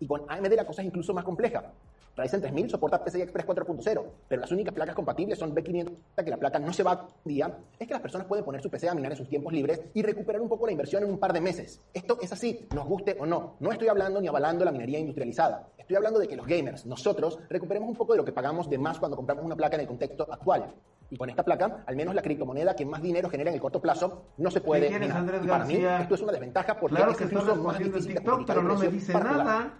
y 0.00 0.06
con 0.06 0.22
AMD 0.28 0.52
la 0.54 0.66
cosa 0.66 0.82
es 0.82 0.88
incluso 0.88 1.14
más 1.14 1.24
compleja. 1.24 1.72
Ryzen 2.16 2.40
3000 2.40 2.70
soporta 2.70 3.02
PCI 3.02 3.22
Express 3.22 3.46
4.0, 3.46 4.04
pero 4.28 4.40
las 4.40 4.50
únicas 4.50 4.74
placas 4.74 4.94
compatibles 4.94 5.38
son 5.38 5.54
B500, 5.54 5.92
que 6.24 6.30
la 6.30 6.36
placa 6.36 6.58
no 6.58 6.72
se 6.72 6.82
va 6.82 6.92
a 6.92 7.08
día, 7.24 7.58
es 7.78 7.86
que 7.86 7.94
las 7.94 8.02
personas 8.02 8.26
pueden 8.26 8.44
poner 8.44 8.60
su 8.60 8.68
PC 8.68 8.88
a 8.88 8.94
minar 8.94 9.12
en 9.12 9.18
sus 9.18 9.28
tiempos 9.28 9.52
libres 9.52 9.80
y 9.94 10.02
recuperar 10.02 10.40
un 10.40 10.48
poco 10.48 10.66
la 10.66 10.72
inversión 10.72 11.02
en 11.04 11.10
un 11.10 11.18
par 11.18 11.32
de 11.32 11.40
meses. 11.40 11.80
Esto 11.94 12.18
es 12.20 12.32
así, 12.32 12.68
nos 12.74 12.86
guste 12.86 13.16
o 13.18 13.26
no. 13.26 13.54
No 13.60 13.72
estoy 13.72 13.88
hablando 13.88 14.20
ni 14.20 14.28
avalando 14.28 14.64
la 14.64 14.72
minería 14.72 14.98
industrializada. 14.98 15.68
Estoy 15.78 15.96
hablando 15.96 16.18
de 16.18 16.28
que 16.28 16.36
los 16.36 16.46
gamers, 16.46 16.84
nosotros, 16.84 17.38
recuperemos 17.48 17.88
un 17.88 17.96
poco 17.96 18.12
de 18.12 18.18
lo 18.18 18.24
que 18.24 18.32
pagamos 18.32 18.68
de 18.68 18.78
más 18.78 18.98
cuando 18.98 19.16
compramos 19.16 19.44
una 19.44 19.56
placa 19.56 19.76
en 19.76 19.82
el 19.82 19.86
contexto 19.86 20.26
actual. 20.30 20.74
Y 21.10 21.16
con 21.16 21.28
esta 21.28 21.42
placa, 21.42 21.82
al 21.86 21.96
menos 21.96 22.14
la 22.14 22.22
criptomoneda 22.22 22.76
que 22.76 22.84
más 22.86 23.02
dinero 23.02 23.28
genera 23.28 23.50
en 23.50 23.54
el 23.54 23.60
corto 23.60 23.80
plazo, 23.80 24.26
no 24.36 24.50
se 24.50 24.60
puede. 24.60 24.94
Andrés 24.94 25.40
para 25.46 25.64
mí, 25.64 25.74
esto 25.74 26.14
es 26.14 26.20
una 26.20 26.32
desventaja 26.32 26.78
porque 26.78 26.96
claro 26.96 27.16
que 27.16 27.24
es 27.24 27.32
incluso 27.32 27.56
más 27.56 27.78
difícil 27.78 28.14
TikTok, 28.14 28.46
pero 28.46 28.62
no 28.62 28.76
me 28.76 28.88
dice 28.88 29.14
nada. 29.14 29.74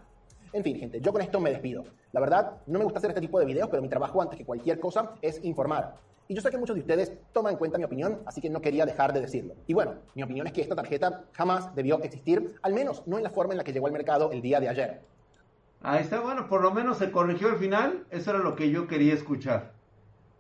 En 0.53 0.65
fin, 0.65 0.77
gente, 0.79 1.01
yo 1.01 1.13
con 1.13 1.23
esto 1.23 1.39
me 1.39 1.51
despido. 1.51 1.85
La 2.13 2.21
verdad, 2.21 2.59
no 2.67 2.79
me 2.79 2.85
gusta 2.85 2.99
hacer 2.99 3.11
este 3.11 3.21
tipo 3.21 3.39
de 3.39 3.47
videos, 3.47 3.69
pero 3.69 3.81
mi 3.81 3.89
trabajo 3.89 4.21
antes 4.21 4.37
que 4.37 4.45
cualquier 4.45 4.81
cosa 4.81 5.15
es 5.23 5.43
informar. 5.45 5.97
Y 6.27 6.35
yo 6.35 6.41
sé 6.41 6.51
que 6.51 6.59
muchos 6.59 6.75
de 6.75 6.81
ustedes 6.81 7.13
toman 7.33 7.53
en 7.53 7.59
cuenta 7.59 7.79
mi 7.79 7.85
opinión, 7.85 8.19
así 8.27 8.41
que 8.41 8.51
no 8.51 8.61
quería 8.61 8.85
dejar 8.85 9.13
de 9.13 9.21
decirlo. 9.21 9.55
Y 9.67 9.75
bueno, 9.75 9.95
mi 10.15 10.23
opinión 10.23 10.47
es 10.47 10.53
que 10.53 10.61
esta 10.61 10.75
tarjeta 10.75 11.25
jamás 11.33 11.75
debió 11.75 12.01
existir, 12.03 12.55
al 12.63 12.73
menos 12.73 13.07
no 13.07 13.17
en 13.19 13.25
la 13.25 13.31
forma 13.31 13.53
en 13.53 13.59
la 13.59 13.65
que 13.65 13.73
llegó 13.73 13.87
al 13.87 13.93
mercado 13.93 14.33
el 14.33 14.43
día 14.43 14.61
de 14.61 14.69
ayer. 14.69 15.01
Ahí 15.83 16.03
está, 16.03 16.21
bueno, 16.21 16.49
por 16.49 16.63
lo 16.63 16.73
menos 16.73 16.99
se 16.99 17.11
corrigió 17.11 17.49
al 17.49 17.59
final, 17.59 18.05
eso 18.11 18.31
era 18.31 18.41
lo 18.41 18.55
que 18.55 18.71
yo 18.71 18.87
quería 18.87 19.15
escuchar. 19.15 19.73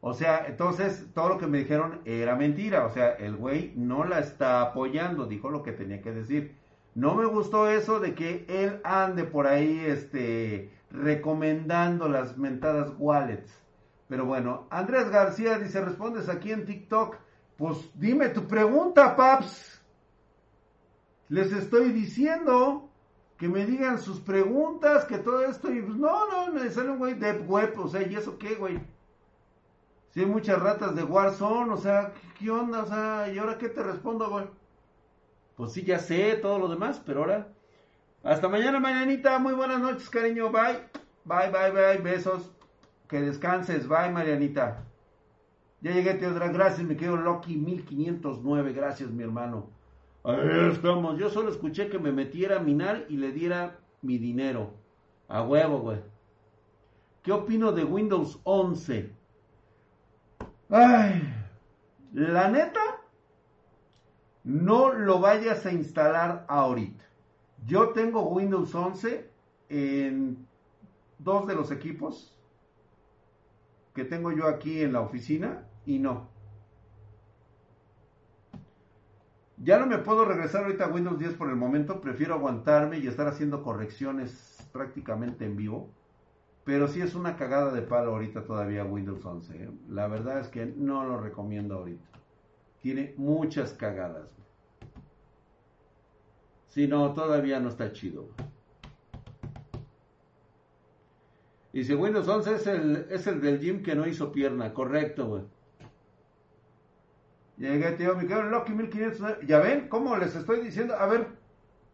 O 0.00 0.14
sea, 0.14 0.44
entonces 0.46 1.06
todo 1.14 1.28
lo 1.28 1.38
que 1.38 1.46
me 1.46 1.58
dijeron 1.58 2.00
era 2.04 2.34
mentira, 2.34 2.86
o 2.86 2.90
sea, 2.90 3.10
el 3.12 3.36
güey 3.36 3.72
no 3.76 4.04
la 4.04 4.18
está 4.18 4.62
apoyando, 4.62 5.26
dijo 5.26 5.50
lo 5.50 5.62
que 5.62 5.72
tenía 5.72 6.00
que 6.02 6.12
decir. 6.12 6.56
No 6.94 7.14
me 7.14 7.24
gustó 7.26 7.68
eso 7.68 8.00
de 8.00 8.14
que 8.14 8.44
él 8.48 8.80
ande 8.84 9.24
por 9.24 9.46
ahí 9.46 9.80
este, 9.86 10.72
recomendando 10.90 12.08
las 12.08 12.36
mentadas 12.36 12.92
wallets. 12.98 13.60
Pero 14.08 14.24
bueno, 14.24 14.66
Andrés 14.70 15.08
García 15.10 15.58
dice, 15.58 15.80
respondes 15.80 16.28
aquí 16.28 16.50
en 16.50 16.64
TikTok. 16.64 17.16
Pues 17.56 17.90
dime 17.94 18.30
tu 18.30 18.46
pregunta, 18.46 19.14
paps. 19.14 19.80
Les 21.28 21.52
estoy 21.52 21.92
diciendo 21.92 22.90
que 23.38 23.48
me 23.48 23.64
digan 23.64 24.00
sus 24.00 24.20
preguntas, 24.20 25.04
que 25.04 25.18
todo 25.18 25.44
esto, 25.44 25.72
y 25.72 25.80
pues 25.80 25.96
no, 25.96 26.28
no, 26.28 26.52
me 26.52 26.68
sale 26.70 26.90
un 26.90 26.98
güey 26.98 27.14
de 27.14 27.32
web, 27.38 27.72
o 27.78 27.88
sea, 27.88 28.06
¿y 28.06 28.14
eso 28.14 28.36
qué, 28.36 28.56
güey? 28.56 28.80
Si 30.10 30.20
hay 30.20 30.26
muchas 30.26 30.60
ratas 30.60 30.96
de 30.96 31.04
Warzone, 31.04 31.72
o 31.72 31.76
sea, 31.76 32.12
¿qué 32.38 32.50
onda? 32.50 32.82
O 32.82 32.86
sea, 32.86 33.32
¿y 33.32 33.38
ahora 33.38 33.56
qué 33.58 33.68
te 33.68 33.82
respondo, 33.82 34.28
güey? 34.28 34.46
Pues 35.60 35.72
sí, 35.72 35.82
ya 35.82 35.98
sé 35.98 36.36
todo 36.36 36.58
lo 36.58 36.68
demás, 36.68 37.02
pero 37.04 37.20
ahora. 37.20 37.48
Hasta 38.22 38.48
mañana, 38.48 38.80
mañanita. 38.80 39.38
Muy 39.38 39.52
buenas 39.52 39.78
noches, 39.78 40.08
cariño. 40.08 40.50
Bye. 40.50 40.78
Bye, 41.26 41.50
bye, 41.50 41.70
bye. 41.70 41.98
Besos. 41.98 42.50
Que 43.06 43.20
descanses. 43.20 43.86
Bye, 43.86 44.08
Marianita. 44.10 44.86
Ya 45.82 45.90
llegué, 45.92 46.14
Teodra. 46.14 46.48
Gracias, 46.48 46.86
me 46.86 46.96
quedo 46.96 47.18
Loki 47.18 47.56
1509. 47.56 48.72
Gracias, 48.72 49.10
mi 49.10 49.22
hermano. 49.22 49.68
Ahí 50.24 50.70
estamos. 50.72 51.18
Yo 51.18 51.28
solo 51.28 51.50
escuché 51.50 51.90
que 51.90 51.98
me 51.98 52.10
metiera 52.10 52.56
a 52.56 52.60
minar 52.60 53.04
y 53.10 53.18
le 53.18 53.30
diera 53.30 53.76
mi 54.00 54.16
dinero. 54.16 54.72
A 55.28 55.42
huevo, 55.42 55.80
güey. 55.80 55.98
¿Qué 57.22 57.32
opino 57.32 57.72
de 57.72 57.84
Windows 57.84 58.40
11? 58.44 59.12
Ay, 60.70 61.34
la 62.14 62.48
neta, 62.48 62.80
no 64.50 64.92
lo 64.92 65.20
vayas 65.20 65.64
a 65.64 65.72
instalar 65.72 66.44
ahorita. 66.48 67.04
Yo 67.66 67.90
tengo 67.90 68.28
Windows 68.28 68.74
11 68.74 69.30
en 69.68 70.44
dos 71.18 71.46
de 71.46 71.54
los 71.54 71.70
equipos 71.70 72.36
que 73.94 74.04
tengo 74.04 74.32
yo 74.32 74.48
aquí 74.48 74.82
en 74.82 74.92
la 74.92 75.02
oficina 75.02 75.66
y 75.86 76.00
no. 76.00 76.28
Ya 79.58 79.78
no 79.78 79.86
me 79.86 79.98
puedo 79.98 80.24
regresar 80.24 80.64
ahorita 80.64 80.86
a 80.86 80.88
Windows 80.88 81.18
10 81.18 81.34
por 81.34 81.50
el 81.50 81.56
momento, 81.56 82.00
prefiero 82.00 82.34
aguantarme 82.34 82.98
y 82.98 83.06
estar 83.06 83.28
haciendo 83.28 83.62
correcciones 83.62 84.68
prácticamente 84.72 85.44
en 85.44 85.56
vivo. 85.56 85.90
Pero 86.64 86.88
sí 86.88 87.00
es 87.02 87.14
una 87.14 87.36
cagada 87.36 87.72
de 87.72 87.82
palo 87.82 88.12
ahorita 88.12 88.44
todavía 88.44 88.84
Windows 88.84 89.24
11. 89.24 89.62
¿eh? 89.62 89.70
La 89.88 90.08
verdad 90.08 90.40
es 90.40 90.48
que 90.48 90.66
no 90.66 91.04
lo 91.04 91.20
recomiendo 91.20 91.76
ahorita. 91.76 92.08
Tiene 92.80 93.14
muchas 93.16 93.74
cagadas. 93.74 94.39
Si 96.70 96.88
no, 96.88 97.12
todavía 97.12 97.60
no 97.60 97.68
está 97.68 97.92
chido. 97.92 98.28
Y 101.72 101.84
si 101.84 101.94
Windows 101.94 102.26
11 102.26 102.54
es 102.54 102.66
el, 102.66 103.06
es 103.10 103.26
el 103.26 103.40
del 103.40 103.60
gym 103.60 103.82
que 103.82 103.94
no 103.94 104.06
hizo 104.06 104.32
pierna. 104.32 104.72
Correcto, 104.74 105.26
güey. 105.26 105.42
Tío, 107.96 108.16
me 108.16 108.26
quedo 108.26 108.40
en 108.40 108.50
Loki 108.50 108.72
1500. 108.72 109.46
Ya 109.46 109.60
ven, 109.60 109.88
¿cómo 109.88 110.16
les 110.16 110.34
estoy 110.34 110.60
diciendo? 110.60 110.94
A 110.96 111.06
ver, 111.06 111.28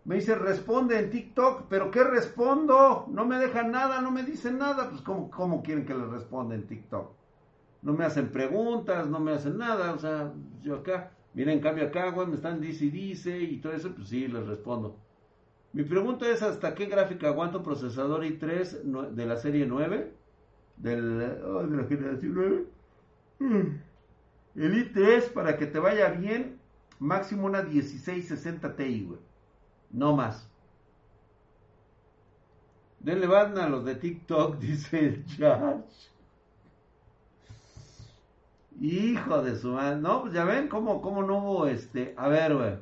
me 0.05 0.15
dice 0.15 0.35
responde 0.35 0.99
en 0.99 1.11
TikTok, 1.11 1.65
pero 1.69 1.91
¿qué 1.91 2.05
respondo? 2.05 3.07
No 3.09 3.27
me 3.27 3.39
dejan 3.39 3.73
nada, 3.73 4.01
no 4.01 4.11
me 4.11 4.23
dicen 4.23 4.59
nada. 4.59 4.89
Pues, 4.89 5.03
¿cómo, 5.03 5.31
cómo 5.31 5.63
quieren 5.63 5.85
que 5.85 5.95
les 5.95 6.09
responda 6.09 6.55
en 6.55 6.67
TikTok? 6.67 7.17
no 7.87 7.93
me 7.93 8.05
hacen 8.05 8.33
preguntas, 8.33 9.07
no 9.07 9.21
me 9.21 9.33
hacen 9.33 9.59
nada, 9.59 9.93
o 9.93 9.99
sea, 9.99 10.33
yo 10.61 10.75
acá 10.77 11.13
Miren, 11.37 11.61
cambio 11.61 11.85
acá, 11.85 12.11
güey, 12.13 12.27
me 12.27 12.37
están 12.37 12.63
dice 12.63 12.87
y 12.87 12.91
dice 12.91 13.39
y 13.39 13.59
todo 13.59 13.75
eso, 13.75 13.95
pues 13.95 14.09
sí, 14.09 14.27
les 14.27 14.47
respondo. 14.47 14.97
Mi 15.75 15.83
pregunta 15.83 16.27
es, 16.31 16.41
¿hasta 16.41 16.75
qué 16.75 16.87
gráfica 16.87 17.29
aguanta 17.29 17.59
un 17.59 17.63
procesador 17.63 18.25
i3 18.25 19.11
de 19.11 19.27
la 19.27 19.37
serie 19.37 19.67
9? 19.67 20.15
Del, 20.79 21.23
oh, 21.45 21.67
de 21.67 21.77
la 21.77 21.85
generación 21.85 22.33
9. 22.35 22.65
Mm. 23.41 24.61
El 24.63 24.95
i3, 24.95 25.31
para 25.35 25.59
que 25.59 25.67
te 25.67 25.79
vaya 25.79 26.09
bien, 26.09 26.59
máximo 26.99 27.45
una 27.45 27.63
1660 27.63 28.75
Ti, 28.75 29.05
güey. 29.07 29.21
No 29.91 30.17
más. 30.17 30.51
Denle 33.01 33.27
van 33.27 33.59
a 33.59 33.69
los 33.69 33.85
de 33.85 33.95
TikTok, 33.97 34.57
dice 34.59 34.99
el. 35.07 35.25
Hijo 38.81 39.43
de 39.43 39.57
su 39.57 39.73
madre. 39.73 39.97
No, 39.97 40.23
pues 40.23 40.35
ya 40.35 40.45
ven 40.45 40.69
cómo, 40.69 41.01
cómo 41.01 41.23
no 41.23 41.39
hubo 41.39 41.67
este. 41.67 42.15
A 42.17 42.29
ver, 42.29 42.55
güey. 42.55 42.79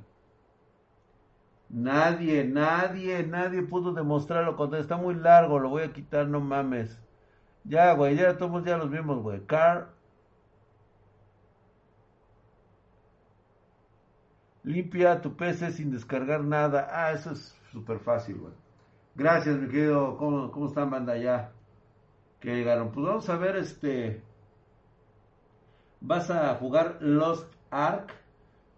Nadie, 1.69 2.45
nadie, 2.45 3.25
nadie 3.27 3.63
pudo 3.63 3.93
demostrarlo. 3.93 4.57
Cuando 4.57 4.77
está 4.77 4.97
muy 4.97 5.15
largo, 5.15 5.59
lo 5.59 5.69
voy 5.71 5.83
a 5.83 5.93
quitar, 5.93 6.27
no 6.29 6.41
mames. 6.41 7.01
Ya, 7.65 7.93
güey, 7.95 8.17
ya 8.17 8.37
todos 8.39 8.65
ya 8.65 8.77
los 8.77 8.91
vimos, 8.91 9.23
güey. 9.23 9.45
Car. 9.47 9.91
Limpia 14.65 15.21
tu 15.21 15.37
PC 15.37 15.73
sin 15.73 15.91
descargar 15.91 16.43
nada. 16.43 16.89
Ah, 16.91 17.13
eso 17.13 17.33
es 17.33 17.57
súper 17.73 17.99
fácil, 18.01 18.39
güey. 18.39 18.55
Gracias, 19.15 19.57
mi 19.57 19.69
querido. 19.69 20.17
¿Cómo, 20.17 20.51
¿Cómo 20.51 20.67
están, 20.67 20.91
banda, 20.91 21.17
ya? 21.17 21.53
Que 22.41 22.55
llegaron. 22.57 22.91
Pues 22.93 23.07
vamos 23.07 23.29
a 23.29 23.37
ver, 23.37 23.57
este 23.57 24.23
vas 26.05 26.31
a 26.31 26.55
jugar 26.57 26.99
Lost 27.01 27.53
Ark. 27.71 28.13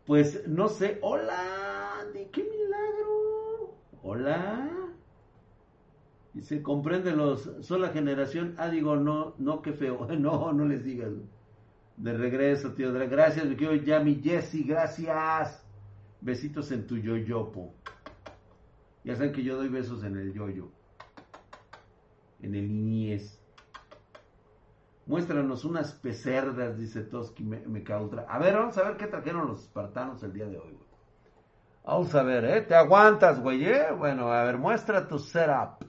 Pues 0.06 0.46
no 0.46 0.68
sé. 0.68 0.98
Hola, 1.02 2.06
de 2.12 2.28
qué 2.30 2.44
milagro. 2.44 3.74
Hola. 4.02 4.70
Y 6.34 6.42
se 6.42 6.62
comprende 6.62 7.12
los 7.12 7.50
sola 7.60 7.88
generación. 7.88 8.54
Ah, 8.58 8.68
digo, 8.68 8.96
no, 8.96 9.34
no, 9.38 9.62
qué 9.62 9.72
feo. 9.72 10.06
No, 10.18 10.52
no 10.52 10.64
les 10.64 10.84
digas. 10.84 11.12
De 11.96 12.12
regreso, 12.12 12.74
tío. 12.74 12.92
Gracias, 12.92 13.46
mi 13.46 13.56
querido 13.56 13.74
Yami 13.74 14.20
Jesse. 14.22 14.64
Gracias. 14.64 15.64
Besitos 16.20 16.70
en 16.70 16.86
tu 16.86 16.98
yoyopo. 16.98 17.74
Ya 19.04 19.16
saben 19.16 19.32
que 19.32 19.42
yo 19.42 19.56
doy 19.56 19.68
besos 19.68 20.04
en 20.04 20.16
el 20.16 20.32
yoyo. 20.32 20.68
En 22.42 22.54
el 22.54 22.68
niñez. 22.68 23.35
Muéstranos 25.06 25.64
unas 25.64 25.92
pecerdas, 25.92 26.76
dice 26.76 27.02
Toski 27.02 27.44
me, 27.44 27.84
cautra. 27.84 28.26
A 28.28 28.40
ver, 28.40 28.54
vamos 28.54 28.76
a 28.76 28.82
ver 28.82 28.96
qué 28.96 29.06
trajeron 29.06 29.46
los 29.46 29.62
espartanos 29.62 30.20
el 30.24 30.32
día 30.32 30.46
de 30.46 30.58
hoy. 30.58 30.76
Vamos 31.84 32.12
a 32.16 32.24
ver, 32.24 32.44
¿eh? 32.44 32.62
¿Te 32.62 32.74
aguantas, 32.74 33.40
güey? 33.40 33.64
¿eh? 33.64 33.92
Bueno, 33.96 34.32
a 34.32 34.42
ver, 34.42 34.58
muestra 34.58 35.06
tu 35.06 35.20
setup. 35.20 35.86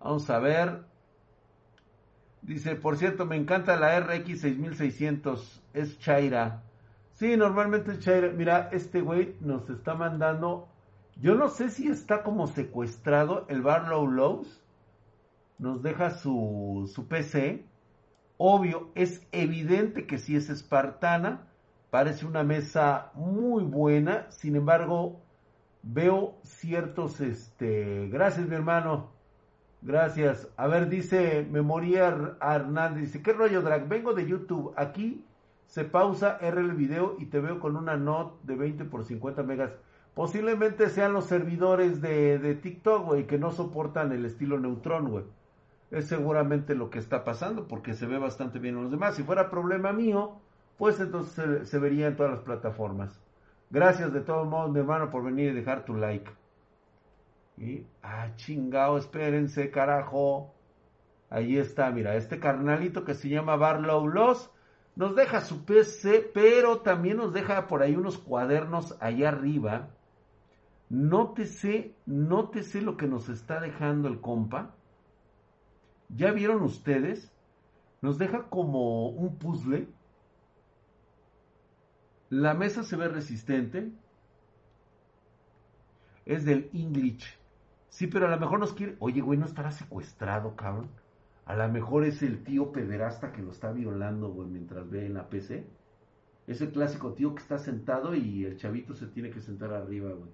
Vamos 0.00 0.28
a 0.28 0.40
ver. 0.40 0.84
Dice, 2.42 2.74
por 2.74 2.96
cierto, 2.96 3.24
me 3.24 3.36
encanta 3.36 3.76
la 3.76 4.00
RX 4.00 4.40
6600. 4.40 5.62
Es 5.72 5.96
Chaira. 6.00 6.64
Sí, 7.12 7.36
normalmente 7.36 7.92
es 7.92 8.00
Chaira. 8.00 8.30
Mira, 8.32 8.68
este 8.72 9.00
güey 9.00 9.36
nos 9.40 9.70
está 9.70 9.94
mandando. 9.94 10.66
Yo 11.20 11.36
no 11.36 11.48
sé 11.48 11.70
si 11.70 11.86
está 11.86 12.24
como 12.24 12.48
secuestrado 12.48 13.46
el 13.48 13.62
Barlow 13.62 14.08
Lows. 14.08 14.60
Nos 15.58 15.84
deja 15.84 16.10
su, 16.10 16.90
su 16.92 17.06
PC 17.06 17.70
Obvio, 18.38 18.90
es 18.94 19.26
evidente 19.32 20.06
que 20.06 20.18
si 20.18 20.36
es 20.36 20.50
espartana, 20.50 21.46
parece 21.90 22.26
una 22.26 22.42
mesa 22.42 23.12
muy 23.14 23.62
buena, 23.62 24.30
sin 24.30 24.56
embargo, 24.56 25.20
veo 25.82 26.36
ciertos, 26.42 27.20
este, 27.20 28.08
gracias 28.08 28.48
mi 28.48 28.54
hermano, 28.54 29.10
gracias. 29.82 30.48
A 30.56 30.66
ver, 30.66 30.88
dice 30.88 31.46
Memoria 31.50 32.36
Hernández, 32.40 33.02
dice, 33.02 33.22
¿qué 33.22 33.32
rollo, 33.32 33.62
Drag? 33.62 33.88
Vengo 33.88 34.14
de 34.14 34.26
YouTube, 34.26 34.72
aquí 34.76 35.24
se 35.66 35.84
pausa 35.84 36.38
R 36.40 36.60
el 36.60 36.72
video 36.72 37.16
y 37.18 37.26
te 37.26 37.40
veo 37.40 37.60
con 37.60 37.76
una 37.76 37.96
note 37.96 38.36
de 38.44 38.56
20 38.56 38.84
por 38.86 39.04
50 39.04 39.42
megas. 39.42 39.72
Posiblemente 40.14 40.88
sean 40.88 41.12
los 41.12 41.26
servidores 41.26 42.00
de, 42.00 42.38
de 42.38 42.54
TikTok, 42.54 43.06
güey, 43.06 43.26
que 43.26 43.38
no 43.38 43.50
soportan 43.50 44.12
el 44.12 44.24
estilo 44.24 44.58
Neutron, 44.58 45.10
güey 45.10 45.24
es 45.92 46.08
seguramente 46.08 46.74
lo 46.74 46.88
que 46.88 46.98
está 46.98 47.22
pasando 47.22 47.68
porque 47.68 47.92
se 47.92 48.06
ve 48.06 48.18
bastante 48.18 48.58
bien 48.58 48.76
en 48.76 48.84
los 48.84 48.90
demás. 48.90 49.14
Si 49.14 49.22
fuera 49.22 49.50
problema 49.50 49.92
mío, 49.92 50.40
pues 50.78 50.98
entonces 50.98 51.68
se, 51.68 51.78
vería 51.78 52.08
en 52.08 52.16
todas 52.16 52.32
las 52.32 52.40
plataformas. 52.40 53.20
Gracias 53.70 54.12
de 54.12 54.22
todos 54.22 54.48
modos, 54.48 54.70
mi 54.72 54.80
hermano, 54.80 55.10
por 55.10 55.22
venir 55.22 55.52
y 55.52 55.54
dejar 55.54 55.84
tu 55.84 55.94
like. 55.94 56.30
Y, 57.58 57.86
ah, 58.02 58.30
chingao, 58.36 58.96
espérense, 58.96 59.70
carajo. 59.70 60.54
Ahí 61.28 61.58
está, 61.58 61.90
mira, 61.90 62.16
este 62.16 62.40
carnalito 62.40 63.04
que 63.04 63.14
se 63.14 63.28
llama 63.28 63.56
Barlow 63.56 64.06
Loss 64.06 64.50
nos 64.96 65.14
deja 65.14 65.42
su 65.42 65.64
PC, 65.64 66.30
pero 66.32 66.80
también 66.80 67.18
nos 67.18 67.34
deja 67.34 67.66
por 67.66 67.82
ahí 67.82 67.94
unos 67.94 68.16
cuadernos 68.18 68.96
allá 69.00 69.28
arriba. 69.28 69.90
Nótese, 70.88 71.94
nótese 72.06 72.80
lo 72.80 72.96
que 72.96 73.06
nos 73.06 73.28
está 73.28 73.60
dejando 73.60 74.08
el 74.08 74.20
compa. 74.20 74.74
¿Ya 76.14 76.30
vieron 76.32 76.62
ustedes? 76.62 77.32
Nos 78.02 78.18
deja 78.18 78.48
como 78.48 79.08
un 79.08 79.36
puzzle. 79.36 79.88
La 82.28 82.54
mesa 82.54 82.82
se 82.82 82.96
ve 82.96 83.08
resistente. 83.08 83.92
Es 86.26 86.44
del 86.44 86.70
English. 86.72 87.38
Sí, 87.88 88.06
pero 88.06 88.26
a 88.26 88.30
lo 88.30 88.38
mejor 88.38 88.58
nos 88.58 88.72
quiere. 88.72 88.96
Oye, 88.98 89.20
güey, 89.20 89.38
no 89.38 89.46
estará 89.46 89.70
secuestrado, 89.70 90.56
cabrón. 90.56 90.88
A 91.44 91.56
lo 91.56 91.68
mejor 91.68 92.04
es 92.04 92.22
el 92.22 92.44
tío 92.44 92.72
pederasta 92.72 93.32
que 93.32 93.42
lo 93.42 93.50
está 93.50 93.72
violando, 93.72 94.30
güey, 94.30 94.48
mientras 94.48 94.88
ve 94.88 95.06
en 95.06 95.14
la 95.14 95.28
PC. 95.28 95.66
Es 96.46 96.60
el 96.60 96.72
clásico 96.72 97.12
tío 97.12 97.34
que 97.34 97.42
está 97.42 97.58
sentado 97.58 98.14
y 98.14 98.44
el 98.44 98.56
chavito 98.56 98.94
se 98.94 99.06
tiene 99.06 99.30
que 99.30 99.40
sentar 99.40 99.72
arriba, 99.72 100.10
güey. 100.10 100.30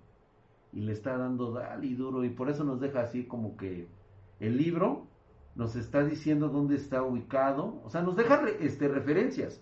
Y 0.72 0.80
le 0.80 0.92
está 0.92 1.16
dando 1.16 1.52
dale 1.52 1.86
y 1.86 1.94
duro. 1.94 2.24
Y 2.24 2.30
por 2.30 2.50
eso 2.50 2.64
nos 2.64 2.80
deja 2.80 3.00
así 3.00 3.24
como 3.24 3.56
que 3.56 3.88
el 4.40 4.56
libro 4.56 5.07
nos 5.58 5.74
está 5.74 6.04
diciendo 6.04 6.48
dónde 6.48 6.76
está 6.76 7.02
ubicado, 7.02 7.82
o 7.84 7.90
sea, 7.90 8.00
nos 8.00 8.14
deja 8.14 8.48
este, 8.60 8.86
referencias, 8.86 9.60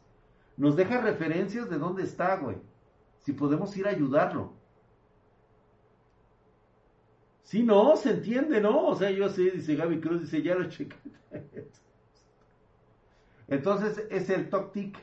nos 0.58 0.76
deja 0.76 1.00
referencias 1.00 1.70
de 1.70 1.78
dónde 1.78 2.02
está, 2.02 2.36
güey, 2.36 2.58
si 3.22 3.32
podemos 3.32 3.74
ir 3.78 3.88
a 3.88 3.92
ayudarlo. 3.92 4.52
Si 7.44 7.62
no, 7.62 7.96
se 7.96 8.10
entiende, 8.10 8.60
¿no? 8.60 8.86
O 8.88 8.94
sea, 8.94 9.10
yo 9.10 9.30
sé, 9.30 9.50
dice 9.52 9.74
Gaby 9.74 10.00
Cruz, 10.00 10.20
dice, 10.20 10.42
ya 10.42 10.54
lo 10.54 10.68
chequé. 10.68 10.96
Entonces, 13.48 14.06
es 14.10 14.28
el 14.28 14.50
Toctic. 14.50 14.98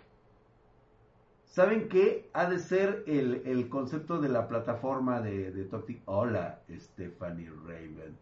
¿Saben 1.45 1.87
qué? 1.87 2.29
Ha 2.33 2.49
de 2.49 2.59
ser 2.59 3.03
el, 3.07 3.67
concepto 3.69 4.19
de 4.19 4.29
la 4.29 4.47
plataforma 4.47 5.21
de, 5.21 5.51
de. 5.51 6.01
Hola, 6.05 6.61
Stephanie 6.69 7.49
Raven. 7.65 8.15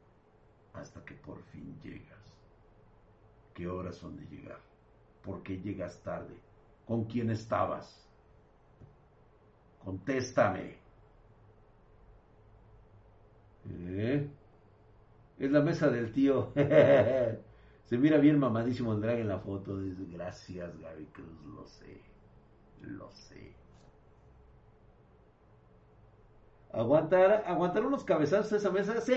Hasta 0.73 1.03
que 1.03 1.15
por 1.15 1.41
fin 1.51 1.75
llega. 1.83 2.20
¿Qué 3.53 3.67
horas 3.67 3.95
son 3.95 4.17
de 4.17 4.25
llegar? 4.25 4.59
¿Por 5.23 5.43
qué 5.43 5.59
llegas 5.59 6.01
tarde? 6.03 6.35
¿Con 6.85 7.05
quién 7.05 7.29
estabas? 7.29 8.07
Contéstame. 9.83 10.77
¿Eh? 13.69 14.27
Es 15.39 15.51
la 15.51 15.61
mesa 15.61 15.89
del 15.89 16.11
tío. 16.11 16.51
Se 17.85 17.97
mira 17.97 18.17
bien 18.19 18.39
mamadísimo 18.39 18.93
el 18.93 19.01
drag 19.01 19.19
en 19.19 19.27
la 19.27 19.39
foto. 19.39 19.79
Dice, 19.79 20.05
gracias 20.05 20.79
Gaby 20.79 21.05
Cruz, 21.07 21.45
lo 21.45 21.65
sé. 21.65 22.01
Lo 22.81 23.11
sé. 23.11 23.55
¿Aguantar, 26.73 27.43
aguantar 27.45 27.85
unos 27.85 28.03
cabezazos 28.03 28.53
esa 28.53 28.71
mesa? 28.71 29.01
Sí. 29.01 29.13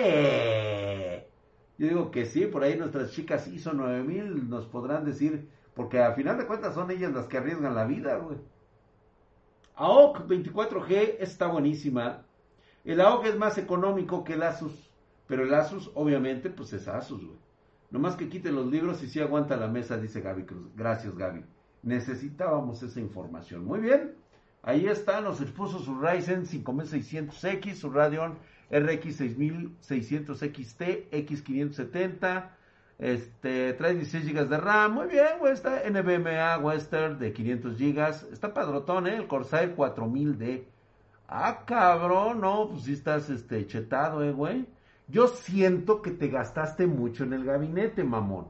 Yo 1.79 1.89
digo 1.89 2.11
que 2.11 2.27
sí, 2.27 2.47
por 2.47 2.62
ahí 2.62 2.77
nuestras 2.77 3.11
chicas 3.12 3.49
ISO 3.49 3.72
9000 3.72 4.49
nos 4.49 4.66
podrán 4.66 5.05
decir, 5.05 5.49
porque 5.75 6.01
a 6.01 6.12
final 6.12 6.39
de 6.39 6.47
cuentas 6.47 6.75
son 6.75 6.91
ellas 6.91 7.12
las 7.12 7.27
que 7.27 7.39
arriesgan 7.39 7.75
la 7.75 7.85
vida, 7.85 8.16
güey. 8.16 8.39
AOC 9.77 10.29
24G 10.29 11.16
está 11.18 11.49
buenísima. 11.49 12.25
El 12.85 13.01
AOC 13.01 13.27
es 13.27 13.37
más 13.37 13.59
económico 13.59 14.22
que 14.22 14.35
el 14.35 14.45
Asus, 14.45 14.93
pero 15.27 15.43
el 15.43 15.55
Asus 15.55 15.91
obviamente 15.95 16.49
pues 16.51 16.72
es 16.72 16.87
Asus, 16.87 17.25
güey. 17.25 17.39
Nomás 17.91 18.16
que 18.16 18.29
quite 18.29 18.51
los 18.51 18.66
libros 18.66 19.03
y 19.03 19.09
sí 19.09 19.20
aguanta 19.20 19.57
la 19.57 19.68
mesa, 19.68 19.97
dice 19.97 20.20
Gaby 20.20 20.45
Cruz. 20.45 20.68
Gracias, 20.75 21.16
Gaby. 21.16 21.45
Necesitábamos 21.83 22.83
esa 22.83 22.99
información. 22.99 23.64
Muy 23.64 23.79
bien. 23.81 24.16
Ahí 24.62 24.87
está, 24.87 25.20
nos 25.20 25.41
expuso 25.41 25.79
su 25.79 26.01
Ryzen 26.01 26.47
5600X, 26.47 27.75
su 27.75 27.91
Radeon 27.91 28.39
RX 28.70 29.16
6600 29.16 30.38
XT, 30.38 31.10
X570, 31.12 32.50
Este, 32.98 33.72
trae 33.74 33.94
16 33.94 34.24
GB 34.32 34.48
de 34.48 34.56
RAM, 34.56 34.94
muy 34.94 35.08
bien, 35.08 35.38
güey, 35.40 35.52
está 35.52 35.82
NVMe 35.88 36.58
Western 36.62 37.18
de 37.18 37.32
500 37.32 37.76
GB, 37.76 38.32
está 38.32 38.54
padrotón, 38.54 39.06
¿eh? 39.08 39.16
El 39.16 39.26
Corsair 39.26 39.74
4000D. 39.76 40.64
Ah, 41.28 41.64
cabrón, 41.66 42.40
no, 42.40 42.68
pues 42.70 42.84
sí 42.84 42.92
estás, 42.92 43.30
este, 43.30 43.66
chetado, 43.66 44.22
eh, 44.22 44.32
güey. 44.32 44.66
Yo 45.08 45.26
siento 45.28 46.02
que 46.02 46.10
te 46.12 46.28
gastaste 46.28 46.86
mucho 46.86 47.24
en 47.24 47.32
el 47.32 47.44
gabinete, 47.44 48.04
mamón. 48.04 48.46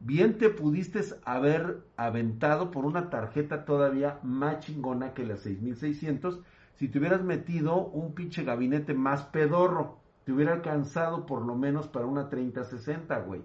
Bien 0.00 0.36
te 0.36 0.50
pudiste 0.50 1.00
haber 1.24 1.84
aventado 1.96 2.70
por 2.70 2.84
una 2.84 3.08
tarjeta 3.08 3.64
todavía 3.64 4.18
más 4.22 4.60
chingona 4.60 5.14
que 5.14 5.24
la 5.24 5.36
6600 5.36 6.40
si 6.76 6.88
te 6.88 6.98
hubieras 6.98 7.22
metido 7.22 7.86
un 7.86 8.14
pinche 8.14 8.44
gabinete 8.44 8.94
más 8.94 9.24
pedorro. 9.24 9.98
Te 10.24 10.32
hubiera 10.32 10.52
alcanzado 10.52 11.26
por 11.26 11.42
lo 11.42 11.54
menos 11.54 11.88
para 11.88 12.06
una 12.06 12.28
3060, 12.28 13.18
güey. 13.20 13.42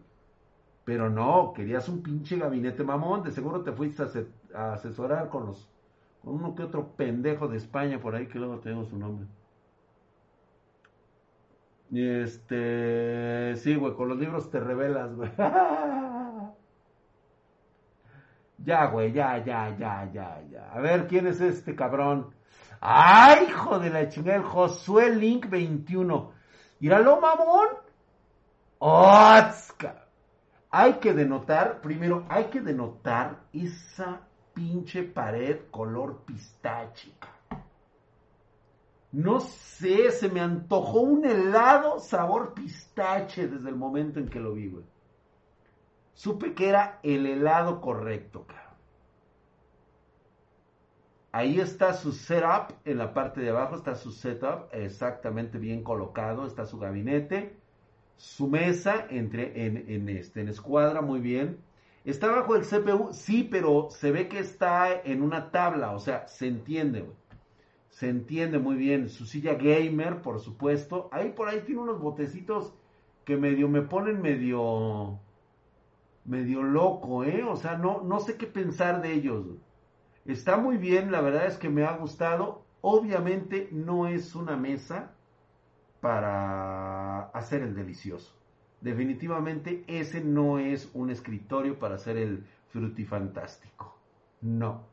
Pero 0.86 1.10
no, 1.10 1.54
querías 1.54 1.90
un 1.90 2.02
pinche 2.02 2.38
gabinete 2.38 2.84
mamón. 2.84 3.24
De 3.24 3.32
seguro 3.32 3.62
te 3.62 3.72
fuiste 3.74 4.04
a, 4.56 4.74
asesorar 4.74 5.30
con 5.30 5.48
los 5.48 5.70
con 6.24 6.36
uno 6.36 6.56
que 6.56 6.64
otro 6.64 6.94
pendejo 6.96 7.48
de 7.48 7.58
España 7.58 8.00
por 8.02 8.16
ahí 8.16 8.28
que 8.28 8.40
luego 8.40 8.60
tenemos 8.60 8.88
su 8.90 8.98
nombre. 8.98 9.28
Y 11.90 12.06
este, 12.06 13.56
sí, 13.56 13.76
güey, 13.76 13.94
con 13.96 14.10
los 14.10 14.18
libros 14.18 14.50
te 14.50 14.60
revelas, 14.60 15.16
güey. 15.16 15.32
ya, 18.66 18.88
güey, 18.88 19.14
ya, 19.14 19.44
ya, 19.44 19.78
ya, 19.78 20.12
ya, 20.12 20.42
ya. 20.52 20.72
A 20.74 20.80
ver, 20.80 21.08
¿quién 21.08 21.28
es 21.28 21.40
este 21.40 21.76
cabrón? 21.76 22.37
¡Ay, 22.80 23.48
hijo 23.50 23.80
de 23.80 23.90
la 23.90 24.10
chingada! 24.10 24.38
El 24.38 24.44
Josué 24.44 25.16
Link 25.16 25.50
21. 25.50 26.32
Míralo, 26.80 27.20
mamón. 27.20 27.68
¡Otska! 28.80 30.08
hay 30.70 30.94
que 30.96 31.14
denotar, 31.14 31.82
primero, 31.82 32.26
hay 32.30 32.46
que 32.46 32.62
denotar 32.62 33.44
esa 33.54 34.22
pinche 34.54 35.04
pared 35.04 35.62
color 35.72 36.24
pistáchica. 36.26 37.30
No 39.12 39.40
sé, 39.40 40.12
se 40.12 40.30
me 40.30 40.42
antojó 40.42 41.00
un 41.00 41.26
helado 41.26 42.00
sabor 42.00 42.54
pistache 42.54 43.48
desde 43.48 43.70
el 43.70 43.76
momento 43.76 44.20
en 44.20 44.28
que 44.28 44.40
lo 44.40 44.54
vi. 44.54 44.72
Supe 46.14 46.54
que 46.54 46.70
era 46.70 47.00
el 47.04 47.26
helado 47.26 47.80
correcto, 47.80 48.46
cabrón. 48.46 48.67
Ahí 51.38 51.60
está 51.60 51.94
su 51.94 52.12
setup, 52.12 52.74
en 52.86 52.98
la 52.98 53.14
parte 53.14 53.42
de 53.42 53.50
abajo 53.50 53.76
está 53.76 53.96
su 53.96 54.12
setup 54.12 54.74
exactamente 54.74 55.58
bien 55.58 55.84
colocado, 55.84 56.46
está 56.46 56.66
su 56.66 56.80
gabinete 56.80 57.56
su 58.18 58.48
mesa 58.48 59.06
entre, 59.10 59.66
en, 59.66 60.10
este, 60.10 60.42
en 60.42 60.50
escuadra, 60.50 61.02
muy 61.02 61.20
bien. 61.20 61.60
Está 62.04 62.32
bajo 62.32 62.56
el 62.56 62.64
CPU, 62.64 63.10
sí, 63.12 63.48
pero 63.50 63.90
se 63.92 64.12
ve 64.12 64.28
que 64.28 64.40
está 64.40 65.02
en 65.04 65.22
una 65.22 65.52
tabla, 65.52 65.92
o 65.92 66.00
sea, 66.00 66.28
se 66.28 66.48
entiende, 66.48 67.06
Se 67.90 68.10
entiende 68.10 68.60
muy 68.60 68.76
bien. 68.76 69.10
Su 69.10 69.26
silla 69.26 69.56
gamer, 69.56 70.22
por 70.22 70.40
supuesto. 70.40 71.10
Ahí 71.12 71.30
por 71.32 71.50
ahí 71.50 71.62
tiene 71.66 71.82
unos 71.82 72.00
botecitos 72.00 72.74
que 73.26 73.38
medio 73.38 73.68
me 73.70 73.82
ponen 73.82 74.22
medio 74.22 75.20
medio 76.26 76.62
loco, 76.62 77.24
¿eh? 77.24 77.44
O 77.44 77.56
sea, 77.56 77.78
no, 77.78 78.04
no 78.04 78.20
sé 78.20 78.36
qué 78.38 78.48
pensar 78.48 79.02
de 79.02 79.14
ellos. 79.14 79.46
Está 80.28 80.58
muy 80.58 80.76
bien, 80.76 81.10
la 81.10 81.22
verdad 81.22 81.48
es 81.48 81.56
que 81.56 81.70
me 81.70 81.86
ha 81.86 81.96
gustado. 81.96 82.66
Obviamente 82.82 83.70
no 83.72 84.08
es 84.08 84.36
una 84.36 84.58
mesa 84.58 85.14
para 86.02 87.30
hacer 87.30 87.62
el 87.62 87.74
delicioso. 87.74 88.36
Definitivamente 88.82 89.86
ese 89.88 90.22
no 90.22 90.60
es 90.60 90.92
un 90.94 91.10
escritorio 91.12 91.80
para 91.80 91.96
hacer 91.96 92.18
el 92.18 92.46
frutifantástico. 92.68 93.98
No. 94.42 94.84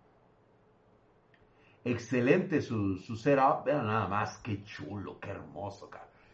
Excelente 1.84 2.62
su, 2.62 2.96
su 2.98 3.16
setup. 3.16 3.64
Vean 3.64 3.86
nada 3.86 4.06
más, 4.06 4.38
qué 4.38 4.62
chulo, 4.62 5.18
qué 5.18 5.30
hermoso. 5.30 5.90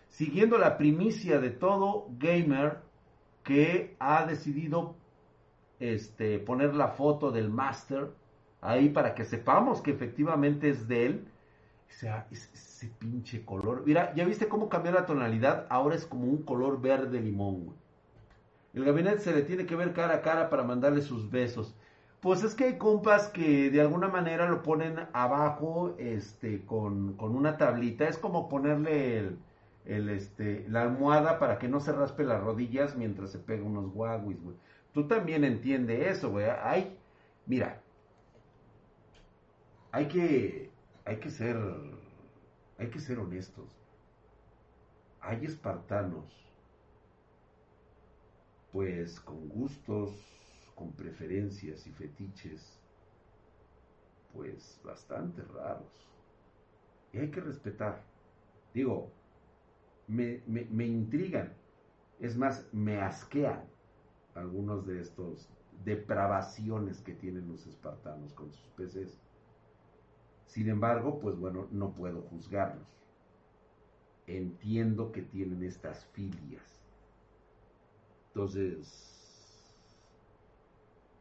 Siguiendo 0.09 0.59
la 0.59 0.77
primicia 0.77 1.41
de 1.41 1.51
todo 1.51 2.07
gamer 2.19 2.83
que 3.43 3.97
ha 3.99 4.27
decidido 4.27 4.95
este, 5.79 6.39
poner 6.39 6.75
la 6.75 6.89
foto 6.89 7.31
del 7.31 7.49
master 7.49 8.20
ahí 8.61 8.89
para 8.89 9.15
que 9.15 9.25
sepamos 9.25 9.81
que 9.81 9.91
efectivamente 9.91 10.69
es 10.69 10.89
de 10.89 11.07
él. 11.07 11.25
O 11.89 11.93
sea, 11.93 12.27
ese 12.31 12.89
pinche 12.99 13.45
color. 13.45 13.83
Mira, 13.85 14.15
¿ya 14.15 14.25
viste 14.25 14.49
cómo 14.49 14.69
cambió 14.69 14.93
la 14.93 15.07
tonalidad? 15.07 15.67
Ahora 15.69 15.97
es 15.97 16.07
como 16.07 16.25
un 16.25 16.43
color 16.43 16.81
verde 16.81 17.21
limón, 17.21 17.75
El 18.73 18.85
gabinete 18.85 19.19
se 19.21 19.35
le 19.35 19.43
tiene 19.43 19.67
que 19.67 19.77
ver 19.77 19.93
cara 19.93 20.15
a 20.15 20.23
cara 20.23 20.49
para 20.49 20.63
mandarle 20.63 21.03
sus 21.03 21.31
besos. 21.31 21.75
Pues 22.21 22.45
es 22.45 22.55
que 22.55 22.65
hay 22.65 22.79
compas 22.79 23.29
que 23.29 23.71
de 23.71 23.81
alguna 23.81 24.09
manera 24.09 24.47
lo 24.49 24.63
ponen 24.63 25.01
abajo, 25.13 25.95
este, 25.99 26.65
con, 26.65 27.17
una 27.19 27.57
tablita. 27.57 28.07
Es 28.09 28.19
como 28.19 28.49
ponerle 28.49 29.33
el, 29.87 30.09
este, 30.11 30.67
la 30.69 30.83
almohada 30.83 31.39
para 31.39 31.59
que 31.59 31.69
no 31.69 31.81
se 31.81 31.93
raspe 31.93 32.25
las 32.25 32.43
rodillas 32.43 32.95
mientras 32.95 33.31
se 33.31 33.39
pega 33.39 33.65
unos 33.65 33.91
guaguis, 33.93 34.41
güey. 34.43 34.57
Tú 34.93 35.07
también 35.07 35.45
entiendes 35.45 36.19
eso, 36.19 36.31
güey. 36.31 36.47
Hay, 36.63 36.99
mira, 37.47 37.81
hay 39.93 40.09
que, 40.09 40.71
hay 41.05 41.19
que 41.19 41.31
ser 41.31 41.57
hay 42.81 42.89
que 42.89 42.99
ser 42.99 43.19
honestos. 43.19 43.69
Hay 45.21 45.45
espartanos, 45.45 46.25
pues 48.73 49.21
con 49.21 49.51
gustos, 49.51 50.11
con 50.75 50.93
preferencias 50.93 51.87
y 51.87 51.93
fetiches, 51.93 52.81
pues 54.33 54.81
bastante 54.83 55.43
raros. 55.43 55.93
Y 57.13 57.19
hay 57.19 57.31
que 57.31 57.43
respetar. 57.43 58.03
Digo, 58.73 59.13
me, 60.09 60.43
me, 60.47 60.87
intrigan. 60.87 61.53
Es 62.19 62.35
más, 62.35 62.67
me 62.73 62.99
asquean 62.99 63.63
algunos 64.35 64.87
de 64.87 65.03
estos 65.03 65.51
depravaciones 65.85 67.03
que 67.03 67.13
tienen 67.13 67.47
los 67.49 67.67
espartanos 67.67 68.33
con 68.33 68.51
sus 68.51 68.71
peces 68.71 69.21
sin 70.51 70.69
embargo, 70.69 71.21
pues 71.21 71.37
bueno, 71.37 71.69
no 71.71 71.95
puedo 71.95 72.23
juzgarlos. 72.23 72.89
Entiendo 74.27 75.13
que 75.13 75.23
tienen 75.23 75.63
estas 75.63 76.07
filias. 76.07 76.81
Entonces, 78.35 79.73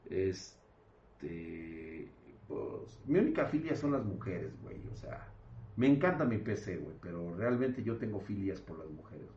este, 0.10 2.12
pues, 2.48 3.00
mi 3.06 3.20
única 3.20 3.46
filia 3.46 3.76
son 3.76 3.92
las 3.92 4.04
mujeres, 4.04 4.60
güey. 4.64 4.88
O 4.88 4.96
sea, 4.96 5.32
me 5.76 5.88
encanta 5.88 6.26
mi 6.26 6.40
PC, 6.40 6.78
güey, 6.78 6.96
pero 7.00 7.36
realmente 7.36 7.84
yo 7.84 7.98
tengo 7.98 8.20
filias 8.20 8.62
por 8.62 8.80
las 8.80 8.90
mujeres. 8.90 9.30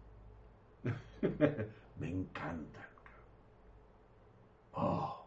me 2.00 2.08
encantan. 2.08 2.86
Oh, 4.72 5.21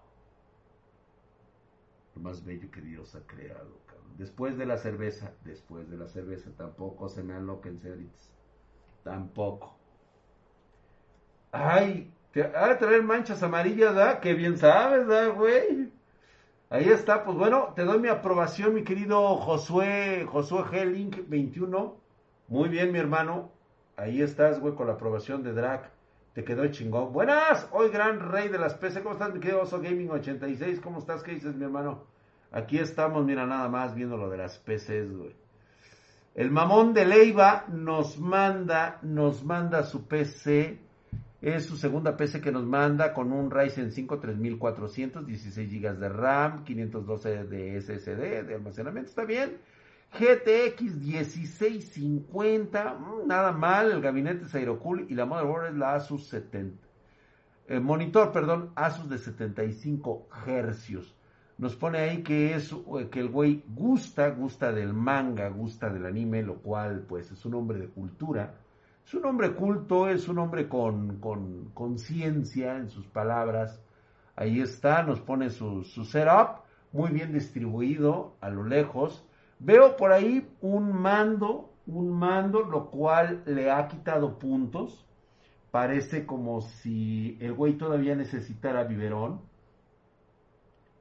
lo 2.16 2.22
más 2.22 2.44
bello 2.44 2.70
que 2.72 2.82
Dios 2.82 3.16
ha 3.16 3.22
creado. 3.28 3.86
Después 4.18 4.58
de 4.58 4.66
la 4.66 4.78
cerveza, 4.78 5.34
después 5.44 5.90
de 5.90 5.98
la 5.98 6.08
cerveza, 6.08 6.50
tampoco 6.58 7.10
se 7.10 7.22
me 7.22 7.34
aloquen 7.34 7.80
ceritas. 7.80 8.32
Tampoco. 9.04 9.78
Ay, 11.52 12.14
te 12.32 12.44
va 12.44 12.72
a 12.72 12.78
traer 12.78 13.04
manchas 13.04 13.44
amarillas, 13.44 13.94
¿verdad? 13.94 14.20
Que 14.22 14.34
bien 14.34 14.58
sabes, 14.58 15.06
¿verdad, 15.06 15.36
güey? 15.36 15.92
Ahí 16.70 16.90
está, 16.90 17.24
pues 17.24 17.38
bueno, 17.38 17.74
te 17.76 17.84
doy 17.84 18.00
mi 18.00 18.08
aprobación, 18.08 18.74
mi 18.74 18.84
querido 18.84 19.36
Josué, 19.38 20.26
Josué 20.26 20.64
G. 20.64 21.26
21. 21.28 21.98
Muy 22.48 22.70
bien, 22.70 22.92
mi 22.92 23.00
hermano. 23.00 23.52
Ahí 23.98 24.22
estás, 24.22 24.60
güey, 24.60 24.76
con 24.76 24.88
la 24.88 24.94
aprobación 24.94 25.44
de 25.44 25.54
Drac. 25.54 25.92
Te 26.36 26.44
quedó 26.44 26.68
chingón. 26.68 27.14
Buenas, 27.14 27.66
hoy 27.72 27.88
gran 27.88 28.20
rey 28.20 28.50
de 28.50 28.58
las 28.58 28.74
PC. 28.74 29.02
¿Cómo 29.02 29.14
estás, 29.14 29.34
mi 29.34 29.40
querido 29.40 29.62
Oso 29.62 29.80
Gaming 29.80 30.10
86? 30.10 30.82
¿Cómo 30.82 31.00
estás? 31.00 31.24
¿Qué 31.24 31.32
dices, 31.32 31.56
mi 31.56 31.64
hermano? 31.64 32.04
Aquí 32.52 32.78
estamos, 32.78 33.26
mira, 33.26 33.46
nada 33.46 33.70
más 33.70 33.96
viendo 33.96 34.18
lo 34.18 34.30
de 34.30 34.40
las 34.40 34.60
PCs, 34.60 35.16
güey. 35.16 35.34
El 36.34 36.52
mamón 36.52 36.94
de 36.94 37.06
Leiva 37.06 37.64
nos 37.70 38.20
manda, 38.20 39.00
nos 39.02 39.46
manda 39.46 39.84
su 39.84 40.10
PC. 40.10 40.78
Es 41.42 41.68
su 41.68 41.78
segunda 41.78 42.18
PC 42.18 42.42
que 42.42 42.52
nos 42.52 42.66
manda 42.66 43.14
con 43.14 43.32
un 43.32 43.50
Ryzen 43.50 43.94
5 43.94 44.20
3400, 44.20 45.26
16 45.26 45.72
GB 45.72 46.00
de 46.00 46.10
RAM, 46.10 46.66
512 46.66 47.46
de 47.46 47.80
SSD 47.80 48.44
de 48.44 48.56
almacenamiento. 48.56 49.10
Está 49.10 49.24
bien. 49.24 49.58
GTX 50.18 50.96
1650, 50.96 52.94
mm, 52.94 53.28
nada 53.28 53.52
mal. 53.52 53.92
El 53.92 54.02
gabinete 54.02 54.46
es 54.46 54.56
Aerocool 54.56 55.08
y 55.10 55.16
la 55.16 55.26
motherboard 55.26 55.68
es 55.68 55.76
la 55.76 55.96
Asus 55.96 56.28
70. 56.28 56.88
El 57.68 57.82
monitor, 57.82 58.32
perdón, 58.32 58.72
Asus 58.76 59.10
de 59.10 59.18
75 59.18 60.28
hercios 60.46 61.16
nos 61.58 61.76
pone 61.76 62.00
ahí 62.00 62.22
que 62.22 62.54
es 62.54 62.74
eh, 62.74 63.10
que 63.10 63.22
el 63.22 63.30
güey 63.30 63.64
gusta, 63.68 64.30
gusta 64.30 64.74
del 64.74 64.94
manga, 64.94 65.48
gusta 65.50 65.90
del 65.90 66.06
anime, 66.06 66.44
lo 66.44 66.56
cual 66.56 67.06
pues 67.08 67.32
es 67.32 67.46
un 67.46 67.54
hombre 67.54 67.80
de 67.80 67.88
cultura. 67.88 68.56
Es 69.06 69.14
un 69.14 69.26
hombre 69.26 69.54
culto, 69.54 70.10
es 70.10 70.28
un 70.28 70.40
hombre 70.40 70.68
con 70.68 71.70
conciencia 71.74 72.76
en 72.78 72.90
sus 72.90 73.08
palabras. 73.08 73.82
Ahí 74.36 74.60
está, 74.60 75.04
nos 75.04 75.22
pone 75.22 75.50
su, 75.50 75.84
su 75.84 76.04
setup, 76.04 76.64
muy 76.92 77.12
bien 77.12 77.32
distribuido 77.32 78.36
a 78.42 78.50
lo 78.50 78.64
lejos. 78.64 79.25
Veo 79.60 79.96
por 79.96 80.12
ahí 80.12 80.48
un 80.62 80.94
mando, 80.94 81.70
un 81.88 82.12
mando, 82.12 82.62
lo 82.62 82.90
cual 82.90 83.44
le 83.46 83.72
ha 83.72 83.88
quitado 83.88 84.38
puntos. 84.38 85.06
Parece 85.72 86.26
como 86.26 86.62
si 86.62 87.38
el 87.42 87.54
güey 87.54 87.74
todavía 87.74 88.16
necesitara 88.16 88.84
biberón. 88.84 89.42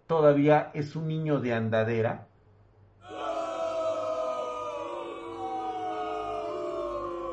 Todavía 0.07 0.71
es 0.75 0.97
un 0.97 1.09
niño 1.09 1.41
de 1.41 1.55
andadera. 1.55 2.27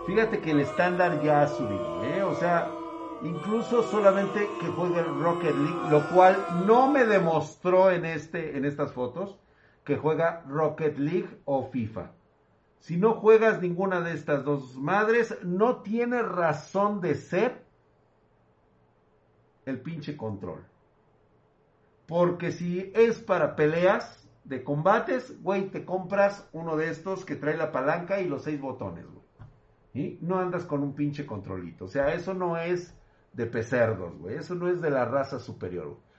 Fíjate 0.05 0.39
que 0.39 0.51
el 0.51 0.61
estándar 0.61 1.22
ya 1.24 1.43
ha 1.43 1.47
subido, 1.47 2.03
¿eh? 2.03 2.24
O 2.24 2.34
sea, 2.36 2.67
incluso 3.24 3.84
solamente 3.84 4.47
que 4.59 4.67
juegue 4.67 4.99
el 4.99 5.22
Rocket 5.22 5.55
League, 5.55 5.89
lo 5.91 6.01
cual 6.09 6.38
no 6.65 6.89
me 6.89 7.05
demostró 7.05 7.91
en, 7.91 8.05
este, 8.05 8.57
en 8.57 8.65
estas 8.65 8.91
fotos 8.93 9.38
que 9.84 9.97
juega 9.97 10.43
Rocket 10.47 10.97
League 10.97 11.41
o 11.45 11.69
FIFA. 11.69 12.11
Si 12.79 12.97
no 12.97 13.13
juegas 13.13 13.61
ninguna 13.61 14.01
de 14.01 14.13
estas 14.13 14.43
dos 14.43 14.75
madres, 14.75 15.38
no 15.43 15.77
tiene 15.77 16.21
razón 16.21 16.99
de 16.99 17.15
ser 17.15 17.63
el 19.65 19.79
pinche 19.79 20.17
control. 20.17 20.63
Porque 22.07 22.51
si 22.51 22.91
es 22.95 23.19
para 23.19 23.55
peleas 23.55 24.27
de 24.43 24.63
combates, 24.63 25.41
güey, 25.43 25.69
te 25.69 25.86
compras 25.86 26.49
uno 26.51 26.75
de 26.75 26.89
estos 26.89 27.23
que 27.23 27.36
trae 27.36 27.55
la 27.55 27.71
palanca 27.71 28.19
y 28.19 28.27
los 28.27 28.43
seis 28.43 28.59
botones, 28.59 29.05
güey. 29.05 29.21
Y 29.93 30.17
no 30.21 30.39
andas 30.39 30.65
con 30.65 30.84
un 30.84 30.93
pinche 30.93 31.25
controlito. 31.25 31.86
O 31.86 31.88
sea, 31.88 32.13
eso 32.13 32.34
no 32.34 32.57
es 32.57 32.95
de 33.34 33.45
pecerdos, 33.45 34.17
güey. 34.17 34.38
Eso 34.38 34.55
no 34.55 34.67
es 34.67 34.82
de 34.82 34.89
la 34.89 35.05
raza 35.05 35.39
superior, 35.39 35.88
Drag, 35.88 36.11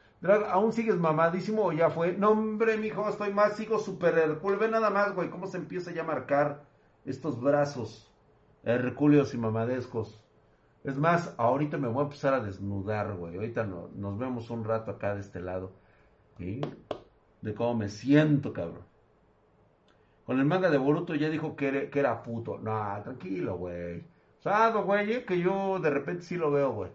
¿aún 0.49 0.73
sigues 0.73 0.97
mamadísimo 0.97 1.65
o 1.65 1.73
ya 1.73 1.91
fue? 1.91 2.13
No, 2.13 2.31
hombre, 2.31 2.77
mijo, 2.77 3.09
estoy 3.09 3.33
más, 3.33 3.57
sigo 3.57 3.79
super 3.79 4.17
Hercules. 4.17 4.61
Ve 4.61 4.69
nada 4.69 4.91
más, 4.91 5.15
güey, 5.15 5.31
cómo 5.31 5.47
se 5.47 5.59
empieza 5.59 5.93
ya 5.93 6.03
a 6.03 6.07
marcar 6.07 6.65
estos 7.05 7.41
brazos 7.41 8.13
hercúleos 8.63 9.35
y 9.35 9.39
mamadescos. 9.39 10.25
Es 10.85 10.97
más, 10.97 11.35
ahorita 11.39 11.79
me 11.79 11.89
voy 11.89 12.01
a 12.01 12.05
empezar 12.05 12.35
a 12.35 12.41
desnudar, 12.41 13.15
güey. 13.17 13.37
Ahorita 13.37 13.65
no, 13.65 13.89
nos 13.95 14.19
vemos 14.19 14.51
un 14.51 14.65
rato 14.65 14.93
acá 14.93 15.15
de 15.15 15.21
este 15.21 15.41
lado. 15.41 15.73
¿sí? 16.39 16.61
De 17.41 17.55
cómo 17.55 17.75
me 17.75 17.89
siento, 17.89 18.53
cabrón. 18.53 18.85
Con 20.25 20.39
el 20.39 20.45
manga 20.45 20.71
de 20.71 20.79
Boruto 20.79 21.15
ya 21.15 21.29
dijo 21.29 21.57
que 21.57 21.69
era, 21.69 21.91
que 21.91 21.99
era 21.99 22.23
puto. 22.23 22.59
No, 22.59 23.01
tranquilo, 23.03 23.57
güey. 23.57 24.05
Sado, 24.39 24.85
güey, 24.85 25.13
eh, 25.13 25.25
que 25.25 25.39
yo 25.39 25.79
de 25.81 25.91
repente 25.91 26.23
sí 26.23 26.37
lo 26.37 26.51
veo, 26.51 26.73
güey. 26.73 26.91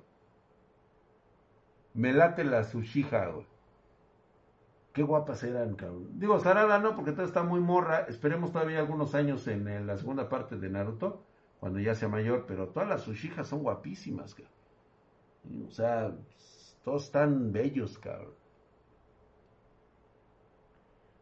Me 1.98 2.14
late 2.14 2.44
la 2.44 2.64
Sushija, 2.64 3.26
güey. 3.26 3.48
Qué 4.94 5.02
guapas 5.02 5.44
eran, 5.44 5.74
cabrón. 5.74 6.20
Digo, 6.20 6.40
Sarada 6.40 6.78
no, 6.78 6.96
porque 6.96 7.12
todavía 7.12 7.30
está 7.30 7.42
muy 7.42 7.60
morra. 7.60 8.06
Esperemos 8.08 8.52
todavía 8.52 8.78
algunos 8.78 9.16
años 9.16 9.48
en, 9.48 9.88
la 9.88 9.98
segunda 9.98 10.30
parte 10.30 10.58
de 10.58 10.70
Naruto, 10.70 11.24
cuando 11.60 11.80
ya 11.80 11.96
sea 11.96 12.08
mayor, 12.08 12.46
pero 12.48 12.68
todas 12.68 12.88
las 12.88 13.02
Sushijas 13.02 13.48
son 13.48 13.64
guapísimas, 13.64 14.36
cabrón. 14.36 14.54
O 15.68 15.72
sea, 15.72 16.12
todos 16.84 17.06
están 17.06 17.52
bellos, 17.52 17.98
cabrón. 17.98 18.36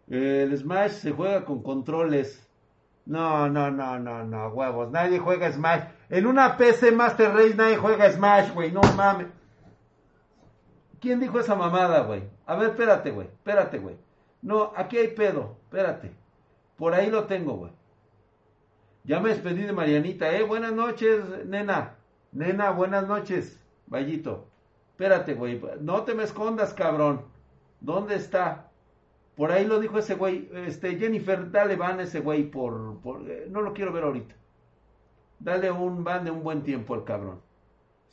El 0.09 0.57
Smash 0.57 0.91
se 0.91 1.11
juega 1.11 1.45
con 1.45 1.63
controles. 1.63 2.49
No, 3.05 3.47
no, 3.47 3.71
no, 3.71 3.97
no, 3.97 4.25
no, 4.25 4.49
huevos. 4.49 4.91
Nadie 4.91 5.19
juega 5.19 5.49
Smash. 5.49 5.83
En 6.09 6.25
una 6.25 6.57
PC 6.57 6.91
Master 6.91 7.33
Race 7.33 7.55
nadie 7.55 7.77
juega 7.77 8.11
Smash, 8.11 8.53
güey. 8.53 8.73
No 8.73 8.81
mames. 8.97 9.27
¿Quién 11.05 11.19
dijo 11.19 11.39
esa 11.39 11.53
mamada, 11.53 11.99
güey? 11.99 12.23
A 12.47 12.55
ver, 12.55 12.69
espérate, 12.69 13.11
güey. 13.11 13.27
Espérate, 13.27 13.77
güey. 13.77 13.95
No, 14.41 14.73
aquí 14.75 14.97
hay 14.97 15.09
pedo. 15.09 15.55
Espérate. 15.65 16.11
Por 16.77 16.95
ahí 16.95 17.11
lo 17.11 17.25
tengo, 17.25 17.53
güey. 17.57 17.71
Ya 19.03 19.19
me 19.19 19.29
despedí 19.29 19.61
de 19.61 19.71
Marianita, 19.71 20.35
¿eh? 20.35 20.41
Buenas 20.41 20.73
noches, 20.73 21.23
nena. 21.45 21.93
Nena, 22.31 22.71
buenas 22.71 23.07
noches, 23.07 23.61
Vallito. 23.85 24.47
Espérate, 24.93 25.35
güey. 25.35 25.61
No 25.79 26.01
te 26.05 26.15
me 26.15 26.23
escondas, 26.23 26.73
cabrón. 26.73 27.21
¿Dónde 27.81 28.15
está? 28.15 28.71
Por 29.35 29.51
ahí 29.51 29.67
lo 29.67 29.79
dijo 29.79 29.99
ese 29.99 30.15
güey. 30.15 30.49
Este, 30.55 30.97
Jennifer, 30.97 31.51
dale 31.51 31.75
van 31.75 31.99
ese 31.99 32.19
güey 32.19 32.49
por... 32.49 32.99
por 33.01 33.29
eh, 33.29 33.45
no 33.47 33.61
lo 33.61 33.73
quiero 33.73 33.93
ver 33.93 34.05
ahorita. 34.05 34.33
Dale 35.37 35.69
un 35.69 36.03
van 36.03 36.25
de 36.25 36.31
un 36.31 36.41
buen 36.41 36.63
tiempo 36.63 36.95
al 36.95 37.03
cabrón. 37.03 37.44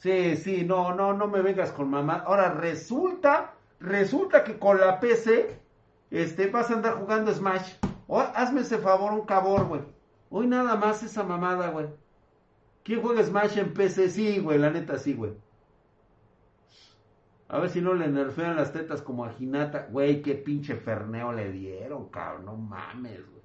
Sí, 0.02 0.34
sí, 0.34 0.64
no, 0.64 0.92
no, 0.96 1.12
no 1.12 1.28
me 1.28 1.42
vengas 1.42 1.70
con 1.70 1.88
mamá. 1.88 2.24
Ahora 2.26 2.52
resulta, 2.54 3.54
resulta 3.78 4.42
que 4.42 4.58
con 4.58 4.80
la 4.80 4.98
PC, 4.98 5.56
este, 6.10 6.48
vas 6.48 6.72
a 6.72 6.74
andar 6.74 6.94
jugando 6.94 7.32
Smash. 7.32 7.74
hazme 8.34 8.62
ese 8.62 8.78
favor, 8.78 9.12
un 9.12 9.24
cabor, 9.24 9.68
güey. 9.68 9.82
Hoy 10.28 10.48
nada 10.48 10.74
más 10.74 11.04
esa 11.04 11.22
mamada, 11.22 11.70
güey. 11.70 11.86
¿Quién 12.82 13.00
juega 13.00 13.22
Smash 13.22 13.58
en 13.58 13.72
PC? 13.72 14.10
Sí, 14.10 14.40
güey, 14.40 14.58
la 14.58 14.70
neta 14.70 14.98
sí, 14.98 15.14
güey. 15.14 15.34
A 17.46 17.60
ver 17.60 17.70
si 17.70 17.80
no 17.80 17.94
le 17.94 18.08
nerfean 18.08 18.56
las 18.56 18.72
tetas 18.72 19.02
como 19.02 19.24
a 19.24 19.32
Hinata. 19.38 19.86
Güey, 19.88 20.20
qué 20.20 20.34
pinche 20.34 20.74
ferneo 20.74 21.30
le 21.30 21.52
dieron, 21.52 22.08
cabrón. 22.08 22.46
No 22.46 22.56
mames, 22.56 23.20
güey. 23.30 23.42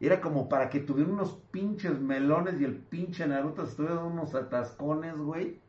Era 0.00 0.22
como 0.22 0.48
para 0.48 0.70
que 0.70 0.80
tuviera 0.80 1.10
unos 1.10 1.34
pinches 1.50 2.00
melones 2.00 2.58
y 2.62 2.64
el 2.64 2.76
pinche 2.76 3.26
Naruto 3.26 3.64
estuviera 3.64 3.98
unos 3.98 4.34
atascones, 4.34 5.14
güey 5.18 5.67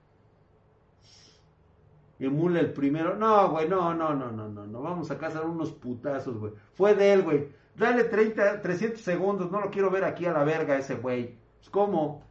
emula 2.20 2.60
el 2.60 2.74
primero. 2.74 3.16
No, 3.16 3.50
güey, 3.50 3.68
no, 3.68 3.94
no, 3.94 4.14
no, 4.14 4.32
no, 4.32 4.50
no, 4.50 4.68
no. 4.68 4.82
Vamos 4.82 5.10
a 5.10 5.18
cazar 5.18 5.46
unos 5.46 5.72
putazos, 5.72 6.38
güey. 6.38 6.54
Fue 6.74 6.94
de 6.94 7.14
él, 7.14 7.24
güey. 7.24 7.48
Dale 7.76 8.04
30, 8.04 8.62
300 8.62 9.02
segundos. 9.02 9.52
No 9.52 9.62
lo 9.62 9.72
quiero 9.72 9.90
ver 9.90 10.04
aquí 10.04 10.26
a 10.26 10.34
la 10.34 10.44
verga 10.44 10.78
ese 10.78 10.96
güey. 10.96 11.36
Pues, 11.58 11.70
¿cómo? 11.70 12.24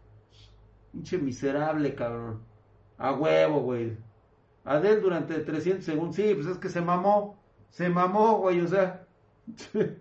Pinche 0.93 1.19
miserable, 1.19 1.95
cabrón. 1.95 2.41
A 2.99 3.13
huevo, 3.13 3.61
güey. 3.61 3.97
Adel 4.65 5.01
durante 5.01 5.39
300 5.39 5.85
segundos. 5.85 6.17
Sí, 6.17 6.35
pues 6.35 6.47
es 6.47 6.59
que 6.59 6.69
se 6.69 6.83
mamó. 6.83 7.39
Se 7.71 7.89
mamó, 7.89 8.39
güey, 8.39 8.61
o 8.61 8.69
sea. 8.69 9.07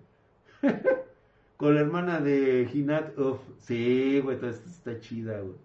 Con 1.58 1.76
la 1.76 1.82
hermana 1.82 2.20
de 2.20 2.70
Hinat. 2.72 3.18
Uf, 3.18 3.40
sí, 3.60 4.20
güey, 4.20 4.38
está 4.46 5.00
chida, 5.00 5.40
güey. 5.40 5.56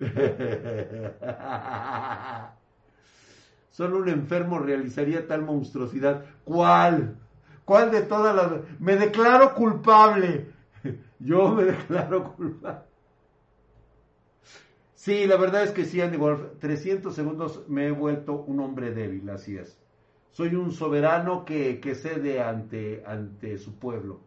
Solo 3.78 3.98
un 3.98 4.08
enfermo 4.08 4.58
realizaría 4.58 5.28
tal 5.28 5.42
monstruosidad. 5.42 6.24
¿Cuál? 6.42 7.16
¿Cuál 7.64 7.92
de 7.92 8.02
todas 8.02 8.34
las... 8.34 8.80
Me 8.80 8.96
declaro 8.96 9.54
culpable. 9.54 10.48
Yo 11.20 11.52
me 11.54 11.62
declaro 11.62 12.34
culpable. 12.34 12.80
Sí, 14.94 15.26
la 15.28 15.36
verdad 15.36 15.62
es 15.62 15.70
que 15.70 15.84
sí, 15.84 16.00
Andy 16.00 16.16
Wolf. 16.16 16.58
300 16.58 17.14
segundos 17.14 17.68
me 17.68 17.86
he 17.86 17.92
vuelto 17.92 18.42
un 18.48 18.58
hombre 18.58 18.92
débil, 18.92 19.30
así 19.30 19.56
es. 19.56 19.80
Soy 20.32 20.56
un 20.56 20.72
soberano 20.72 21.44
que, 21.44 21.80
cede 21.94 22.42
ante, 22.42 23.04
ante 23.06 23.58
su 23.58 23.78
pueblo. 23.78 24.18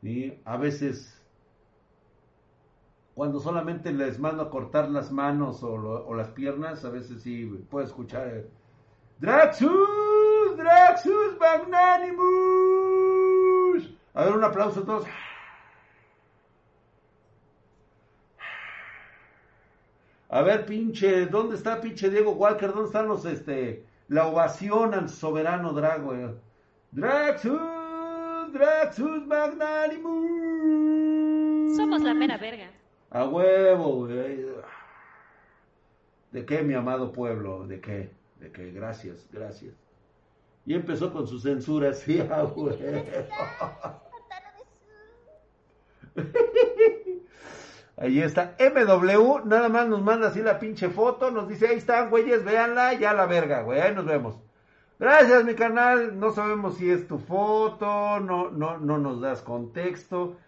Y 0.00 0.34
a 0.44 0.56
veces, 0.56 1.20
cuando 3.16 3.40
solamente 3.40 3.92
les 3.92 4.20
mando 4.20 4.44
a 4.44 4.50
cortar 4.50 4.88
las 4.88 5.10
manos 5.10 5.64
o, 5.64 5.72
o 5.72 6.14
las 6.14 6.28
piernas, 6.28 6.84
a 6.84 6.90
veces 6.90 7.22
sí 7.22 7.46
puedo 7.68 7.84
escuchar 7.84 8.46
Draxus, 9.20 10.56
Draxus 10.56 11.38
Magnanimus. 11.38 12.20
A 14.14 14.24
ver, 14.24 14.34
un 14.34 14.44
aplauso 14.44 14.80
a 14.80 14.84
todos. 14.86 15.06
A 20.30 20.42
ver, 20.42 20.64
pinche, 20.64 21.26
¿dónde 21.26 21.56
está 21.56 21.82
pinche 21.82 22.08
Diego 22.08 22.32
Walker? 22.32 22.72
¿Dónde 22.72 22.86
están 22.86 23.08
los, 23.08 23.26
este, 23.26 23.84
la 24.08 24.26
ovación 24.26 24.94
al 24.94 25.10
soberano 25.10 25.74
Drago? 25.74 26.14
Eh? 26.14 26.34
Draxus, 26.92 27.60
Draxus 28.52 29.26
Magnanimus. 29.26 30.16
Somos 31.76 32.00
la 32.00 32.14
mera 32.14 32.38
verga. 32.38 32.70
A 33.10 33.24
huevo, 33.24 34.06
güey. 34.06 34.46
¿De 36.30 36.46
qué, 36.46 36.62
mi 36.62 36.72
amado 36.72 37.12
pueblo? 37.12 37.66
¿De 37.66 37.80
qué? 37.82 38.19
De 38.40 38.50
que 38.50 38.72
gracias, 38.72 39.28
gracias. 39.30 39.74
Y 40.66 40.74
empezó 40.74 41.12
con 41.12 41.26
su 41.26 41.38
censura, 41.38 41.92
sí, 41.94 42.20
güey. 42.54 42.76
Ahí 47.96 48.20
está. 48.20 48.56
MW, 48.58 49.44
nada 49.44 49.68
más 49.68 49.86
nos 49.86 50.02
manda 50.02 50.28
así 50.28 50.40
la 50.40 50.58
pinche 50.58 50.88
foto, 50.88 51.30
nos 51.30 51.46
dice, 51.46 51.68
ahí 51.68 51.76
están, 51.76 52.08
güeyes, 52.08 52.42
véanla, 52.44 52.94
ya 52.94 53.12
la 53.12 53.26
verga, 53.26 53.60
güey, 53.60 53.78
ahí 53.78 53.94
nos 53.94 54.06
vemos. 54.06 54.38
Gracias, 54.98 55.44
mi 55.44 55.54
canal. 55.54 56.18
No 56.18 56.32
sabemos 56.32 56.78
si 56.78 56.90
es 56.90 57.06
tu 57.06 57.18
foto, 57.18 58.18
no, 58.20 58.50
no, 58.50 58.78
no 58.78 58.96
nos 58.96 59.20
das 59.20 59.42
contexto. 59.42 60.38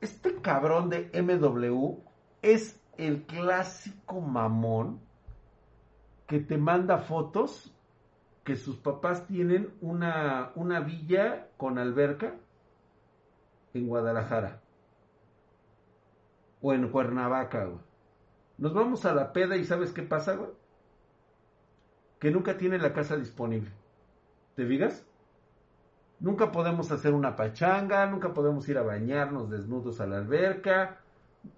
Este 0.00 0.34
cabrón 0.36 0.90
de 0.90 1.10
MW 1.12 2.00
es 2.42 2.80
el 2.98 3.22
clásico 3.22 4.20
mamón 4.20 5.00
que 6.30 6.38
te 6.38 6.58
manda 6.58 6.98
fotos 6.98 7.74
que 8.44 8.54
sus 8.54 8.76
papás 8.76 9.26
tienen 9.26 9.74
una, 9.80 10.52
una 10.54 10.78
villa 10.78 11.48
con 11.56 11.76
alberca 11.76 12.36
en 13.74 13.88
Guadalajara 13.88 14.60
o 16.62 16.72
en 16.72 16.88
Cuernavaca, 16.88 17.64
güey. 17.64 17.80
Nos 18.58 18.72
vamos 18.72 19.04
a 19.06 19.12
la 19.12 19.32
peda 19.32 19.56
y 19.56 19.64
¿sabes 19.64 19.92
qué 19.92 20.04
pasa, 20.04 20.36
güey? 20.36 20.50
Que 22.20 22.30
nunca 22.30 22.56
tiene 22.56 22.78
la 22.78 22.92
casa 22.92 23.16
disponible. 23.16 23.72
¿Te 24.54 24.64
digas? 24.64 25.04
Nunca 26.20 26.52
podemos 26.52 26.92
hacer 26.92 27.12
una 27.12 27.34
pachanga, 27.34 28.06
nunca 28.06 28.32
podemos 28.32 28.68
ir 28.68 28.78
a 28.78 28.82
bañarnos 28.82 29.50
desnudos 29.50 30.00
a 30.00 30.06
la 30.06 30.18
alberca. 30.18 31.00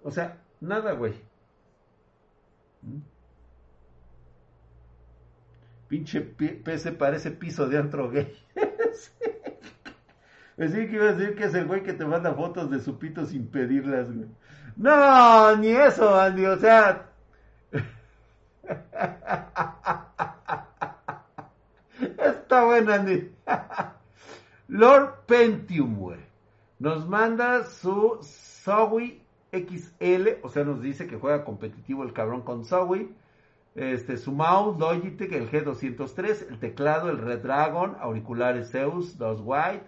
O 0.01 0.09
sea, 0.09 0.41
nada, 0.61 0.93
güey. 0.93 1.13
¿Mm? 2.81 3.12
Pinche 5.93 6.21
PC 6.21 6.93
parece 6.93 7.29
piso 7.29 7.67
de 7.67 7.77
antro 7.77 8.09
gay. 8.09 8.35
Sí 10.57 10.87
que 10.87 10.95
iba 10.95 11.09
a 11.09 11.13
decir 11.13 11.35
que 11.35 11.43
es 11.43 11.53
el 11.53 11.67
güey 11.67 11.83
que 11.83 11.93
te 11.93 12.03
manda 12.03 12.33
fotos 12.33 12.71
de 12.71 12.79
su 12.79 12.97
pito 12.97 13.27
sin 13.27 13.47
pedirlas. 13.47 14.07
No, 14.75 15.55
ni 15.57 15.69
eso, 15.69 16.19
Andy, 16.19 16.45
o 16.45 16.57
sea. 16.57 17.09
Está 21.99 22.65
bueno, 22.65 22.93
Andy. 22.93 23.31
Lord 24.69 25.25
Pentium, 25.27 25.95
güey. 25.97 26.21
Nos 26.79 27.07
manda 27.07 27.65
su 27.65 28.17
Zowie 28.23 29.21
XL, 29.51 30.39
o 30.41 30.49
sea, 30.49 30.63
nos 30.63 30.81
dice 30.81 31.05
que 31.05 31.17
juega 31.17 31.43
competitivo 31.43 32.03
el 32.03 32.13
cabrón 32.13 32.41
con 32.41 32.65
Zowie. 32.65 33.11
Este, 33.75 34.17
su 34.17 34.31
mouse 34.31 34.77
Logitech, 34.79 35.31
el 35.31 35.49
G203, 35.49 36.49
el 36.49 36.59
teclado, 36.59 37.09
el 37.09 37.17
Red 37.17 37.39
Dragon, 37.39 37.95
auriculares 37.99 38.69
Zeus 38.69 39.17
2 39.17 39.41
White, 39.43 39.85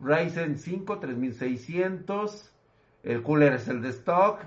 Ryzen 0.00 0.58
5 0.58 0.98
3600, 0.98 2.52
el 3.04 3.22
cooler 3.22 3.52
es 3.54 3.68
el 3.68 3.82
de 3.82 3.90
stock, 3.90 4.40
8 4.40 4.46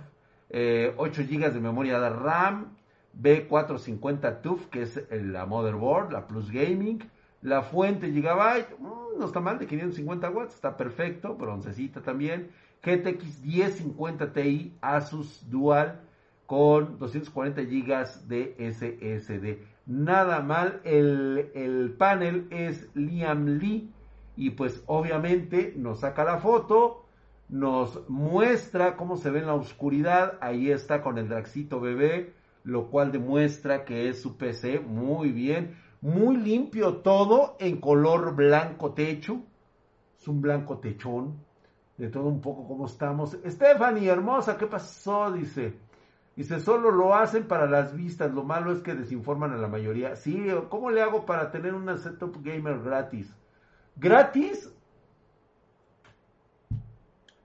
eh, 0.49 0.93
GB 0.97 1.53
de 1.53 1.59
memoria 1.61 1.99
de 1.99 2.09
RAM, 2.09 2.75
B450 3.19 4.41
TUF, 4.41 4.67
que 4.67 4.81
es 4.81 5.01
la 5.11 5.45
motherboard, 5.45 6.11
la 6.11 6.27
Plus 6.27 6.51
Gaming, 6.51 7.09
la 7.41 7.61
fuente 7.61 8.11
Gigabyte, 8.11 8.77
mm, 8.79 9.19
no 9.19 9.25
está 9.25 9.39
mal, 9.39 9.59
de 9.59 9.67
550 9.67 10.29
watts, 10.29 10.55
está 10.55 10.75
perfecto, 10.75 11.35
broncecita 11.35 12.01
también, 12.01 12.51
GTX 12.83 13.41
1050 13.43 14.33
Ti 14.33 14.77
Asus 14.81 15.49
Dual 15.49 16.01
con 16.53 16.99
240 16.99 17.63
GB 17.63 18.27
de 18.27 18.55
SSD. 18.59 19.57
Nada 19.87 20.39
mal, 20.41 20.81
el, 20.83 21.49
el 21.55 21.95
panel 21.97 22.45
es 22.51 22.87
Liam 22.93 23.57
Lee 23.57 23.89
y 24.37 24.51
pues 24.51 24.83
obviamente 24.85 25.73
nos 25.75 26.01
saca 26.01 26.23
la 26.23 26.37
foto, 26.37 27.07
nos 27.49 28.07
muestra 28.07 28.97
cómo 28.97 29.17
se 29.17 29.31
ve 29.31 29.39
en 29.39 29.47
la 29.47 29.55
oscuridad, 29.55 30.37
ahí 30.41 30.69
está 30.69 31.01
con 31.01 31.17
el 31.17 31.27
Draxito 31.27 31.79
bebé, 31.79 32.33
lo 32.63 32.91
cual 32.91 33.11
demuestra 33.11 33.83
que 33.83 34.09
es 34.09 34.21
su 34.21 34.37
PC 34.37 34.79
muy 34.79 35.31
bien, 35.31 35.75
muy 36.01 36.37
limpio 36.37 36.97
todo 36.97 37.57
en 37.59 37.77
color 37.77 38.35
blanco 38.35 38.91
techo, 38.91 39.41
es 40.19 40.27
un 40.27 40.39
blanco 40.39 40.77
techón, 40.77 41.33
de 41.97 42.09
todo 42.09 42.27
un 42.27 42.41
poco 42.41 42.67
como 42.67 42.85
estamos. 42.85 43.39
Stephanie, 43.43 44.07
hermosa, 44.07 44.55
¿qué 44.55 44.67
pasó? 44.67 45.31
Dice. 45.31 45.91
Dice, 46.35 46.59
solo 46.59 46.89
lo 46.89 47.13
hacen 47.13 47.47
para 47.47 47.67
las 47.67 47.95
vistas, 47.95 48.33
lo 48.33 48.43
malo 48.43 48.71
es 48.71 48.81
que 48.81 48.95
desinforman 48.95 49.51
a 49.53 49.57
la 49.57 49.67
mayoría. 49.67 50.15
Sí, 50.15 50.47
¿cómo 50.69 50.89
le 50.89 51.01
hago 51.01 51.25
para 51.25 51.51
tener 51.51 51.75
una 51.75 51.97
setup 51.97 52.43
gamer 52.43 52.81
gratis? 52.81 53.35
¿Gratis? 53.95 54.73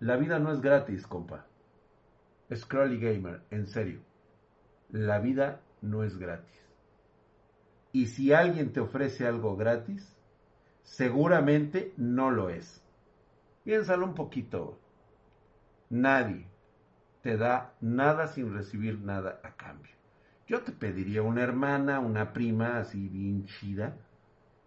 La 0.00 0.16
vida 0.16 0.38
no 0.38 0.52
es 0.52 0.62
gratis, 0.62 1.06
compa. 1.06 1.44
Scrolly 2.54 2.98
Gamer, 2.98 3.42
en 3.50 3.66
serio. 3.66 4.00
La 4.90 5.18
vida 5.18 5.60
no 5.82 6.02
es 6.02 6.16
gratis. 6.16 6.66
Y 7.92 8.06
si 8.06 8.32
alguien 8.32 8.72
te 8.72 8.80
ofrece 8.80 9.26
algo 9.26 9.54
gratis, 9.56 10.16
seguramente 10.82 11.92
no 11.98 12.30
lo 12.30 12.48
es. 12.48 12.82
Piénsalo 13.64 14.06
un 14.06 14.14
poquito. 14.14 14.78
Nadie 15.90 16.46
te 17.28 17.36
da 17.36 17.74
nada 17.82 18.26
sin 18.26 18.54
recibir 18.54 19.00
nada 19.00 19.38
a 19.44 19.50
cambio. 19.50 19.92
Yo 20.46 20.62
te 20.62 20.72
pediría 20.72 21.20
una 21.20 21.42
hermana, 21.42 22.00
una 22.00 22.32
prima 22.32 22.78
así 22.78 23.06
bien 23.06 23.44
chida, 23.44 23.94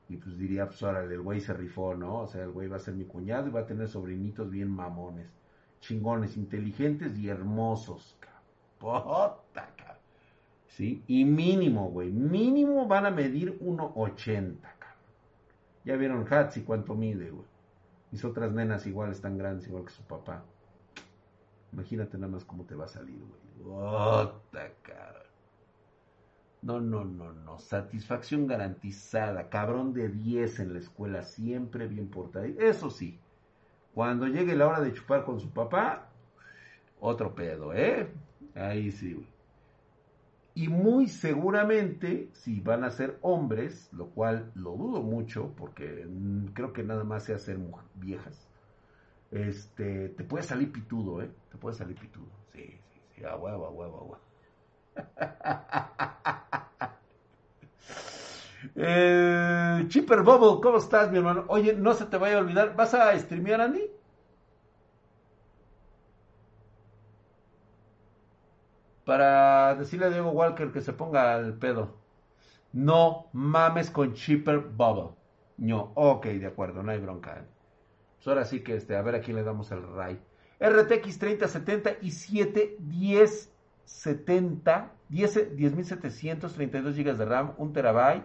y 0.07 0.17
pues 0.17 0.37
diría, 0.37 0.67
pues 0.67 0.83
ahora 0.83 1.03
el 1.03 1.21
güey 1.23 1.41
se 1.41 1.53
rifó, 1.53 1.95
¿no? 1.95 2.19
O 2.19 2.27
sea, 2.27 2.43
el 2.43 2.51
güey 2.51 2.67
va 2.67 2.75
a 2.75 2.79
ser 2.79 2.93
mi 2.93 3.05
cuñado 3.05 3.47
y 3.47 3.49
va 3.49 3.61
a 3.61 3.65
tener 3.65 3.87
sobrinitos 3.87 4.51
bien 4.51 4.69
mamones, 4.69 5.25
chingones, 5.79 6.37
inteligentes 6.37 7.17
y 7.17 7.29
hermosos, 7.29 8.15
cabrón. 8.19 9.37
cabrón. 9.53 9.97
¿Sí? 10.67 11.03
Y 11.07 11.25
mínimo, 11.25 11.89
güey, 11.89 12.11
mínimo 12.11 12.85
van 12.85 13.07
a 13.07 13.09
medir 13.09 13.57
1,80, 13.59 14.61
cabrón. 14.61 14.97
Ya 15.83 15.95
vieron 15.95 16.31
Hatsi 16.31 16.61
cuánto 16.61 16.93
mide, 16.93 17.31
güey. 17.31 17.47
Mis 18.11 18.23
otras 18.23 18.51
nenas 18.51 18.85
igual 18.85 19.09
están 19.09 19.39
grandes, 19.39 19.67
igual 19.67 19.85
que 19.85 19.93
su 19.93 20.03
papá. 20.03 20.43
Imagínate 21.73 22.17
nada 22.17 22.31
más 22.31 22.45
cómo 22.45 22.65
te 22.65 22.75
va 22.75 22.85
a 22.85 22.89
salir, 22.89 23.19
güey. 23.19 23.41
cabrón. 24.83 25.21
No, 26.61 26.79
no, 26.79 27.05
no, 27.05 27.33
no. 27.33 27.59
Satisfacción 27.59 28.45
garantizada. 28.47 29.49
Cabrón 29.49 29.93
de 29.93 30.09
10 30.09 30.59
en 30.59 30.73
la 30.73 30.79
escuela, 30.79 31.23
siempre 31.23 31.87
bien 31.87 32.09
portado. 32.09 32.45
Eso 32.45 32.89
sí, 32.91 33.19
cuando 33.93 34.27
llegue 34.27 34.55
la 34.55 34.67
hora 34.67 34.81
de 34.81 34.93
chupar 34.93 35.25
con 35.25 35.39
su 35.39 35.49
papá, 35.49 36.09
otro 36.99 37.33
pedo, 37.35 37.73
¿eh? 37.73 38.09
Ahí 38.55 38.91
sí, 38.91 39.13
güey. 39.13 39.27
Y 40.53 40.67
muy 40.67 41.07
seguramente, 41.07 42.29
si 42.33 42.59
van 42.59 42.83
a 42.83 42.91
ser 42.91 43.17
hombres, 43.21 43.89
lo 43.93 44.07
cual 44.07 44.51
lo 44.53 44.71
dudo 44.71 45.01
mucho, 45.01 45.53
porque 45.55 46.05
creo 46.53 46.73
que 46.73 46.83
nada 46.83 47.05
más 47.05 47.23
se 47.23 47.33
hacen 47.33 47.71
viejas, 47.95 48.49
este, 49.31 50.09
te 50.09 50.23
puede 50.23 50.43
salir 50.43 50.71
pitudo, 50.71 51.21
¿eh? 51.21 51.31
Te 51.51 51.57
puede 51.57 51.75
salir 51.75 51.97
pitudo. 51.97 52.31
Sí, 52.53 52.79
sí, 52.93 53.01
sí, 53.15 53.23
a 53.25 53.35
huevo, 53.35 53.65
a 53.67 53.71
huevo, 53.71 53.97
a 53.97 54.03
huevo. 54.03 54.21
Eh, 58.75 59.85
Chipper 59.87 60.21
Bubble, 60.23 60.61
¿cómo 60.61 60.77
estás, 60.77 61.11
mi 61.11 61.17
hermano? 61.17 61.45
Oye, 61.47 61.73
no 61.73 61.93
se 61.93 62.05
te 62.05 62.17
vaya 62.17 62.37
a 62.37 62.39
olvidar, 62.39 62.75
¿vas 62.75 62.93
a 62.93 63.17
streamear, 63.19 63.61
Andy? 63.61 63.81
Para 69.05 69.75
decirle 69.75 70.07
a 70.07 70.09
Diego 70.09 70.31
Walker 70.31 70.71
que 70.71 70.81
se 70.81 70.93
ponga 70.93 71.35
al 71.35 71.57
pedo. 71.59 71.99
No 72.73 73.29
mames 73.33 73.91
con 73.91 74.13
Chipper 74.15 74.59
Bubble. 74.59 75.15
No, 75.57 75.93
ok, 75.95 76.27
de 76.27 76.47
acuerdo, 76.47 76.83
no 76.83 76.91
hay 76.91 76.99
bronca. 76.99 77.39
¿eh? 77.39 77.45
Pues 78.21 78.27
ahora 78.27 78.45
sí 78.45 78.59
que 78.59 78.75
este, 78.75 78.95
a 78.95 79.01
ver 79.01 79.15
a 79.15 79.21
quién 79.21 79.35
le 79.35 79.41
damos 79.41 79.71
el 79.71 79.81
RAI. 79.81 80.19
RTX 80.59 81.17
3070 81.17 81.93
y 82.03 82.11
71070 82.11 84.91
10.732 85.09 86.95
GB 86.95 87.17
de 87.17 87.25
RAM, 87.25 87.53
1 87.57 87.73
TB, 87.73 88.21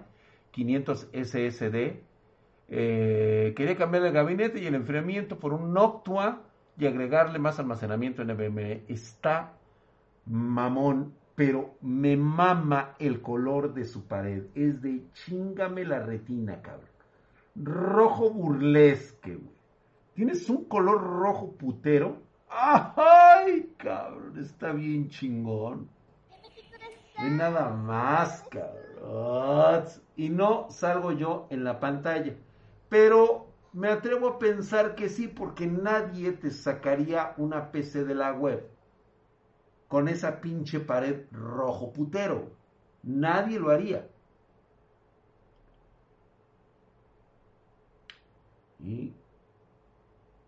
500 0.50 1.08
SSD. 1.12 2.02
Quería 2.68 3.76
cambiar 3.78 4.04
el 4.04 4.12
gabinete 4.12 4.60
y 4.60 4.66
el 4.66 4.74
enfriamiento 4.74 5.38
por 5.38 5.54
un 5.54 5.72
Noctua 5.72 6.42
y 6.78 6.84
agregarle 6.86 7.38
más 7.38 7.58
almacenamiento 7.58 8.22
NVMe. 8.22 8.82
Está 8.86 9.54
mamón, 10.26 11.14
pero 11.34 11.78
me 11.80 12.18
mama 12.18 12.96
el 12.98 13.22
color 13.22 13.72
de 13.72 13.86
su 13.86 14.06
pared. 14.06 14.48
Es 14.54 14.82
de 14.82 15.10
chingame 15.14 15.86
la 15.86 16.00
retina, 16.00 16.60
cabrón. 16.60 16.90
Rojo 17.54 18.28
burlesque, 18.30 19.36
güey. 19.36 19.55
Tienes 20.16 20.48
un 20.48 20.64
color 20.64 20.98
rojo 21.02 21.52
putero. 21.52 22.16
¡Ay, 22.48 23.70
cabrón! 23.76 24.38
Está 24.38 24.72
bien 24.72 25.10
chingón. 25.10 25.90
No 27.18 27.30
nada 27.30 27.68
más, 27.68 28.42
cabrón. 28.50 29.84
Y 30.16 30.30
no 30.30 30.70
salgo 30.70 31.12
yo 31.12 31.46
en 31.50 31.64
la 31.64 31.80
pantalla. 31.80 32.34
Pero 32.88 33.48
me 33.74 33.88
atrevo 33.88 34.28
a 34.28 34.38
pensar 34.38 34.94
que 34.94 35.10
sí, 35.10 35.28
porque 35.28 35.66
nadie 35.66 36.32
te 36.32 36.50
sacaría 36.50 37.34
una 37.36 37.70
PC 37.70 38.04
de 38.04 38.14
la 38.14 38.32
web 38.32 38.66
con 39.86 40.08
esa 40.08 40.40
pinche 40.40 40.80
pared 40.80 41.26
rojo 41.30 41.92
putero. 41.92 42.52
Nadie 43.02 43.58
lo 43.58 43.68
haría. 43.70 44.08
¿Y 48.80 49.12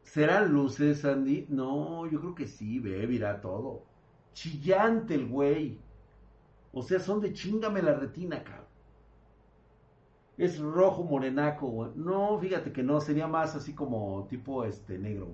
¿Serán 0.08 0.54
luces, 0.54 1.04
Andy? 1.04 1.44
No, 1.50 2.06
yo 2.06 2.18
creo 2.20 2.34
que 2.34 2.46
sí, 2.46 2.80
ve, 2.80 3.06
mira 3.06 3.42
todo. 3.42 3.84
chillante 4.32 5.14
el 5.14 5.28
güey. 5.28 5.78
O 6.72 6.82
sea, 6.82 6.98
son 6.98 7.20
de 7.20 7.34
chingame 7.34 7.82
la 7.82 7.92
retina, 7.92 8.42
cabrón. 8.42 8.64
Es 10.38 10.58
rojo 10.58 11.04
morenaco, 11.04 11.66
güey. 11.66 11.90
No, 11.94 12.38
fíjate 12.38 12.72
que 12.72 12.82
no, 12.82 13.02
sería 13.02 13.26
más 13.26 13.54
así 13.54 13.74
como 13.74 14.26
tipo 14.30 14.64
este 14.64 14.98
negro. 14.98 15.28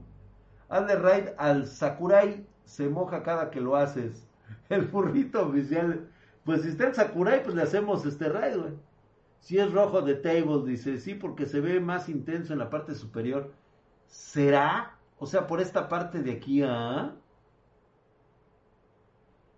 Hazle 0.69 0.97
raid 0.97 1.29
al 1.39 1.69
Sakurai, 1.69 2.45
se 2.65 2.89
moja 2.89 3.23
cada 3.23 3.53
que 3.53 3.61
lo 3.61 3.77
haces. 3.77 4.27
El 4.71 4.87
burrito 4.87 5.47
oficial. 5.47 6.09
Pues 6.45 6.63
si 6.63 6.71
está 6.71 6.89
el 6.89 6.95
Sakurai, 6.95 7.45
pues 7.45 7.55
le 7.55 7.63
hacemos 7.63 8.05
este 8.07 8.29
raid, 8.29 8.57
güey. 8.57 8.73
Si 9.39 9.57
es 9.57 9.73
rojo 9.73 10.03
de 10.03 10.17
table, 10.17 10.65
dice, 10.67 10.99
sí, 10.99 11.15
porque 11.15 11.47
se 11.47 11.61
ve 11.61 11.79
más 11.79 12.09
intenso 12.09 12.53
en 12.53 12.59
la 12.59 12.71
parte 12.71 12.95
superior. 12.95 13.53
¿Será? 14.07 14.99
O 15.19 15.27
sea, 15.27 15.47
por 15.47 15.61
esta 15.61 15.89
parte 15.89 16.23
de 16.23 16.33
aquí, 16.33 16.63
¿ah? 16.63 17.15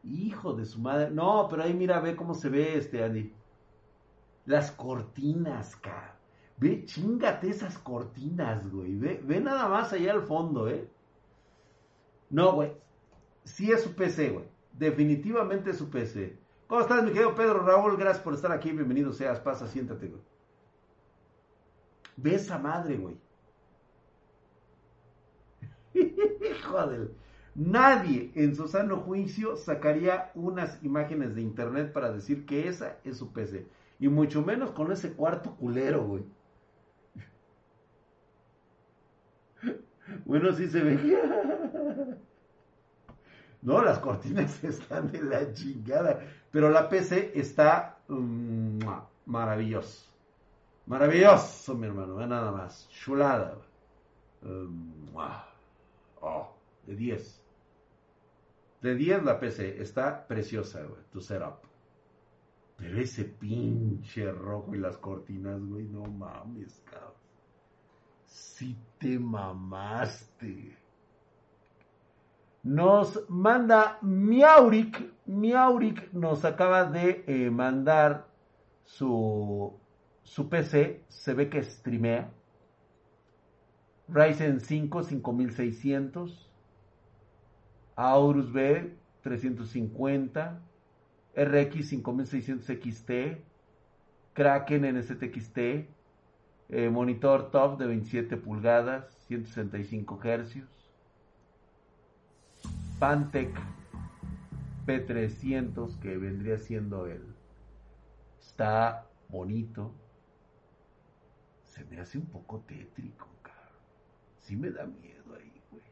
Hijo 0.05 0.53
de 0.53 0.65
su 0.65 0.81
madre. 0.81 1.11
No, 1.11 1.49
pero 1.49 1.63
ahí 1.63 1.75
mira, 1.75 2.01
ve 2.01 2.15
cómo 2.15 2.35
se 2.35 2.49
ve 2.49 2.77
este, 2.77 3.03
Andy. 3.03 3.33
Las 4.45 4.71
cortinas, 4.71 5.75
cara. 5.77 6.17
Ve, 6.59 6.85
chingate 6.85 7.51
esas 7.51 7.79
cortinas, 7.79 8.71
güey. 8.71 8.97
Ve, 8.97 9.21
ve 9.23 9.41
nada 9.41 9.69
más 9.69 9.93
allá 9.93 10.13
al 10.13 10.23
fondo, 10.23 10.69
¿eh? 10.69 10.89
No, 12.31 12.53
güey. 12.53 12.73
Sí 13.45 13.73
es 13.73 13.83
su 13.83 13.95
PC, 13.95 14.31
güey. 14.31 14.47
Definitivamente 14.73 15.71
es 15.71 15.79
su 15.79 15.91
PC. 15.91 16.39
¿Cómo 16.67 16.81
estás, 16.81 17.03
mi 17.03 17.11
querido 17.11 17.35
Pedro 17.35 17.61
Raúl? 17.61 17.97
Gracias 17.97 18.23
por 18.23 18.35
estar 18.35 18.53
aquí. 18.53 18.73
Bienvenido 18.73 19.13
seas. 19.13 19.41
Pasa, 19.41 19.67
siéntate, 19.67 20.09
güey. 20.09 20.23
Ve 22.17 22.35
esa 22.35 22.59
madre, 22.59 22.97
güey. 22.97 23.17
Joder. 26.69 27.11
Nadie 27.55 28.33
en 28.35 28.55
su 28.55 28.69
sano 28.69 28.99
juicio 28.99 29.57
sacaría 29.57 30.31
unas 30.35 30.83
imágenes 30.83 31.35
de 31.35 31.41
internet 31.41 31.93
para 31.93 32.13
decir 32.13 32.45
que 32.45 32.69
esa 32.69 32.99
es 33.05 33.17
su 33.17 33.33
PC. 33.33 33.67
Y 33.99 34.09
mucho 34.09 34.43
menos 34.43 34.73
con 34.73 34.93
ese 34.93 35.13
cuarto 35.13 35.55
culero, 35.57 36.05
güey. 36.05 36.25
Bueno, 40.25 40.53
sí 40.53 40.69
se 40.69 40.83
ve. 40.83 42.19
No, 43.63 43.83
las 43.83 43.99
cortinas 43.99 44.63
están 44.63 45.11
de 45.11 45.23
la 45.23 45.53
chingada. 45.53 46.21
Pero 46.53 46.71
la 46.71 46.89
PC 46.89 47.33
está 47.35 47.99
um, 48.09 48.79
maravilloso. 49.25 50.09
Mi 51.75 51.87
hermano. 51.87 52.25
Nada 52.27 52.53
más. 52.53 52.89
Chulada. 52.91 53.57
Oh, 56.21 56.55
de 56.87 56.95
10. 56.95 57.43
De 58.83 58.95
10 58.95 59.25
la 59.25 59.41
PC. 59.41 59.81
Está 59.81 60.27
preciosa, 60.27 60.83
güey. 60.83 61.03
Tu 61.11 61.21
setup. 61.21 61.67
Pero 62.77 63.01
ese 63.01 63.25
pinche 63.25 64.31
rojo 64.31 64.75
y 64.75 64.79
las 64.79 64.99
cortinas, 64.99 65.61
güey. 65.63 65.85
No 65.87 66.05
mames, 66.05 66.83
cabrón. 66.85 67.15
Si 68.27 68.77
te 68.99 69.19
mamaste. 69.19 70.77
Nos 72.63 73.23
manda 73.29 73.99
Miauric. 74.03 75.13
Miauric 75.27 76.13
nos 76.13 76.45
acaba 76.45 76.85
de 76.85 77.25
eh, 77.27 77.51
mandar 77.51 78.27
su, 78.85 79.73
su 80.23 80.49
PC. 80.49 81.05
Se 81.09 81.33
ve 81.35 81.49
que 81.49 81.63
streamea. 81.63 82.31
Ryzen 84.09 84.61
5 84.61 85.03
5600. 85.03 86.51
Aorus 87.97 88.53
B 88.53 88.97
350. 89.23 90.61
RX 91.37 91.89
5600 91.89 92.67
XT. 92.67 93.11
Kraken 94.33 94.97
NZXT. 94.97 95.59
Eh, 96.69 96.91
monitor 96.91 97.51
top 97.51 97.79
de 97.79 97.87
27 97.87 98.37
pulgadas. 98.37 99.17
165 99.29 100.21
Hz 100.23 100.77
Pantec 102.99 103.51
P300 104.87 105.99
que 105.99 106.17
vendría 106.17 106.59
siendo 106.59 107.07
el 107.07 107.23
está 108.41 109.07
bonito 109.29 109.93
se 111.65 111.85
me 111.85 112.01
hace 112.01 112.19
un 112.19 112.27
poco 112.27 112.61
tétrico 112.61 113.36
sí 114.47 114.57
me 114.57 114.71
da 114.71 114.87
miedo 114.87 115.35
ahí 115.35 115.61
güey 115.71 115.83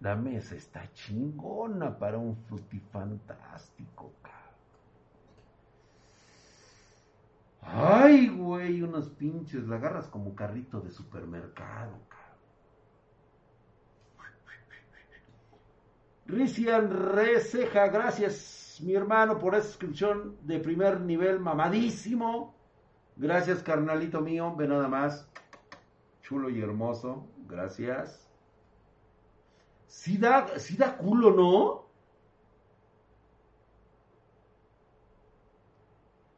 la 0.00 0.14
mesa 0.14 0.54
está 0.54 0.92
chingona 0.92 1.98
para 1.98 2.18
un 2.18 2.36
frutifantástico 2.36 4.12
cabrón 4.22 4.38
ay 7.62 8.28
güey 8.28 8.82
unos 8.82 9.08
pinches 9.08 9.66
la 9.66 9.76
agarras 9.76 10.06
como 10.08 10.34
carrito 10.34 10.80
de 10.80 10.90
supermercado 10.90 11.98
cabrón 12.08 12.28
Rician 16.26 16.90
Receja, 16.90 17.88
gracias 17.88 18.82
mi 18.84 18.94
hermano 18.94 19.38
por 19.38 19.54
esa 19.54 19.66
suscripción 19.66 20.36
de 20.42 20.60
primer 20.60 21.00
nivel 21.00 21.40
mamadísimo. 21.40 22.54
Gracias 23.16 23.62
carnalito 23.62 24.20
mío, 24.20 24.54
ve 24.54 24.68
nada 24.68 24.88
más. 24.88 25.26
Chulo 26.20 26.50
y 26.50 26.60
hermoso, 26.60 27.26
gracias. 27.48 28.28
Si 29.86 30.18
da, 30.18 30.58
si 30.58 30.76
da 30.76 30.96
culo, 30.96 31.32
¿no? 31.32 31.88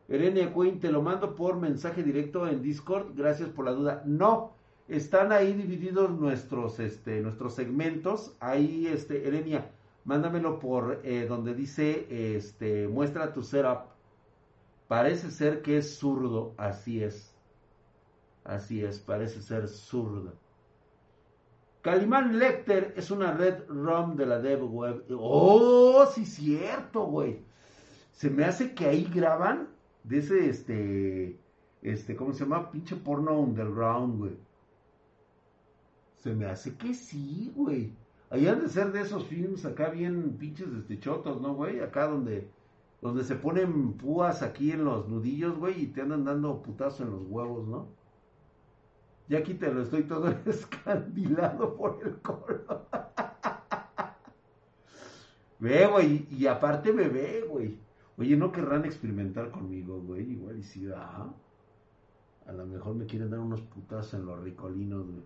Erenia 0.08 0.52
Queen, 0.52 0.80
te 0.80 0.90
lo 0.90 1.02
mando 1.02 1.36
por 1.36 1.56
mensaje 1.56 2.02
directo 2.02 2.48
en 2.48 2.62
Discord. 2.62 3.14
Gracias 3.14 3.48
por 3.48 3.64
la 3.64 3.72
duda. 3.72 4.02
No, 4.04 4.52
están 4.88 5.30
ahí 5.30 5.52
divididos 5.52 6.10
nuestros, 6.10 6.80
este, 6.80 7.20
nuestros 7.20 7.54
segmentos. 7.54 8.34
Ahí, 8.40 8.88
este, 8.88 9.28
Erenia, 9.28 9.70
mándamelo 10.04 10.58
por 10.58 11.00
eh, 11.04 11.26
donde 11.28 11.54
dice, 11.54 12.06
este, 12.36 12.88
muestra 12.88 13.32
tu 13.32 13.42
setup. 13.42 13.90
Parece 14.88 15.30
ser 15.30 15.62
que 15.62 15.78
es 15.78 15.96
zurdo, 15.96 16.54
así 16.56 17.04
es. 17.04 17.32
Así 18.42 18.82
es, 18.82 18.98
parece 18.98 19.40
ser 19.42 19.68
zurdo. 19.68 20.32
Calimán 21.82 22.38
Lecter 22.38 22.92
es 22.96 23.10
una 23.10 23.32
red 23.32 23.66
ROM 23.68 24.14
de 24.16 24.26
la 24.26 24.38
Dev 24.38 24.62
Web. 24.64 25.04
Oh, 25.18 26.04
sí, 26.06 26.26
cierto, 26.26 27.04
güey. 27.06 27.40
Se 28.12 28.28
me 28.28 28.44
hace 28.44 28.74
que 28.74 28.86
ahí 28.86 29.10
graban 29.14 29.68
de 30.04 30.18
ese, 30.18 30.50
este, 30.50 31.40
este, 31.80 32.16
¿cómo 32.16 32.34
se 32.34 32.40
llama? 32.40 32.70
Pinche 32.70 32.96
porno 32.96 33.40
underground, 33.40 34.18
güey. 34.18 34.36
Se 36.16 36.34
me 36.34 36.46
hace 36.46 36.76
que 36.76 36.92
sí, 36.92 37.50
güey. 37.56 37.94
Ahí 38.28 38.46
han 38.46 38.60
de 38.60 38.68
ser 38.68 38.92
de 38.92 39.00
esos 39.00 39.24
films 39.24 39.64
acá 39.64 39.88
bien 39.88 40.36
pinches 40.38 40.68
este 40.78 41.00
chotos, 41.00 41.40
¿no, 41.40 41.54
güey? 41.54 41.80
Acá 41.80 42.06
donde, 42.06 42.50
donde 43.00 43.24
se 43.24 43.36
ponen 43.36 43.94
púas 43.94 44.42
aquí 44.42 44.70
en 44.70 44.84
los 44.84 45.08
nudillos, 45.08 45.58
güey, 45.58 45.84
y 45.84 45.86
te 45.86 46.02
andan 46.02 46.24
dando 46.24 46.60
putazo 46.62 47.04
en 47.04 47.10
los 47.10 47.22
huevos, 47.26 47.66
¿no? 47.66 47.88
Ya 49.30 49.38
aquí 49.38 49.54
te 49.54 49.72
lo 49.72 49.82
estoy 49.82 50.02
todo 50.02 50.28
escandilado 50.44 51.76
por 51.76 52.00
el 52.04 52.16
coro. 52.16 52.88
ve, 55.60 55.86
güey, 55.86 56.26
y 56.32 56.48
aparte 56.48 56.92
me 56.92 57.08
ve, 57.08 57.46
güey. 57.48 57.78
Oye, 58.18 58.36
¿no 58.36 58.50
querrán 58.50 58.84
experimentar 58.84 59.52
conmigo, 59.52 60.00
güey? 60.00 60.32
Igual 60.32 60.58
y 60.58 60.64
si, 60.64 60.90
ah. 60.92 61.32
A 62.44 62.52
lo 62.52 62.66
mejor 62.66 62.96
me 62.96 63.06
quieren 63.06 63.30
dar 63.30 63.38
unos 63.38 63.62
putazos 63.62 64.14
en 64.14 64.26
los 64.26 64.42
ricolinos, 64.42 65.06
güey. 65.06 65.22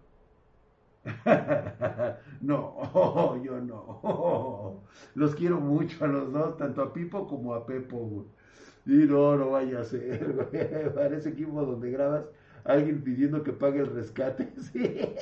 no, 2.42 3.42
yo 3.42 3.58
no. 3.58 4.82
Los 5.14 5.34
quiero 5.34 5.60
mucho 5.60 6.04
a 6.04 6.08
los 6.08 6.30
dos, 6.30 6.58
tanto 6.58 6.82
a 6.82 6.92
Pipo 6.92 7.26
como 7.26 7.54
a 7.54 7.64
Pepo, 7.64 8.26
Y 8.84 9.06
no, 9.06 9.34
no 9.38 9.52
vaya 9.52 9.80
a 9.80 9.84
ser, 9.84 10.30
güey. 10.34 10.94
Para 10.94 11.16
ese 11.16 11.30
equipo 11.30 11.64
donde 11.64 11.90
grabas, 11.90 12.26
alguien 12.64 13.02
pidiendo 13.02 13.42
que 13.42 13.52
pague 13.52 13.80
el 13.80 13.94
rescate. 13.94 14.52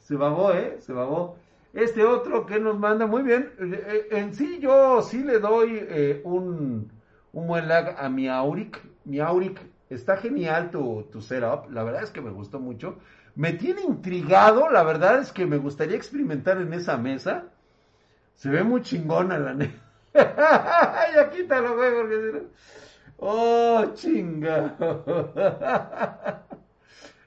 Se 0.00 0.16
babó, 0.16 0.52
¿eh? 0.52 0.78
Se 0.80 0.92
babó. 0.92 1.36
Este 1.72 2.04
otro 2.04 2.46
que 2.46 2.60
nos 2.60 2.78
manda, 2.78 3.06
muy 3.06 3.22
bien. 3.22 3.50
Eh, 3.58 3.84
eh, 3.86 4.18
en 4.18 4.34
sí, 4.34 4.58
yo 4.60 5.02
sí 5.02 5.24
le 5.24 5.40
doy 5.40 5.78
eh, 5.80 6.20
un, 6.24 6.92
un 7.32 7.46
buen 7.46 7.68
lag 7.68 7.96
a 7.98 8.08
mi 8.08 8.28
Auric. 8.28 8.80
Mi 9.04 9.20
Auric, 9.20 9.60
está 9.90 10.16
genial 10.16 10.70
tu, 10.70 11.04
tu 11.10 11.20
setup. 11.20 11.70
La 11.70 11.82
verdad 11.82 12.04
es 12.04 12.10
que 12.10 12.20
me 12.20 12.30
gustó 12.30 12.60
mucho 12.60 12.98
me 13.36 13.52
tiene 13.52 13.82
intrigado, 13.82 14.70
la 14.70 14.82
verdad 14.82 15.18
es 15.20 15.32
que 15.32 15.46
me 15.46 15.58
gustaría 15.58 15.96
experimentar 15.96 16.60
en 16.60 16.72
esa 16.72 16.96
mesa. 16.96 17.44
Se 18.34 18.48
ve 18.48 18.62
muy 18.62 18.82
chingona 18.82 19.38
la 19.38 19.54
neta. 19.54 19.80
ya 21.14 21.30
quítalo, 21.30 21.76
güey, 21.76 21.92
porque 21.92 22.42
Oh, 23.18 23.84
chinga. 23.94 24.76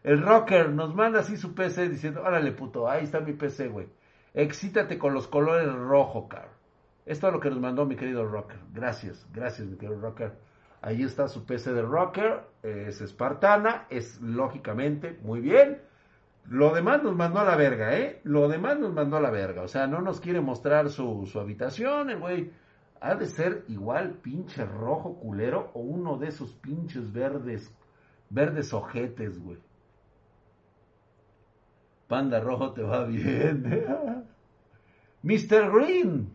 El 0.04 0.22
rocker 0.22 0.70
nos 0.70 0.96
manda 0.96 1.20
así 1.20 1.38
su 1.38 1.54
PC 1.54 1.90
diciendo, 1.90 2.22
órale 2.24 2.52
puto, 2.52 2.90
ahí 2.90 3.04
está 3.04 3.20
mi 3.20 3.34
PC, 3.34 3.68
güey. 3.68 3.88
Excítate 4.34 4.98
con 4.98 5.14
los 5.14 5.28
colores 5.28 5.74
rojo, 5.74 6.28
car. 6.28 6.58
Esto 7.08 7.28
es 7.28 7.34
lo 7.34 7.40
que 7.40 7.50
nos 7.50 7.60
mandó 7.60 7.86
mi 7.86 7.96
querido 7.96 8.26
Rocker. 8.26 8.60
Gracias, 8.74 9.26
gracias, 9.34 9.66
mi 9.66 9.78
querido 9.78 10.00
Rocker. 10.00 10.34
Ahí 10.82 11.04
está 11.04 11.30
su 11.30 11.46
PC 11.46 11.74
de 11.74 11.82
Rocker. 11.82 12.42
Es 12.64 13.00
espartana, 13.00 13.88
es 13.90 14.20
lógicamente 14.22 15.18
muy 15.24 15.40
bien. 15.40 15.82
Lo 16.50 16.74
demás 16.74 17.04
nos 17.04 17.16
mandó 17.16 17.40
a 17.40 17.46
la 17.46 17.56
verga, 17.56 17.98
¿eh? 17.98 18.20
Lo 18.24 18.50
demás 18.50 18.78
nos 18.78 18.94
mandó 18.94 19.18
a 19.18 19.22
la 19.22 19.32
verga. 19.32 19.62
O 19.62 19.70
sea, 19.70 19.88
no 19.88 20.02
nos 20.02 20.20
quiere 20.20 20.42
mostrar 20.42 20.90
su, 20.90 21.26
su 21.26 21.40
habitación, 21.40 22.10
el 22.10 22.20
güey. 22.20 22.52
Ha 23.02 23.16
de 23.16 23.28
ser 23.28 23.64
igual 23.68 24.20
pinche 24.22 24.66
rojo 24.66 25.20
culero 25.20 25.72
o 25.74 25.80
uno 25.80 26.18
de 26.18 26.28
esos 26.30 26.54
pinches 26.54 27.12
verdes, 27.12 27.72
verdes 28.30 28.74
ojetes, 28.74 29.38
güey. 29.40 29.60
Panda 32.08 32.40
rojo 32.40 32.72
te 32.74 32.82
va 32.82 33.04
bien. 33.06 33.64
Mr. 35.24 35.72
Green. 35.72 36.34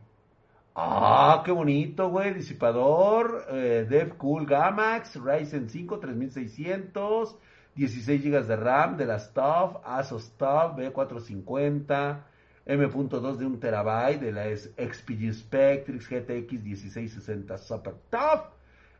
Ah, 0.74 1.42
qué 1.44 1.52
bonito, 1.52 2.08
güey. 2.08 2.34
Disipador, 2.34 3.46
eh, 3.50 3.86
Dev 3.88 4.16
Cool 4.16 4.46
Gamax, 4.46 5.16
Ryzen 5.16 5.68
5 5.68 5.98
3600, 5.98 7.36
16 7.74 8.22
GB 8.22 8.46
de 8.46 8.56
RAM 8.56 8.96
de 8.96 9.06
la 9.06 9.18
Stuff, 9.18 9.76
Asos 9.84 10.24
Stuff, 10.24 10.76
B450, 10.76 12.24
M.2 12.64 13.36
de 13.38 13.46
1 13.46 13.58
TB 13.58 14.20
de 14.20 14.32
la 14.32 14.44
XPG 14.46 15.34
Spectrix 15.34 16.08
GTX 16.08 16.62
1660 16.62 17.58
Super 17.58 17.94
Tough, 18.08 18.52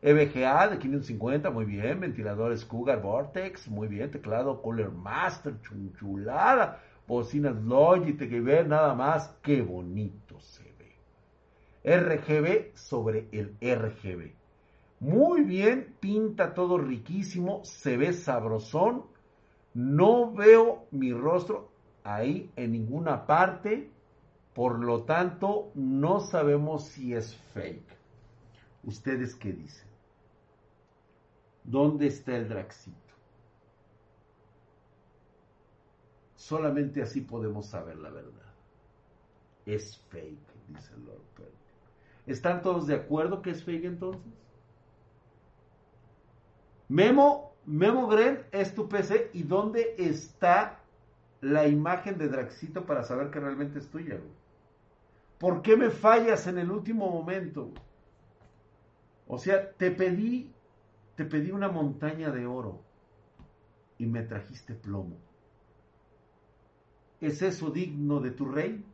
EVGA 0.03 0.69
de 0.69 0.79
550, 0.79 1.51
muy 1.51 1.65
bien, 1.65 2.01
ventiladores 2.01 2.65
Cougar 2.65 3.01
Vortex, 3.01 3.69
muy 3.69 3.87
bien, 3.87 4.11
teclado 4.11 4.61
Cooler 4.61 4.91
Master, 4.91 5.61
chunchulada, 5.61 6.83
bocinas 7.07 7.55
Logitech, 7.55 8.29
que 8.29 8.41
ver 8.41 8.67
nada 8.67 8.97
más, 8.97 9.37
qué 9.43 9.63
bonito 9.63 10.41
se 10.41 10.65
ve. 11.85 11.99
RGB 11.99 12.77
sobre 12.77 13.29
el 13.31 13.57
RGB. 13.61 14.35
Muy 14.99 15.43
bien, 15.43 15.95
pinta 16.01 16.53
todo 16.53 16.79
riquísimo, 16.79 17.65
se 17.65 17.97
ve 17.97 18.13
sabrosón. 18.13 19.05
No 19.75 20.33
veo 20.33 20.87
mi 20.91 21.13
rostro 21.13 21.72
ahí 22.05 22.51
en 22.57 22.73
ninguna 22.73 23.27
parte, 23.27 23.91
por 24.55 24.79
lo 24.79 25.05
tanto 25.05 25.71
no 25.75 26.21
sabemos 26.21 26.85
si 26.85 27.15
es 27.15 27.37
fake. 27.55 27.97
¿Ustedes 28.85 29.35
qué 29.37 29.53
dicen? 29.53 29.89
¿Dónde 31.65 32.09
está 32.09 32.37
el 32.37 32.49
Draxito? 32.49 32.99
Solamente 36.35 37.03
así 37.03 37.21
podemos 37.21 37.67
saber 37.67 37.97
la 37.99 38.11
verdad. 38.11 38.53
Es 39.65 39.99
fake, 40.11 40.67
dice 40.69 40.93
Lord 40.99 41.23
Perry. 41.37 41.51
¿Están 42.27 42.63
todos 42.63 42.89
de 42.89 42.97
acuerdo 42.97 43.43
que 43.43 43.51
es 43.51 43.63
fake 43.63 43.85
entonces? 43.85 44.33
Memo, 46.89 47.55
Memo 47.65 48.09
Gren 48.09 48.45
es 48.51 48.75
tu 48.75 48.89
PC 48.89 49.31
y 49.33 49.45
dónde 49.45 49.95
está 49.97 50.82
la 51.43 51.67
imagen 51.67 52.17
de 52.17 52.29
Draxito 52.29 52.87
para 52.87 53.03
saber 53.03 53.31
que 53.31 53.41
realmente 53.41 53.79
es 53.79 53.89
tuya, 53.89 54.19
¿Por 55.39 55.61
qué 55.61 55.77
me 55.77 55.91
fallas 55.91 56.47
en 56.47 56.57
el 56.57 56.71
último 56.71 57.11
momento? 57.11 57.73
O 59.27 59.39
sea, 59.39 59.73
te 59.73 59.91
pedí 59.91 60.53
te 61.17 61.25
pedí 61.25 61.51
una 61.51 61.69
montaña 61.69 62.31
de 62.31 62.47
oro 62.47 62.81
y 63.99 64.07
me 64.07 64.23
trajiste 64.23 64.75
plomo. 64.75 65.17
¿Es 67.21 67.43
eso 67.43 67.71
digno 67.71 68.21
de 68.21 68.31
tu 68.31 68.47
rey? 68.47 68.85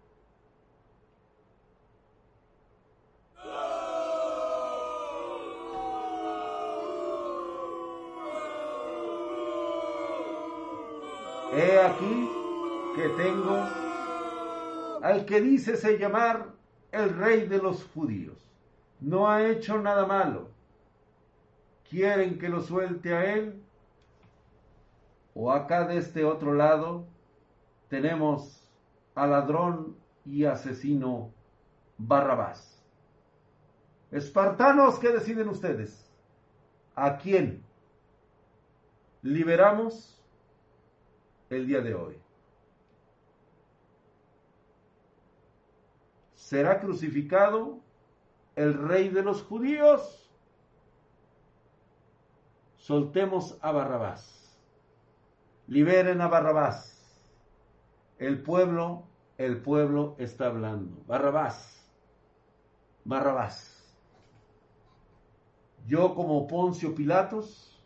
He 11.55 11.79
aquí 11.79 12.38
que 12.99 13.09
tengo 13.11 13.57
al 15.03 15.25
que 15.25 15.41
dice 15.41 15.77
se 15.77 15.99
llamar 15.99 16.47
el 16.91 17.17
rey 17.17 17.47
de 17.47 17.59
los 17.59 17.85
judíos. 17.95 18.51
No 19.01 19.31
ha 19.31 19.47
hecho 19.47 19.79
nada 19.79 20.05
malo 20.05 20.49
¿Quieren 21.89 22.39
que 22.39 22.49
lo 22.49 22.61
suelte 22.61 23.15
a 23.15 23.35
él? 23.35 23.63
O 25.35 25.53
acá 25.53 25.87
de 25.87 25.97
este 25.97 26.25
otro 26.25 26.53
lado 26.53 27.07
tenemos 27.89 28.69
al 29.15 29.31
ladrón 29.31 29.97
y 30.25 30.45
asesino 30.45 31.33
Barrabás. 31.97 32.85
Espartanos, 34.11 34.99
¿qué 34.99 35.11
deciden 35.11 35.49
ustedes? 35.49 36.11
¿A 36.95 37.17
quién 37.17 37.63
liberamos 39.23 40.21
el 41.49 41.67
día 41.67 41.81
de 41.81 41.95
hoy? 41.95 42.28
¿Será 46.49 46.81
crucificado 46.81 47.79
el 48.57 48.73
rey 48.73 49.11
de 49.11 49.23
los 49.23 49.43
judíos? 49.43 50.33
Soltemos 52.79 53.59
a 53.61 53.71
Barrabás. 53.71 54.59
Liberen 55.67 56.23
a 56.23 56.29
Barrabás. 56.29 57.23
El 58.17 58.43
pueblo, 58.43 59.05
el 59.37 59.61
pueblo 59.61 60.17
está 60.19 60.47
hablando. 60.47 61.05
Barrabás. 61.07 61.87
Barrabás. 63.05 63.95
Yo 65.87 66.15
como 66.15 66.47
Poncio 66.47 66.95
Pilatos 66.95 67.79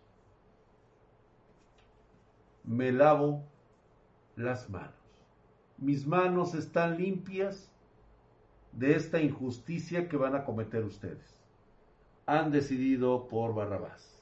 me 2.63 2.93
lavo 2.93 3.43
las 4.37 4.71
manos. 4.71 4.95
Mis 5.79 6.07
manos 6.07 6.55
están 6.55 6.97
limpias 6.97 7.72
de 8.73 8.97
esta 8.97 9.21
injusticia 9.21 10.09
que 10.09 10.17
van 10.17 10.35
a 10.35 10.45
cometer 10.45 10.85
ustedes. 10.85 11.41
Han 12.27 12.51
decidido 12.51 13.29
por 13.29 13.55
Barrabás. 13.55 14.13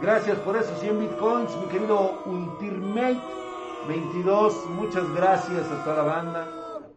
Gracias 0.00 0.38
por 0.38 0.56
esos 0.56 0.78
100 0.80 1.00
bitcoins, 1.00 1.50
mi 1.56 1.66
querido 1.66 2.22
Ultimate 2.24 3.20
22. 3.88 4.70
Muchas 4.70 5.12
gracias 5.14 5.66
a 5.70 5.84
toda 5.84 5.96
la 5.96 6.02
banda. 6.02 6.48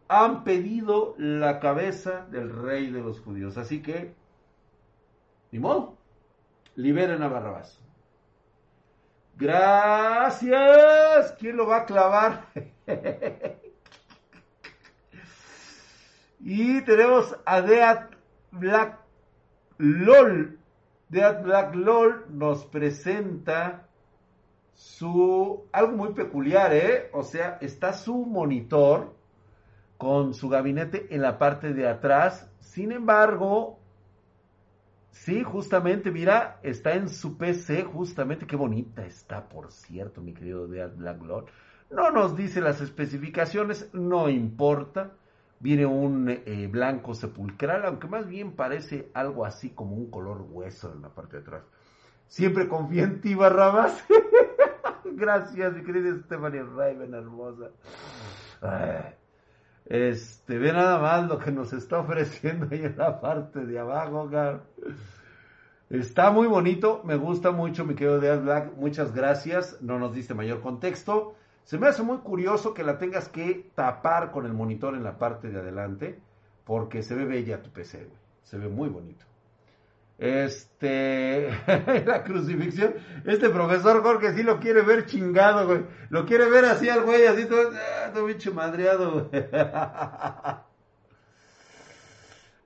Han 0.07 0.43
pedido 0.43 1.15
la 1.17 1.59
cabeza 1.59 2.27
del 2.29 2.49
rey 2.49 2.91
de 2.91 3.01
los 3.01 3.19
judíos. 3.19 3.57
Así 3.57 3.81
que, 3.81 4.13
ni 5.51 5.59
modo, 5.59 5.97
liberen 6.75 7.23
a 7.23 7.27
Barrabás. 7.27 7.79
Gracias. 9.37 10.51
¿Quién 11.39 11.57
lo 11.57 11.67
va 11.67 11.77
a 11.77 11.85
clavar? 11.85 12.45
y 16.39 16.81
tenemos 16.81 17.35
a 17.45 17.61
Deat 17.61 18.11
Black 18.51 18.99
LOL 19.77 20.61
Dead 21.11 21.43
Black 21.43 21.75
LOL 21.75 22.25
nos 22.29 22.65
presenta 22.67 23.85
su 24.73 25.67
algo 25.73 25.91
muy 25.91 26.13
peculiar, 26.13 26.73
¿eh? 26.73 27.09
O 27.11 27.23
sea, 27.23 27.57
está 27.59 27.91
su 27.91 28.15
monitor 28.25 29.13
con 29.97 30.33
su 30.33 30.47
gabinete 30.47 31.13
en 31.13 31.21
la 31.21 31.37
parte 31.37 31.73
de 31.73 31.85
atrás. 31.85 32.49
Sin 32.61 32.93
embargo, 32.93 33.80
sí, 35.11 35.43
justamente, 35.43 36.11
mira, 36.11 36.59
está 36.63 36.93
en 36.93 37.09
su 37.09 37.37
PC, 37.37 37.83
justamente, 37.83 38.47
qué 38.47 38.55
bonita 38.55 39.05
está, 39.05 39.47
por 39.47 39.71
cierto, 39.71 40.21
mi 40.21 40.33
querido 40.33 40.67
Dead 40.67 40.91
Black 40.95 41.21
LOL. 41.21 41.45
No 41.89 42.11
nos 42.11 42.35
dice 42.35 42.61
las 42.61 42.81
especificaciones, 42.81 43.89
no 43.93 44.29
importa 44.29 45.11
viene 45.61 45.85
un 45.85 46.27
eh, 46.27 46.67
blanco 46.67 47.13
sepulcral, 47.13 47.85
aunque 47.85 48.07
más 48.07 48.27
bien 48.27 48.53
parece 48.53 49.09
algo 49.13 49.45
así 49.45 49.69
como 49.69 49.95
un 49.95 50.09
color 50.09 50.45
hueso 50.49 50.91
en 50.93 51.01
la 51.03 51.09
parte 51.09 51.37
de 51.37 51.43
atrás. 51.43 51.63
Siempre 52.27 52.67
confía 52.67 53.03
en 53.03 53.21
ti, 53.21 53.35
Barrabás. 53.35 54.03
Gracias, 55.05 55.73
mi 55.73 55.83
querida 55.83 56.17
Stephanie 56.25 56.63
Raven, 56.63 57.13
hermosa. 57.13 57.69
Este, 59.85 60.57
ve 60.57 60.71
nada 60.71 60.99
más 60.99 61.27
lo 61.27 61.39
que 61.39 61.51
nos 61.51 61.73
está 61.73 61.99
ofreciendo 61.99 62.67
ahí 62.71 62.83
en 62.83 62.97
la 62.97 63.19
parte 63.19 63.65
de 63.65 63.79
abajo, 63.79 64.29
Gar. 64.29 64.61
Está 65.89 66.31
muy 66.31 66.47
bonito, 66.47 67.01
me 67.03 67.17
gusta 67.17 67.51
mucho, 67.51 67.83
mi 67.83 67.95
querido 67.95 68.19
Dead 68.19 68.41
Black. 68.41 68.73
Muchas 68.77 69.13
gracias. 69.13 69.77
No 69.81 69.99
nos 69.99 70.13
diste 70.13 70.33
mayor 70.33 70.61
contexto. 70.61 71.35
Se 71.65 71.77
me 71.77 71.87
hace 71.87 72.01
muy 72.01 72.19
curioso 72.19 72.73
que 72.73 72.83
la 72.83 72.97
tengas 72.97 73.27
que 73.27 73.71
tapar 73.75 74.31
con 74.31 74.45
el 74.45 74.53
monitor 74.53 74.95
en 74.95 75.03
la 75.03 75.17
parte 75.17 75.49
de 75.49 75.59
adelante, 75.59 76.19
porque 76.63 77.03
se 77.03 77.13
ve 77.15 77.25
bella 77.25 77.61
tu 77.61 77.71
PC, 77.71 78.05
güey. 78.05 78.19
Se 78.43 78.57
ve 78.57 78.69
muy 78.69 78.87
bonito. 78.87 79.25
Este, 80.21 81.49
la 82.05 82.23
crucifixión. 82.23 82.93
Este 83.25 83.49
profesor 83.49 84.03
Jorge 84.03 84.33
sí 84.33 84.43
lo 84.43 84.59
quiere 84.59 84.83
ver 84.83 85.07
chingado, 85.07 85.65
güey. 85.65 85.83
Lo 86.11 86.27
quiere 86.27 86.47
ver 86.47 86.65
así 86.65 86.87
al 86.89 87.01
güey, 87.01 87.25
así 87.25 87.45
todo, 87.45 87.71
ah, 87.73 88.11
todo 88.13 88.25
bicho 88.25 88.53
madreado, 88.53 89.27
güey. 89.31 89.45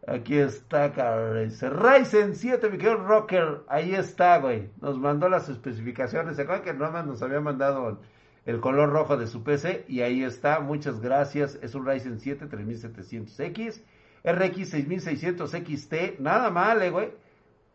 Aquí 0.05 0.37
está, 0.37 0.89
Ryzen 0.89 2.35
7, 2.35 2.69
mi 2.69 2.77
querido 2.77 2.97
Rocker. 2.97 3.61
Ahí 3.69 3.95
está, 3.95 4.37
güey. 4.39 4.69
Nos 4.81 4.99
mandó 4.99 5.29
las 5.29 5.47
especificaciones. 5.47 6.35
¿Se 6.35 6.41
acuerdan 6.41 6.65
que 6.65 6.73
nomás 6.73 7.05
nos 7.05 7.21
había 7.21 7.39
mandado 7.39 8.01
el 8.45 8.59
color 8.59 8.89
rojo 8.89 9.15
de 9.15 9.27
su 9.27 9.43
PC? 9.43 9.85
Y 9.87 10.01
ahí 10.01 10.25
está. 10.25 10.59
Muchas 10.59 10.99
gracias. 10.99 11.57
Es 11.61 11.73
un 11.73 11.85
Ryzen 11.85 12.19
7 12.19 12.47
3700X. 12.49 13.81
RX 14.25 14.69
6600 14.69 15.51
XT. 15.51 16.19
Nada 16.19 16.49
mal, 16.49 16.81
eh, 16.81 16.89
güey. 16.89 17.24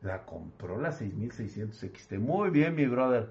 La 0.02 0.24
compró 0.24 0.80
la 0.80 0.92
6600 0.92 1.78
XT. 1.78 2.12
Muy 2.14 2.50
bien, 2.50 2.74
mi 2.74 2.86
brother. 2.86 3.30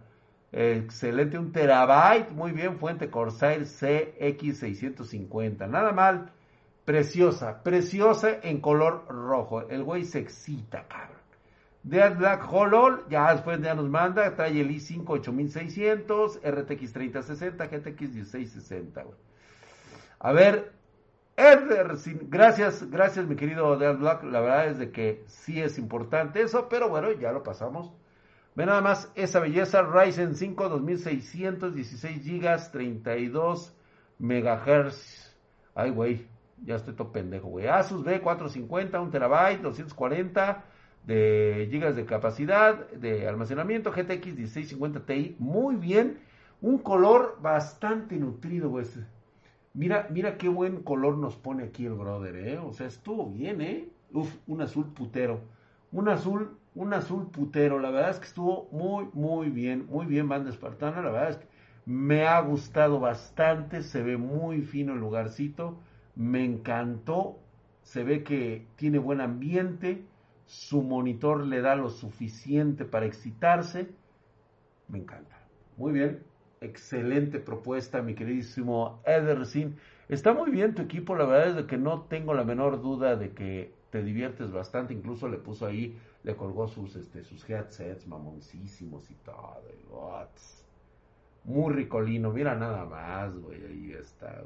Excelente, 0.52 1.38
un 1.38 1.52
terabyte. 1.52 2.32
Muy 2.32 2.52
bien, 2.52 2.78
fuente 2.78 3.10
Corsair 3.10 3.62
CX650. 3.62 5.68
Nada 5.68 5.92
mal. 5.92 6.32
Preciosa, 6.86 7.64
preciosa 7.64 8.40
en 8.42 8.62
color 8.62 9.06
rojo. 9.10 9.68
El 9.70 9.84
güey 9.84 10.06
se 10.06 10.20
excita, 10.20 10.88
cabrón. 10.88 11.20
Dead 11.84 12.18
Black 12.18 12.46
Hollow, 12.52 13.08
ya 13.10 13.34
después 13.34 13.62
ya 13.62 13.74
nos 13.74 13.90
manda. 13.90 14.36
Trae 14.36 14.60
el 14.60 14.70
i5 14.70 15.04
8600, 15.08 16.42
RTX 16.44 16.94
3060, 16.94 17.68
GTX 17.68 18.02
1660, 18.02 19.04
güey. 19.04 19.18
A 20.20 20.34
ver, 20.34 20.74
Gracias, 22.28 22.90
gracias 22.90 23.26
mi 23.26 23.38
querido 23.38 23.78
Dead 23.78 23.98
Black. 23.98 24.24
La 24.24 24.42
verdad 24.42 24.68
es 24.68 24.78
de 24.78 24.92
que 24.92 25.24
sí 25.28 25.62
es 25.62 25.78
importante 25.78 26.42
eso, 26.42 26.68
pero 26.68 26.90
bueno, 26.90 27.14
ya 27.14 27.32
lo 27.32 27.44
pasamos. 27.44 27.94
Ve 28.56 28.66
nada 28.66 28.82
más 28.82 29.10
esa 29.16 29.40
belleza, 29.40 29.84
Ryzen 29.84 30.36
5 30.36 30.68
2616 30.68 32.26
GB, 32.26 32.72
32 32.72 33.74
MHz. 34.20 35.38
Ay, 35.76 35.92
güey, 35.92 36.28
ya 36.66 36.76
estoy 36.76 36.94
todo 36.94 37.14
pendejo, 37.14 37.48
güey. 37.48 37.68
Asus 37.68 38.04
B450, 38.04 39.02
1 39.02 39.10
terabyte, 39.10 39.62
240 39.62 40.66
de 41.06 41.70
gigas 41.72 41.96
de 41.96 42.06
capacidad 42.06 42.90
de 42.90 43.30
almacenamiento, 43.30 43.92
GTX 43.92 44.36
1650 44.36 45.06
Ti, 45.06 45.38
muy 45.40 45.78
bien. 45.78 46.20
Un 46.62 46.80
color 46.80 47.38
bastante 47.42 48.18
nutrido, 48.18 48.70
güey. 48.70 48.86
Mira, 49.74 50.08
mira 50.10 50.38
qué 50.38 50.50
buen 50.50 50.84
color 50.84 51.18
nos 51.18 51.36
pone 51.36 51.64
aquí 51.64 51.86
el 51.86 51.94
brother, 51.94 52.36
¿eh? 52.36 52.58
O 52.58 52.74
sea, 52.74 52.88
estuvo 52.88 53.30
bien, 53.30 53.62
¿eh? 53.62 53.90
Uf, 54.14 54.36
un 54.48 54.62
azul 54.62 54.94
putero. 54.94 55.42
Un 55.92 56.10
azul, 56.10 56.58
un 56.76 56.94
azul 56.94 57.30
putero. 57.30 57.80
La 57.80 57.92
verdad 57.92 58.12
es 58.12 58.20
que 58.20 58.26
estuvo 58.28 58.68
muy, 58.72 59.08
muy 59.14 59.50
bien. 59.50 59.86
Muy 59.88 60.06
bien, 60.06 60.28
banda 60.28 60.50
espartana. 60.50 61.02
La 61.02 61.12
verdad 61.12 61.30
es 61.30 61.38
que 61.38 61.48
me 61.86 62.26
ha 62.28 62.40
gustado 62.42 63.00
bastante. 63.00 63.82
Se 63.84 64.02
ve 64.02 64.18
muy 64.18 64.62
fino 64.62 64.94
el 64.94 65.00
lugarcito. 65.00 65.80
Me 66.16 66.44
encantó. 66.44 67.40
Se 67.84 68.04
ve 68.04 68.24
que 68.24 68.68
tiene 68.76 68.98
buen 68.98 69.22
ambiente. 69.22 70.06
Su 70.46 70.82
monitor 70.82 71.46
le 71.46 71.62
da 71.62 71.76
lo 71.76 71.90
suficiente 71.90 72.86
para 72.86 73.06
excitarse. 73.06 73.90
Me 74.88 75.00
encanta. 75.00 75.38
Muy 75.78 75.94
bien. 75.94 76.29
Excelente 76.62 77.40
propuesta, 77.40 78.02
mi 78.02 78.16
queridísimo 78.16 79.02
Edersin. 79.06 79.78
Está 80.10 80.34
muy 80.34 80.52
bien 80.52 80.76
tu 80.76 80.82
equipo, 80.82 81.16
la 81.16 81.26
verdad 81.26 81.50
es 81.50 81.56
de 81.56 81.66
que 81.66 81.78
no 81.78 82.02
tengo 82.04 82.34
la 82.34 82.44
menor 82.44 82.82
duda 82.82 83.16
de 83.16 83.32
que 83.34 83.74
te 83.92 84.04
diviertes 84.04 84.52
bastante. 84.52 84.94
Incluso 84.94 85.30
le 85.30 85.38
puso 85.38 85.66
ahí, 85.66 85.98
le 86.24 86.36
colgó 86.36 86.68
sus, 86.68 86.96
este, 86.96 87.24
sus 87.24 87.50
headsets 87.50 88.08
mamoncísimos 88.08 89.10
y 89.10 89.16
todo. 89.16 89.62
Muy 91.46 91.74
ricolino, 91.74 92.32
mira 92.32 92.56
nada 92.56 92.84
más, 92.86 93.38
güey, 93.38 93.66
ahí 93.66 93.94
está, 93.94 94.42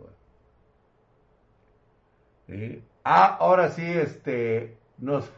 güey. 2.47 2.83
Ah, 3.03 3.37
ahora 3.39 3.69
sí, 3.69 3.81
este, 3.83 4.77
nos... 4.99 5.31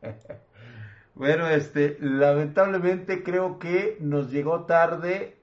bueno, 1.14 1.48
este, 1.48 1.96
lamentablemente 2.00 3.22
creo 3.22 3.58
que 3.58 3.96
nos 4.00 4.30
llegó 4.30 4.64
tarde 4.66 5.41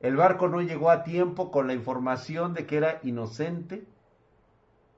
el 0.00 0.16
barco 0.16 0.48
no 0.48 0.60
llegó 0.60 0.90
a 0.90 1.02
tiempo 1.02 1.50
con 1.50 1.66
la 1.66 1.74
información 1.74 2.54
de 2.54 2.66
que 2.66 2.76
era 2.76 3.00
inocente. 3.02 3.84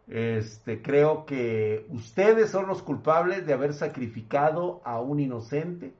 Este, 0.06 0.82
creo 0.82 1.24
que 1.24 1.86
ustedes 1.88 2.50
son 2.50 2.66
los 2.66 2.82
culpables 2.82 3.46
de 3.46 3.52
haber 3.52 3.72
sacrificado 3.72 4.82
a 4.84 5.00
un 5.00 5.20
inocente. 5.20 5.94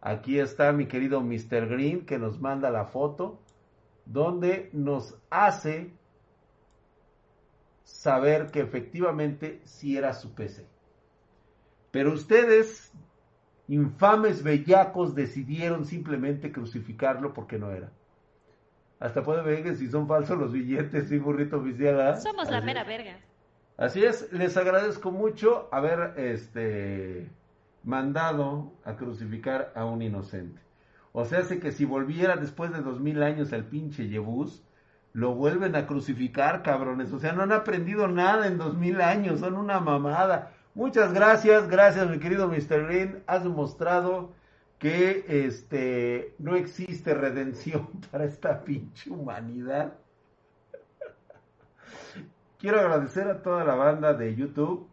Aquí 0.00 0.38
está 0.38 0.72
mi 0.72 0.86
querido 0.86 1.20
Mr. 1.22 1.66
Green 1.66 2.04
que 2.04 2.18
nos 2.18 2.40
manda 2.40 2.70
la 2.70 2.84
foto 2.84 3.40
donde 4.06 4.68
nos 4.72 5.16
hace 5.30 5.90
saber 7.84 8.50
que 8.50 8.60
efectivamente 8.60 9.60
sí 9.64 9.96
era 9.96 10.12
su 10.12 10.34
PC. 10.34 10.66
Pero 11.90 12.12
ustedes, 12.12 12.92
infames 13.68 14.42
bellacos, 14.42 15.14
decidieron 15.14 15.84
simplemente 15.84 16.52
crucificarlo 16.52 17.32
porque 17.32 17.58
no 17.58 17.70
era. 17.70 17.90
Hasta 19.00 19.22
puede 19.22 19.42
ver 19.42 19.62
que 19.62 19.74
si 19.74 19.88
son 19.88 20.06
falsos 20.06 20.38
los 20.38 20.52
billetes, 20.52 21.08
sí, 21.08 21.18
burrito 21.18 21.58
oficial. 21.58 22.00
¿ah? 22.00 22.16
Somos 22.16 22.50
la 22.50 22.60
mera 22.60 22.84
verga. 22.84 23.18
Así 23.76 24.04
es, 24.04 24.32
les 24.32 24.56
agradezco 24.56 25.10
mucho 25.10 25.68
haber 25.72 26.14
este 26.16 27.28
mandado 27.82 28.72
a 28.84 28.96
crucificar 28.96 29.72
a 29.74 29.84
un 29.84 30.00
inocente. 30.00 30.60
O 31.12 31.24
sea, 31.24 31.40
hace 31.40 31.58
que 31.60 31.72
si 31.72 31.84
volviera 31.84 32.36
después 32.36 32.72
de 32.72 32.82
dos 32.82 33.00
mil 33.00 33.22
años 33.22 33.52
al 33.52 33.64
pinche 33.64 34.08
Yebus, 34.08 34.62
lo 35.12 35.34
vuelven 35.34 35.76
a 35.76 35.86
crucificar, 35.86 36.62
cabrones. 36.62 37.12
O 37.12 37.18
sea, 37.18 37.32
no 37.32 37.42
han 37.42 37.52
aprendido 37.52 38.08
nada 38.08 38.46
en 38.46 38.58
dos 38.58 38.76
mil 38.76 39.00
años, 39.00 39.40
son 39.40 39.54
una 39.54 39.80
mamada. 39.80 40.52
Muchas 40.74 41.12
gracias, 41.12 41.68
gracias 41.68 42.10
mi 42.10 42.18
querido 42.18 42.48
Mr. 42.48 42.86
Green, 42.86 43.22
has 43.28 43.44
demostrado 43.44 44.32
que 44.84 45.24
este, 45.46 46.34
no 46.38 46.56
existe 46.56 47.14
redención 47.14 47.88
para 48.10 48.26
esta 48.26 48.62
pinche 48.62 49.08
humanidad. 49.08 49.94
Quiero 52.58 52.80
agradecer 52.80 53.26
a 53.28 53.40
toda 53.40 53.64
la 53.64 53.76
banda 53.76 54.12
de 54.12 54.34
YouTube 54.36 54.86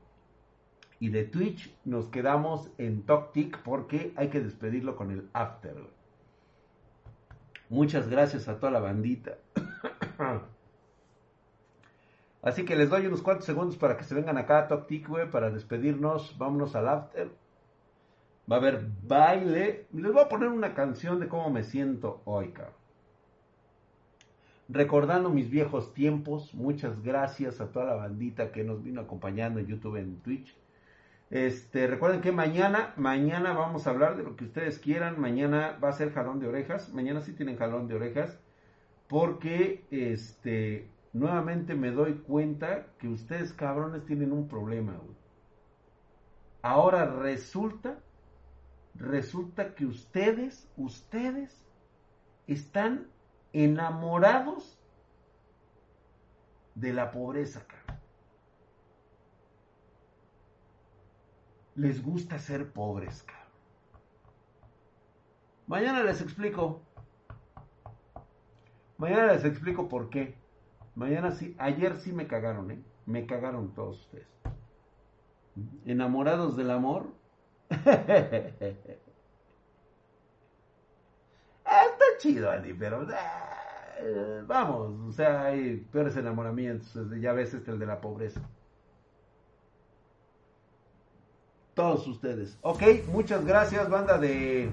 y 1.01 1.09
de 1.09 1.26
Twitch. 1.26 1.76
Nos 1.84 2.07
quedamos 2.07 2.72
en 2.77 3.05
TokTik 3.05 3.63
porque 3.63 4.13
hay 4.15 4.30
que 4.30 4.39
despedirlo 4.39 4.95
con 4.95 5.11
el 5.11 5.27
after. 5.34 5.76
Muchas 7.68 8.07
gracias 8.07 8.47
a 8.47 8.59
toda 8.59 8.72
la 8.72 8.80
bandita. 8.80 9.39
Así 12.41 12.63
que 12.63 12.77
les 12.77 12.89
doy 12.89 13.07
unos 13.07 13.22
cuantos 13.22 13.45
segundos 13.45 13.76
para 13.76 13.97
que 13.97 14.05
se 14.05 14.15
vengan 14.15 14.38
acá 14.38 14.59
a 14.59 14.68
TokTik, 14.69 15.09
güey, 15.09 15.30
para 15.30 15.49
despedirnos. 15.49 16.38
Vámonos 16.38 16.77
al 16.77 16.88
after 16.88 17.40
va 18.49 18.57
a 18.57 18.59
haber 18.59 18.85
baile. 19.03 19.88
Les 19.93 20.11
voy 20.11 20.22
a 20.22 20.30
poner 20.30 20.49
una 20.49 20.73
canción 20.73 21.19
de 21.19 21.27
cómo 21.27 21.49
me 21.49 21.63
siento 21.63 22.22
hoy, 22.26 22.51
cabrón. 22.51 22.76
Recordando 24.69 25.30
mis 25.30 25.49
viejos 25.49 25.93
tiempos, 25.93 26.53
muchas 26.53 27.03
gracias 27.03 27.59
a 27.59 27.72
toda 27.72 27.85
la 27.85 27.95
bandita 27.95 28.53
que 28.53 28.63
nos 28.63 28.81
vino 28.81 29.01
acompañando 29.01 29.59
en 29.59 29.68
YouTube, 29.68 29.97
en 29.97 30.22
Twitch. 30.22 30.55
Este, 31.30 31.88
recuerden 31.88 32.22
que 32.22 32.31
mañana, 32.31 32.93
mañana 32.95 33.53
vamos 33.53 33.85
a 33.85 33.89
hablar 33.89 34.15
de 34.15 34.23
lo 34.23 34.35
que 34.35 34.45
ustedes 34.45 34.80
quieran. 34.80 35.19
Mañana 35.19 35.77
va 35.84 35.89
a 35.89 35.93
ser 35.93 36.13
jalón 36.13 36.39
de 36.39 36.47
orejas. 36.47 36.93
Mañana 36.93 37.22
sí 37.22 37.34
tienen 37.34 37.57
jalón 37.57 37.88
de 37.88 37.95
orejas. 37.95 38.39
Porque, 39.07 39.85
este, 39.91 40.89
nuevamente 41.13 41.76
me 41.76 41.91
doy 41.91 42.15
cuenta 42.15 42.88
que 42.97 43.07
ustedes 43.07 43.53
cabrones 43.53 44.05
tienen 44.05 44.31
un 44.31 44.47
problema, 44.47 44.99
Ahora 46.61 47.05
resulta 47.05 47.97
resulta 48.95 49.73
que 49.76 49.85
ustedes, 49.85 50.69
ustedes 50.77 51.65
están 52.47 53.07
enamorados 53.53 54.77
de 56.76 56.93
la 56.93 57.11
pobreza, 57.11 57.65
Les 61.76 62.03
gusta 62.03 62.38
ser 62.38 62.73
pobres, 62.73 63.26
Mañana 65.68 66.03
les 66.03 66.22
explico. 66.22 66.81
Mañana 68.97 69.31
les 69.31 69.45
explico 69.45 69.88
por 69.88 70.09
qué. 70.09 70.35
Mañana 70.95 71.31
sí, 71.31 71.55
ayer 71.57 71.95
sí 71.95 72.11
me 72.11 72.27
cagaron, 72.27 72.72
¿eh? 72.72 72.84
Me 73.05 73.26
cagaron 73.26 73.73
todos 73.73 74.01
ustedes. 74.01 74.27
Enamorados 75.85 76.57
del 76.57 76.72
amor, 76.72 77.13
está 81.65 82.06
chido, 82.19 82.49
Andy, 82.52 82.73
pero 82.73 83.03
eh, 83.99 84.43
vamos, 84.45 84.99
o 85.07 85.11
sea, 85.11 85.45
hay 85.45 85.77
peores 85.91 86.15
enamoramientos. 86.18 86.95
Ya 87.19 87.34
ves 87.34 87.53
este 87.53 87.72
el 87.72 87.80
de 87.80 87.85
la 87.85 88.02
pobreza. 88.02 88.41
todos 91.73 92.07
ustedes. 92.07 92.57
Ok, 92.61 92.84
muchas 93.07 93.45
gracias, 93.45 93.89
banda 93.89 94.18
de, 94.18 94.72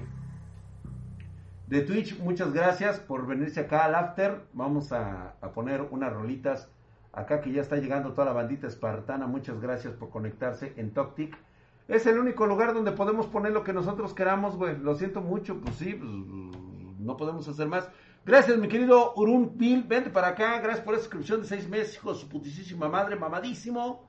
de 1.67 1.81
Twitch. 1.81 2.19
Muchas 2.19 2.53
gracias 2.53 2.99
por 2.99 3.25
venirse 3.25 3.61
acá 3.61 3.85
al 3.85 3.95
after. 3.95 4.41
Vamos 4.53 4.91
a, 4.91 5.35
a 5.41 5.51
poner 5.53 5.81
unas 5.91 6.13
rolitas 6.13 6.69
acá 7.11 7.41
que 7.41 7.51
ya 7.51 7.61
está 7.61 7.77
llegando 7.77 8.13
toda 8.13 8.25
la 8.25 8.33
bandita 8.33 8.67
espartana. 8.67 9.27
Muchas 9.27 9.59
gracias 9.59 9.93
por 9.93 10.09
conectarse 10.09 10.73
en 10.77 10.93
Toctic. 10.93 11.37
Es 11.89 12.05
el 12.05 12.19
único 12.19 12.45
lugar 12.45 12.75
donde 12.75 12.91
podemos 12.91 13.25
poner 13.25 13.51
lo 13.51 13.63
que 13.63 13.73
nosotros 13.73 14.13
queramos, 14.13 14.55
güey. 14.55 14.77
Lo 14.77 14.95
siento 14.95 15.21
mucho, 15.21 15.59
pues 15.59 15.75
sí, 15.75 15.95
pues, 15.95 16.09
no 16.99 17.17
podemos 17.17 17.47
hacer 17.47 17.67
más. 17.67 17.89
Gracias, 18.23 18.59
mi 18.59 18.67
querido 18.67 19.15
Urun 19.15 19.57
Bill. 19.57 19.83
Vente 19.83 20.11
para 20.11 20.27
acá. 20.27 20.59
Gracias 20.59 20.85
por 20.85 20.93
la 20.93 20.99
suscripción 20.99 21.41
de 21.41 21.47
seis 21.47 21.67
meses, 21.67 21.95
hijo 21.95 22.13
de 22.13 22.19
su 22.19 22.29
putísima 22.29 22.87
madre, 22.87 23.15
mamadísimo. 23.15 24.07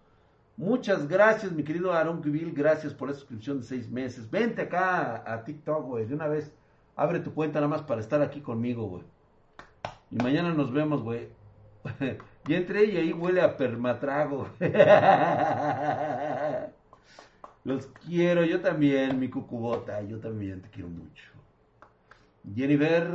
Muchas 0.58 1.08
gracias, 1.08 1.52
mi 1.52 1.62
querido 1.62 1.90
Aaron 1.90 2.20
Bill. 2.20 2.52
Gracias 2.52 2.92
por 2.92 3.08
la 3.08 3.14
suscripción 3.14 3.60
de 3.60 3.64
seis 3.66 3.90
meses. 3.90 4.30
Vente 4.30 4.60
acá 4.60 5.24
a, 5.26 5.42
TikTok, 5.42 5.86
güey. 5.86 6.04
De 6.04 6.14
una 6.14 6.26
vez, 6.28 6.52
abre 6.96 7.20
tu 7.20 7.32
cuenta 7.32 7.60
nada 7.60 7.68
más 7.68 7.80
para 7.80 8.02
estar 8.02 8.20
aquí 8.20 8.42
conmigo, 8.42 8.84
güey. 8.88 9.04
Y 10.10 10.16
mañana 10.16 10.52
nos 10.52 10.70
vemos, 10.70 11.02
güey. 11.02 11.30
y 12.46 12.54
entré 12.54 12.84
y 12.84 12.98
ahí 12.98 13.14
huele 13.14 13.40
a 13.40 13.56
permatrago. 13.56 14.48
Los 17.64 17.86
quiero, 18.06 18.44
yo 18.44 18.60
también, 18.60 19.18
mi 19.18 19.28
cucubota. 19.28 20.00
Yo 20.02 20.18
también 20.18 20.62
te 20.62 20.70
quiero 20.70 20.88
mucho. 20.88 21.24
Jennifer, 22.54 23.06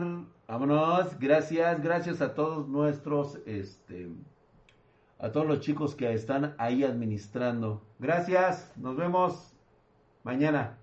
vámonos. 0.47 1.17
Gracias, 1.19 1.81
gracias 1.81 2.21
a 2.21 2.33
todos 2.33 2.67
nuestros, 2.67 3.39
este, 3.45 4.09
a 5.19 5.31
todos 5.31 5.47
los 5.47 5.61
chicos 5.61 5.95
que 5.95 6.13
están 6.13 6.53
ahí 6.57 6.83
administrando. 6.83 7.81
Gracias, 7.97 8.71
nos 8.77 8.95
vemos 8.95 9.53
mañana. 10.23 10.77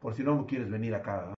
Por 0.00 0.14
si 0.14 0.24
no 0.24 0.46
quieres 0.46 0.70
venir 0.70 0.94
acá. 0.94 1.26